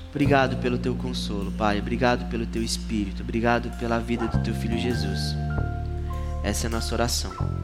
Obrigado 0.10 0.56
pelo 0.62 0.78
teu 0.78 0.96
consolo, 0.96 1.52
Pai. 1.52 1.80
Obrigado 1.80 2.30
pelo 2.30 2.46
teu 2.46 2.64
espírito. 2.64 3.24
Obrigado 3.24 3.78
pela 3.78 4.00
vida 4.00 4.26
do 4.26 4.42
teu 4.42 4.54
filho 4.54 4.80
Jesus. 4.80 5.36
Essa 6.42 6.68
é 6.68 6.70
a 6.70 6.72
nossa 6.72 6.96
oração. 6.96 7.55